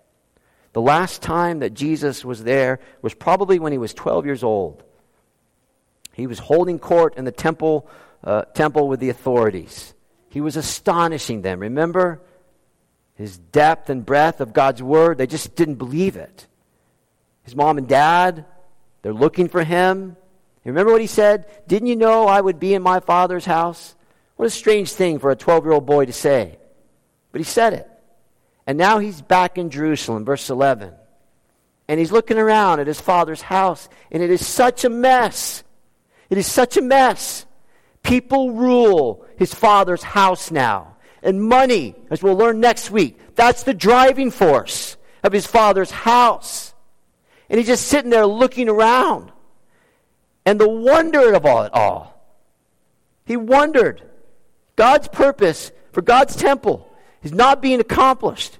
The 0.73 0.81
last 0.81 1.21
time 1.21 1.59
that 1.59 1.75
Jesus 1.75 2.25
was 2.25 2.43
there 2.43 2.79
was 3.01 3.13
probably 3.13 3.59
when 3.59 3.71
he 3.71 3.77
was 3.77 3.93
12 3.93 4.25
years 4.25 4.43
old. 4.43 4.84
He 6.13 6.25
was 6.25 6.39
holding 6.39 6.79
court 6.79 7.15
in 7.15 7.25
the 7.25 7.31
temple, 7.31 7.88
uh, 8.23 8.43
temple 8.53 8.88
with 8.88 8.99
the 8.99 9.09
authorities. 9.09 9.93
He 10.29 10.41
was 10.41 10.57
astonishing 10.57 11.43
them. 11.43 11.59
Remember 11.59 12.21
his 13.13 13.38
depth 13.38 13.91
and 13.91 14.03
breadth 14.03 14.41
of 14.41 14.51
God's 14.51 14.81
word? 14.81 15.19
They 15.19 15.27
just 15.27 15.55
didn't 15.55 15.75
believe 15.75 16.15
it 16.15 16.47
his 17.43 17.55
mom 17.55 17.77
and 17.77 17.87
dad. 17.87 18.45
They're 19.01 19.13
looking 19.13 19.49
for 19.49 19.63
him. 19.63 20.17
Remember 20.65 20.91
what 20.91 21.01
he 21.01 21.07
said? 21.07 21.45
Didn't 21.67 21.89
you 21.89 21.95
know 21.95 22.25
I 22.27 22.39
would 22.39 22.59
be 22.59 22.73
in 22.73 22.81
my 22.81 22.99
father's 23.01 23.45
house? 23.45 23.95
What 24.37 24.45
a 24.45 24.49
strange 24.49 24.93
thing 24.93 25.19
for 25.19 25.29
a 25.29 25.35
12 25.35 25.65
year 25.65 25.73
old 25.73 25.85
boy 25.85 26.05
to 26.05 26.13
say. 26.13 26.57
But 27.31 27.41
he 27.41 27.45
said 27.45 27.73
it. 27.73 27.89
And 28.65 28.77
now 28.77 28.99
he's 28.99 29.21
back 29.21 29.57
in 29.57 29.69
Jerusalem, 29.69 30.23
verse 30.23 30.49
11. 30.49 30.93
And 31.87 31.99
he's 31.99 32.13
looking 32.13 32.37
around 32.37 32.79
at 32.79 32.87
his 32.87 33.01
father's 33.01 33.41
house, 33.41 33.89
and 34.09 34.23
it 34.23 34.31
is 34.31 34.45
such 34.45 34.85
a 34.85 34.89
mess. 34.89 35.63
It 36.29 36.37
is 36.37 36.47
such 36.47 36.77
a 36.77 36.81
mess. 36.81 37.45
People 38.03 38.51
rule 38.51 39.25
his 39.37 39.53
father's 39.53 40.03
house 40.03 40.49
now. 40.49 40.95
And 41.21 41.43
money, 41.43 41.95
as 42.09 42.23
we'll 42.23 42.37
learn 42.37 42.59
next 42.59 42.89
week, 42.89 43.19
that's 43.35 43.63
the 43.63 43.73
driving 43.73 44.31
force 44.31 44.97
of 45.23 45.33
his 45.33 45.45
father's 45.45 45.91
house. 45.91 46.52
And 47.53 47.59
he's 47.59 47.67
just 47.67 47.87
sitting 47.87 48.09
there 48.09 48.25
looking 48.25 48.67
around. 48.67 49.31
And 50.43 50.59
the 50.59 50.67
wonder 50.67 51.35
of 51.35 51.45
all 51.45 51.61
it 51.65 51.71
all. 51.71 52.19
He 53.25 53.37
wondered. 53.37 54.01
God's 54.75 55.07
purpose 55.07 55.71
for 55.91 56.01
God's 56.01 56.35
temple 56.35 56.91
is 57.21 57.31
not 57.31 57.61
being 57.61 57.79
accomplished. 57.79 58.57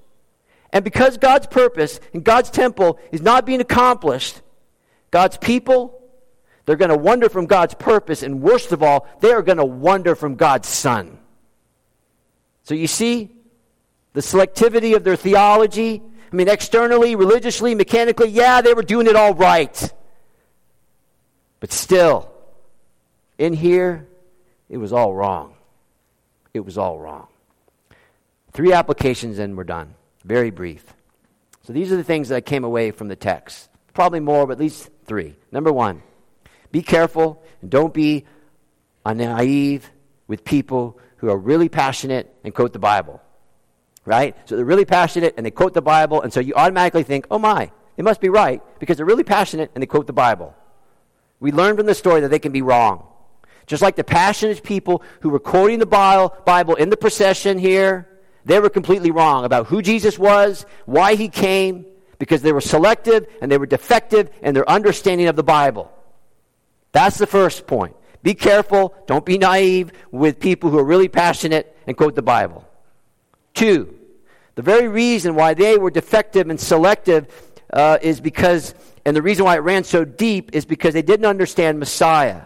And 0.72 0.84
because 0.84 1.18
God's 1.18 1.48
purpose 1.48 2.00
in 2.14 2.22
God's 2.22 2.52
temple 2.52 3.00
is 3.12 3.24
not 3.24 3.48
being 3.48 3.62
accomplished, 3.62 4.40
God's 5.10 5.38
people, 5.38 6.00
they're 6.68 6.76
going 6.76 6.90
to 6.90 6.96
wander 6.96 7.30
from 7.30 7.48
God's 7.48 7.74
purpose. 7.74 8.22
And 8.22 8.44
worst 8.44 8.74
of 8.74 8.84
all, 8.84 9.08
they 9.22 9.32
are 9.32 9.42
going 9.42 9.58
to 9.58 9.66
wander 9.66 10.14
from 10.14 10.36
God's 10.36 10.68
Son. 10.68 11.18
So 12.62 12.76
you 12.76 12.86
see 12.86 13.32
the 14.14 14.22
selectivity 14.22 14.96
of 14.96 15.04
their 15.04 15.16
theology 15.16 16.04
I 16.34 16.36
mean, 16.36 16.48
externally, 16.48 17.16
religiously, 17.16 17.76
mechanically, 17.76 18.30
yeah, 18.30 18.62
they 18.62 18.74
were 18.74 18.82
doing 18.82 19.06
it 19.06 19.16
all 19.16 19.36
right. 19.36 19.94
But 21.60 21.72
still, 21.72 22.34
in 23.38 23.54
here, 23.54 24.08
it 24.68 24.78
was 24.78 24.92
all 24.92 25.14
wrong. 25.14 25.54
It 26.52 26.62
was 26.62 26.76
all 26.76 26.98
wrong. 26.98 27.28
Three 28.52 28.74
applications 28.74 29.38
and 29.38 29.56
we're 29.56 29.64
done. 29.64 29.94
Very 30.26 30.50
brief. 30.50 30.84
So 31.66 31.72
these 31.72 31.92
are 31.92 31.98
the 31.98 32.04
things 32.04 32.30
that 32.30 32.36
I 32.38 32.42
came 32.42 32.64
away 32.64 32.90
from 32.90 33.10
the 33.10 33.16
text. 33.16 33.70
Probably 33.94 34.20
more, 34.20 34.48
but 34.48 34.54
at 34.54 34.60
least 34.60 34.90
three. 35.06 35.36
Number 35.52 35.72
one, 35.72 36.02
be 36.72 36.82
careful 36.82 37.44
and 37.62 37.70
don't 37.70 37.94
be 37.94 38.26
naive 39.06 39.92
with 40.28 40.44
people 40.44 41.00
who 41.18 41.30
are 41.30 41.38
really 41.38 41.70
passionate 41.70 42.34
and 42.44 42.56
quote 42.56 42.74
the 42.74 42.80
Bible 42.80 43.22
right? 44.06 44.36
So 44.46 44.56
they're 44.56 44.66
really 44.66 44.86
passionate 44.86 45.34
and 45.38 45.46
they 45.46 45.52
quote 45.52 45.74
the 45.74 45.82
Bible, 45.82 46.22
and 46.22 46.32
so 46.32 46.40
you 46.40 46.54
automatically 46.56 47.04
think, 47.04 47.28
oh 47.32 47.40
my, 47.40 47.72
it 47.98 48.04
must 48.04 48.22
be 48.22 48.30
right 48.30 48.62
because 48.80 48.98
they're 48.98 49.06
really 49.06 49.24
passionate 49.24 49.72
and 49.76 49.82
they 49.82 49.88
quote 49.88 50.08
the 50.08 50.14
Bible. 50.14 50.56
We 51.40 51.52
learn 51.52 51.76
from 51.78 51.86
the 51.86 51.96
story 51.96 52.22
that 52.22 52.30
they 52.30 52.40
can 52.40 52.52
be 52.52 52.62
wrong. 52.62 53.06
Just 53.66 53.82
like 53.82 53.96
the 53.96 54.04
passionate 54.04 54.64
people 54.64 55.04
who 55.22 55.30
were 55.30 55.40
quoting 55.40 55.80
the 55.80 55.86
Bible 55.86 56.76
in 56.76 56.90
the 56.90 56.98
procession 56.98 57.58
here, 57.58 58.10
they 58.46 58.60
were 58.60 58.70
completely 58.70 59.12
wrong 59.12 59.46
about 59.46 59.68
who 59.68 59.82
Jesus 59.82 60.20
was, 60.20 60.66
why 60.86 61.16
he 61.16 61.30
came, 61.30 61.86
because 62.20 62.42
they 62.42 62.52
were 62.52 62.62
selective 62.62 63.26
and 63.42 63.52
they 63.52 63.58
were 63.58 63.66
defective 63.66 64.30
in 64.42 64.54
their 64.54 64.70
understanding 64.70 65.28
of 65.28 65.36
the 65.36 65.44
Bible. 65.44 65.92
That's 66.92 67.18
the 67.18 67.28
first 67.28 67.68
point. 67.68 67.96
Be 68.22 68.34
careful. 68.34 68.96
Don't 69.08 69.26
be 69.26 69.38
naive 69.38 69.92
with 70.12 70.40
people 70.40 70.70
who 70.70 70.80
are 70.80 70.84
really 70.84 71.10
passionate 71.10 71.76
and 71.88 71.98
quote 71.98 72.16
the 72.16 72.22
Bible. 72.22 72.66
Two, 73.54 73.93
the 74.56 74.62
very 74.62 74.88
reason 74.88 75.36
why 75.36 75.54
they 75.54 75.78
were 75.78 75.92
defective 75.92 76.50
and 76.50 76.60
selective 76.60 77.28
uh, 77.72 77.98
is 78.02 78.22
because, 78.22 78.76
and 79.06 79.16
the 79.16 79.22
reason 79.22 79.46
why 79.46 79.56
it 79.56 79.60
ran 79.60 79.84
so 79.84 80.06
deep 80.06 80.52
is 80.54 80.66
because 80.66 80.94
they 80.94 81.02
didn't 81.02 81.26
understand 81.26 81.80
Messiah, 81.80 82.44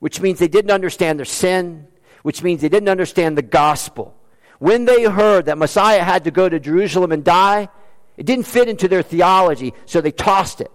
which 0.00 0.20
means 0.20 0.38
they 0.38 0.48
didn't 0.48 0.70
understand 0.70 1.18
their 1.18 1.24
sin, 1.24 1.86
which 2.22 2.42
means 2.42 2.60
they 2.60 2.68
didn't 2.68 2.88
understand 2.88 3.38
the 3.38 3.42
gospel. 3.42 4.14
When 4.58 4.84
they 4.84 5.04
heard 5.04 5.46
that 5.46 5.58
Messiah 5.58 6.02
had 6.02 6.24
to 6.24 6.30
go 6.30 6.48
to 6.48 6.60
Jerusalem 6.60 7.12
and 7.12 7.24
die, 7.24 7.68
it 8.16 8.26
didn't 8.26 8.46
fit 8.46 8.68
into 8.68 8.86
their 8.86 9.02
theology, 9.02 9.74
so 9.86 10.00
they 10.00 10.12
tossed 10.12 10.60
it. 10.60 10.70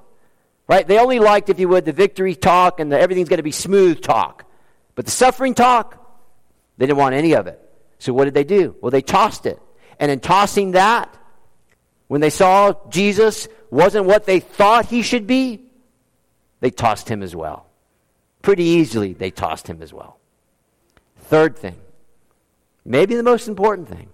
Right? 0.67 0.87
They 0.87 0.99
only 0.99 1.19
liked, 1.19 1.49
if 1.49 1.59
you 1.59 1.67
would, 1.69 1.85
the 1.85 1.93
victory 1.93 2.35
talk 2.35 2.79
and 2.79 2.91
the 2.91 2.99
everything's 2.99 3.29
going 3.29 3.37
to 3.37 3.43
be 3.43 3.51
smooth 3.51 4.01
talk. 4.01 4.45
But 4.93 5.05
the 5.05 5.11
suffering 5.11 5.55
talk, 5.55 5.95
they 6.77 6.85
didn't 6.85 6.99
want 6.99 7.15
any 7.15 7.33
of 7.33 7.47
it. 7.47 7.59
So 7.97 8.13
what 8.13 8.25
did 8.25 8.33
they 8.33 8.43
do? 8.43 8.75
Well, 8.81 8.91
they 8.91 9.01
tossed 9.01 9.45
it. 9.45 9.59
And 9.99 10.09
in 10.11 10.19
tossing 10.19 10.71
that, 10.71 11.13
when 12.07 12.21
they 12.21 12.29
saw 12.29 12.73
Jesus 12.89 13.47
wasn't 13.69 14.05
what 14.05 14.25
they 14.25 14.39
thought 14.39 14.85
he 14.85 15.01
should 15.01 15.27
be, 15.27 15.61
they 16.59 16.71
tossed 16.71 17.09
him 17.09 17.21
as 17.21 17.35
well. 17.35 17.67
Pretty 18.41 18.63
easily, 18.63 19.13
they 19.13 19.31
tossed 19.31 19.67
him 19.67 19.81
as 19.81 19.93
well. 19.93 20.17
Third 21.17 21.57
thing, 21.57 21.75
maybe 22.83 23.15
the 23.15 23.23
most 23.23 23.47
important 23.47 23.89
thing, 23.89 24.09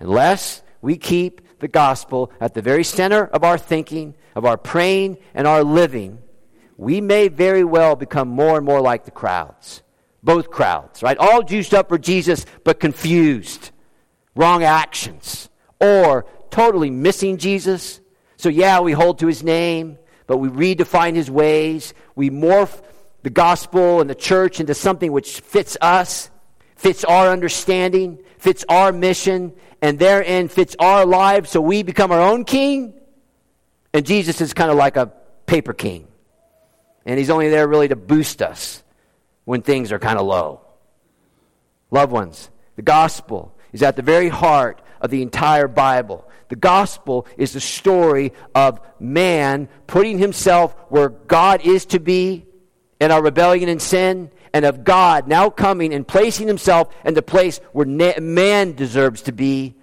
unless 0.00 0.62
we 0.82 0.96
keep 0.96 1.60
the 1.60 1.68
gospel 1.68 2.32
at 2.40 2.54
the 2.54 2.62
very 2.62 2.82
center 2.82 3.26
of 3.26 3.44
our 3.44 3.58
thinking, 3.58 4.14
of 4.34 4.44
our 4.44 4.56
praying, 4.56 5.18
and 5.34 5.46
our 5.46 5.62
living, 5.62 6.18
we 6.76 7.00
may 7.00 7.28
very 7.28 7.62
well 7.62 7.94
become 7.94 8.28
more 8.28 8.56
and 8.56 8.66
more 8.66 8.80
like 8.80 9.04
the 9.04 9.10
crowds. 9.10 9.82
Both 10.22 10.50
crowds, 10.50 11.02
right? 11.02 11.16
All 11.18 11.42
juiced 11.42 11.74
up 11.74 11.88
for 11.88 11.98
Jesus, 11.98 12.46
but 12.64 12.80
confused. 12.80 13.70
Wrong 14.34 14.62
actions. 14.62 15.48
Or 15.80 16.26
totally 16.50 16.90
missing 16.90 17.38
Jesus. 17.38 18.00
So, 18.36 18.48
yeah, 18.48 18.80
we 18.80 18.92
hold 18.92 19.18
to 19.20 19.26
his 19.26 19.42
name, 19.42 19.98
but 20.26 20.38
we 20.38 20.48
redefine 20.48 21.14
his 21.14 21.30
ways. 21.30 21.94
We 22.14 22.30
morph 22.30 22.82
the 23.22 23.30
gospel 23.30 24.00
and 24.00 24.08
the 24.08 24.14
church 24.14 24.60
into 24.60 24.74
something 24.74 25.12
which 25.12 25.40
fits 25.40 25.76
us, 25.80 26.30
fits 26.76 27.04
our 27.04 27.28
understanding, 27.30 28.22
fits 28.38 28.64
our 28.68 28.92
mission, 28.92 29.52
and 29.82 29.98
therein 29.98 30.48
fits 30.48 30.76
our 30.78 31.04
lives, 31.04 31.50
so 31.50 31.60
we 31.60 31.82
become 31.82 32.12
our 32.12 32.20
own 32.20 32.44
king. 32.44 32.94
And 33.92 34.06
Jesus 34.06 34.40
is 34.40 34.54
kind 34.54 34.70
of 34.70 34.76
like 34.76 34.96
a 34.96 35.12
paper 35.46 35.72
king. 35.72 36.06
And 37.04 37.18
he's 37.18 37.30
only 37.30 37.48
there 37.48 37.66
really 37.66 37.88
to 37.88 37.96
boost 37.96 38.40
us 38.42 38.82
when 39.44 39.62
things 39.62 39.90
are 39.90 39.98
kind 39.98 40.18
of 40.18 40.26
low. 40.26 40.60
Loved 41.90 42.12
ones, 42.12 42.50
the 42.76 42.82
gospel 42.82 43.54
is 43.72 43.82
at 43.82 43.96
the 43.96 44.02
very 44.02 44.28
heart 44.28 44.82
of 45.00 45.10
the 45.10 45.22
entire 45.22 45.68
Bible. 45.68 46.28
The 46.48 46.56
gospel 46.56 47.26
is 47.36 47.52
the 47.52 47.60
story 47.60 48.32
of 48.54 48.80
man 48.98 49.68
putting 49.86 50.18
himself 50.18 50.74
where 50.88 51.08
God 51.08 51.60
is 51.64 51.86
to 51.86 52.00
be 52.00 52.46
in 53.00 53.10
our 53.10 53.22
rebellion 53.22 53.68
and 53.68 53.80
sin, 53.80 54.30
and 54.52 54.64
of 54.64 54.84
God 54.84 55.26
now 55.26 55.48
coming 55.48 55.94
and 55.94 56.06
placing 56.06 56.46
himself 56.46 56.94
in 57.04 57.14
the 57.14 57.22
place 57.22 57.58
where 57.72 57.86
man 57.86 58.74
deserves 58.74 59.22
to 59.22 59.32
be, 59.32 59.74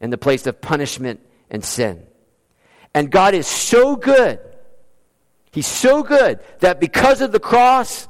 in 0.00 0.10
the 0.10 0.18
place 0.18 0.46
of 0.46 0.60
punishment 0.60 1.20
and 1.50 1.64
sin. 1.64 2.06
And 2.94 3.10
God 3.10 3.34
is 3.34 3.46
so 3.46 3.96
good, 3.96 4.38
He's 5.50 5.66
so 5.66 6.02
good 6.02 6.40
that 6.60 6.80
because 6.80 7.20
of 7.20 7.32
the 7.32 7.40
cross, 7.40 8.08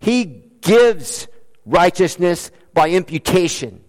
He 0.00 0.24
gives 0.60 1.28
righteousness 1.64 2.50
by 2.72 2.90
imputation 2.90 3.81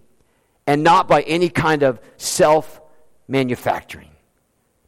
and 0.65 0.83
not 0.83 1.07
by 1.07 1.21
any 1.23 1.49
kind 1.49 1.83
of 1.83 1.99
self 2.17 2.81
manufacturing. 3.27 4.09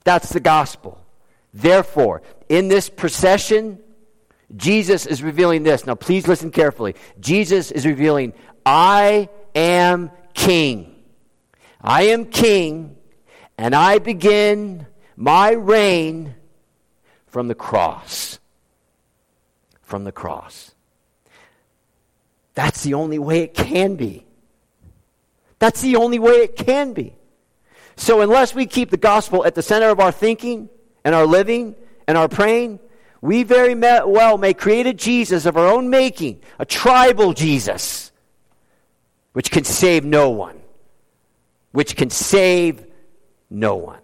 That's 0.03 0.29
the 0.29 0.39
gospel. 0.39 1.01
Therefore, 1.53 2.21
in 2.49 2.67
this 2.67 2.89
procession, 2.89 3.79
Jesus 4.55 5.05
is 5.05 5.23
revealing 5.23 5.63
this. 5.63 5.85
Now, 5.85 5.95
please 5.95 6.27
listen 6.27 6.51
carefully. 6.51 6.95
Jesus 7.19 7.71
is 7.71 7.85
revealing, 7.85 8.33
I 8.65 9.29
am 9.55 10.11
king. 10.33 10.95
I 11.81 12.03
am 12.03 12.25
king, 12.25 12.97
and 13.57 13.75
I 13.75 13.99
begin 13.99 14.87
my 15.15 15.51
reign 15.51 16.35
from 17.27 17.47
the 17.47 17.55
cross. 17.55 18.39
From 19.81 20.03
the 20.03 20.11
cross. 20.11 20.73
That's 22.53 22.83
the 22.83 22.95
only 22.95 23.19
way 23.19 23.41
it 23.41 23.53
can 23.53 23.95
be. 23.95 24.24
That's 25.65 25.81
the 25.81 25.95
only 25.95 26.19
way 26.19 26.43
it 26.43 26.55
can 26.55 26.93
be. 26.93 27.15
So, 27.95 28.21
unless 28.21 28.53
we 28.53 28.67
keep 28.67 28.91
the 28.91 28.97
gospel 28.97 29.43
at 29.47 29.55
the 29.55 29.63
center 29.63 29.89
of 29.89 29.99
our 29.99 30.11
thinking 30.11 30.69
and 31.03 31.15
our 31.15 31.25
living 31.25 31.73
and 32.07 32.19
our 32.19 32.27
praying, 32.29 32.79
we 33.19 33.41
very 33.41 33.73
well 33.73 34.37
may 34.37 34.53
create 34.53 34.85
a 34.85 34.93
Jesus 34.93 35.47
of 35.47 35.57
our 35.57 35.65
own 35.65 35.89
making, 35.89 36.41
a 36.59 36.67
tribal 36.67 37.33
Jesus, 37.33 38.11
which 39.33 39.49
can 39.49 39.63
save 39.63 40.05
no 40.05 40.29
one. 40.29 40.61
Which 41.71 41.95
can 41.95 42.11
save 42.11 42.85
no 43.49 43.73
one. 43.73 44.01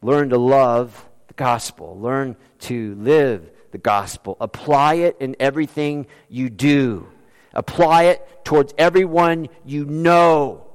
Learn 0.00 0.28
to 0.28 0.38
love 0.38 1.08
the 1.26 1.34
gospel, 1.34 1.98
learn 1.98 2.36
to 2.60 2.94
live 2.94 3.50
the 3.72 3.78
gospel, 3.78 4.36
apply 4.40 4.94
it 4.94 5.16
in 5.18 5.34
everything 5.40 6.06
you 6.28 6.50
do, 6.50 7.08
apply 7.54 8.04
it 8.04 8.44
towards 8.44 8.74
everyone 8.78 9.48
you 9.64 9.84
know 9.84 10.66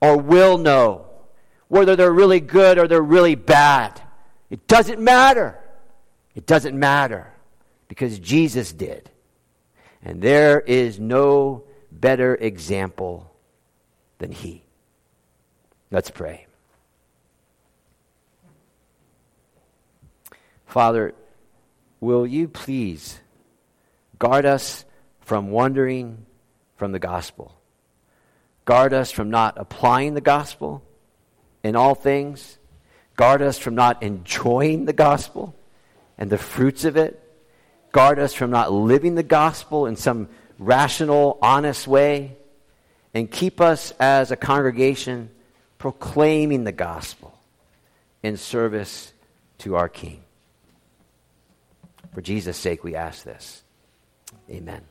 or 0.00 0.16
will 0.16 0.58
know, 0.58 1.06
whether 1.68 1.94
they're 1.94 2.12
really 2.12 2.40
good 2.40 2.78
or 2.78 2.88
they're 2.88 3.02
really 3.02 3.34
bad. 3.34 4.00
It 4.48 4.66
doesn't 4.66 4.98
matter. 4.98 5.58
It 6.34 6.46
doesn't 6.46 6.78
matter 6.78 7.32
because 7.88 8.18
Jesus 8.18 8.72
did. 8.72 9.10
And 10.02 10.22
there 10.22 10.60
is 10.60 10.98
no 10.98 11.64
better 11.92 12.34
example 12.34 13.30
than 14.18 14.32
He. 14.32 14.64
Let's 15.90 16.10
pray. 16.10 16.46
Father, 20.66 21.14
will 22.00 22.26
you 22.26 22.48
please 22.48 23.18
guard 24.18 24.46
us 24.46 24.84
from 25.30 25.50
wandering 25.50 26.26
from 26.74 26.90
the 26.90 26.98
gospel? 26.98 27.54
Guard 28.64 28.92
us 28.92 29.10
from 29.10 29.30
not 29.30 29.54
applying 29.56 30.14
the 30.14 30.20
gospel 30.20 30.82
in 31.62 31.76
all 31.76 31.94
things 31.94 32.58
Guard 33.20 33.42
us 33.42 33.58
from 33.58 33.74
not 33.74 34.02
enjoying 34.02 34.86
the 34.86 34.94
gospel 34.94 35.54
and 36.16 36.30
the 36.30 36.38
fruits 36.38 36.86
of 36.86 36.96
it. 36.96 37.22
Guard 37.92 38.18
us 38.18 38.32
from 38.32 38.50
not 38.50 38.72
living 38.72 39.14
the 39.14 39.22
gospel 39.22 39.84
in 39.84 39.94
some 39.94 40.30
rational, 40.58 41.38
honest 41.42 41.86
way. 41.86 42.38
And 43.12 43.30
keep 43.30 43.60
us 43.60 43.92
as 44.00 44.30
a 44.30 44.36
congregation 44.36 45.28
proclaiming 45.76 46.64
the 46.64 46.72
gospel 46.72 47.38
in 48.22 48.38
service 48.38 49.12
to 49.58 49.76
our 49.76 49.90
King. 49.90 50.22
For 52.14 52.22
Jesus' 52.22 52.56
sake, 52.56 52.82
we 52.82 52.94
ask 52.94 53.22
this. 53.22 53.62
Amen. 54.48 54.89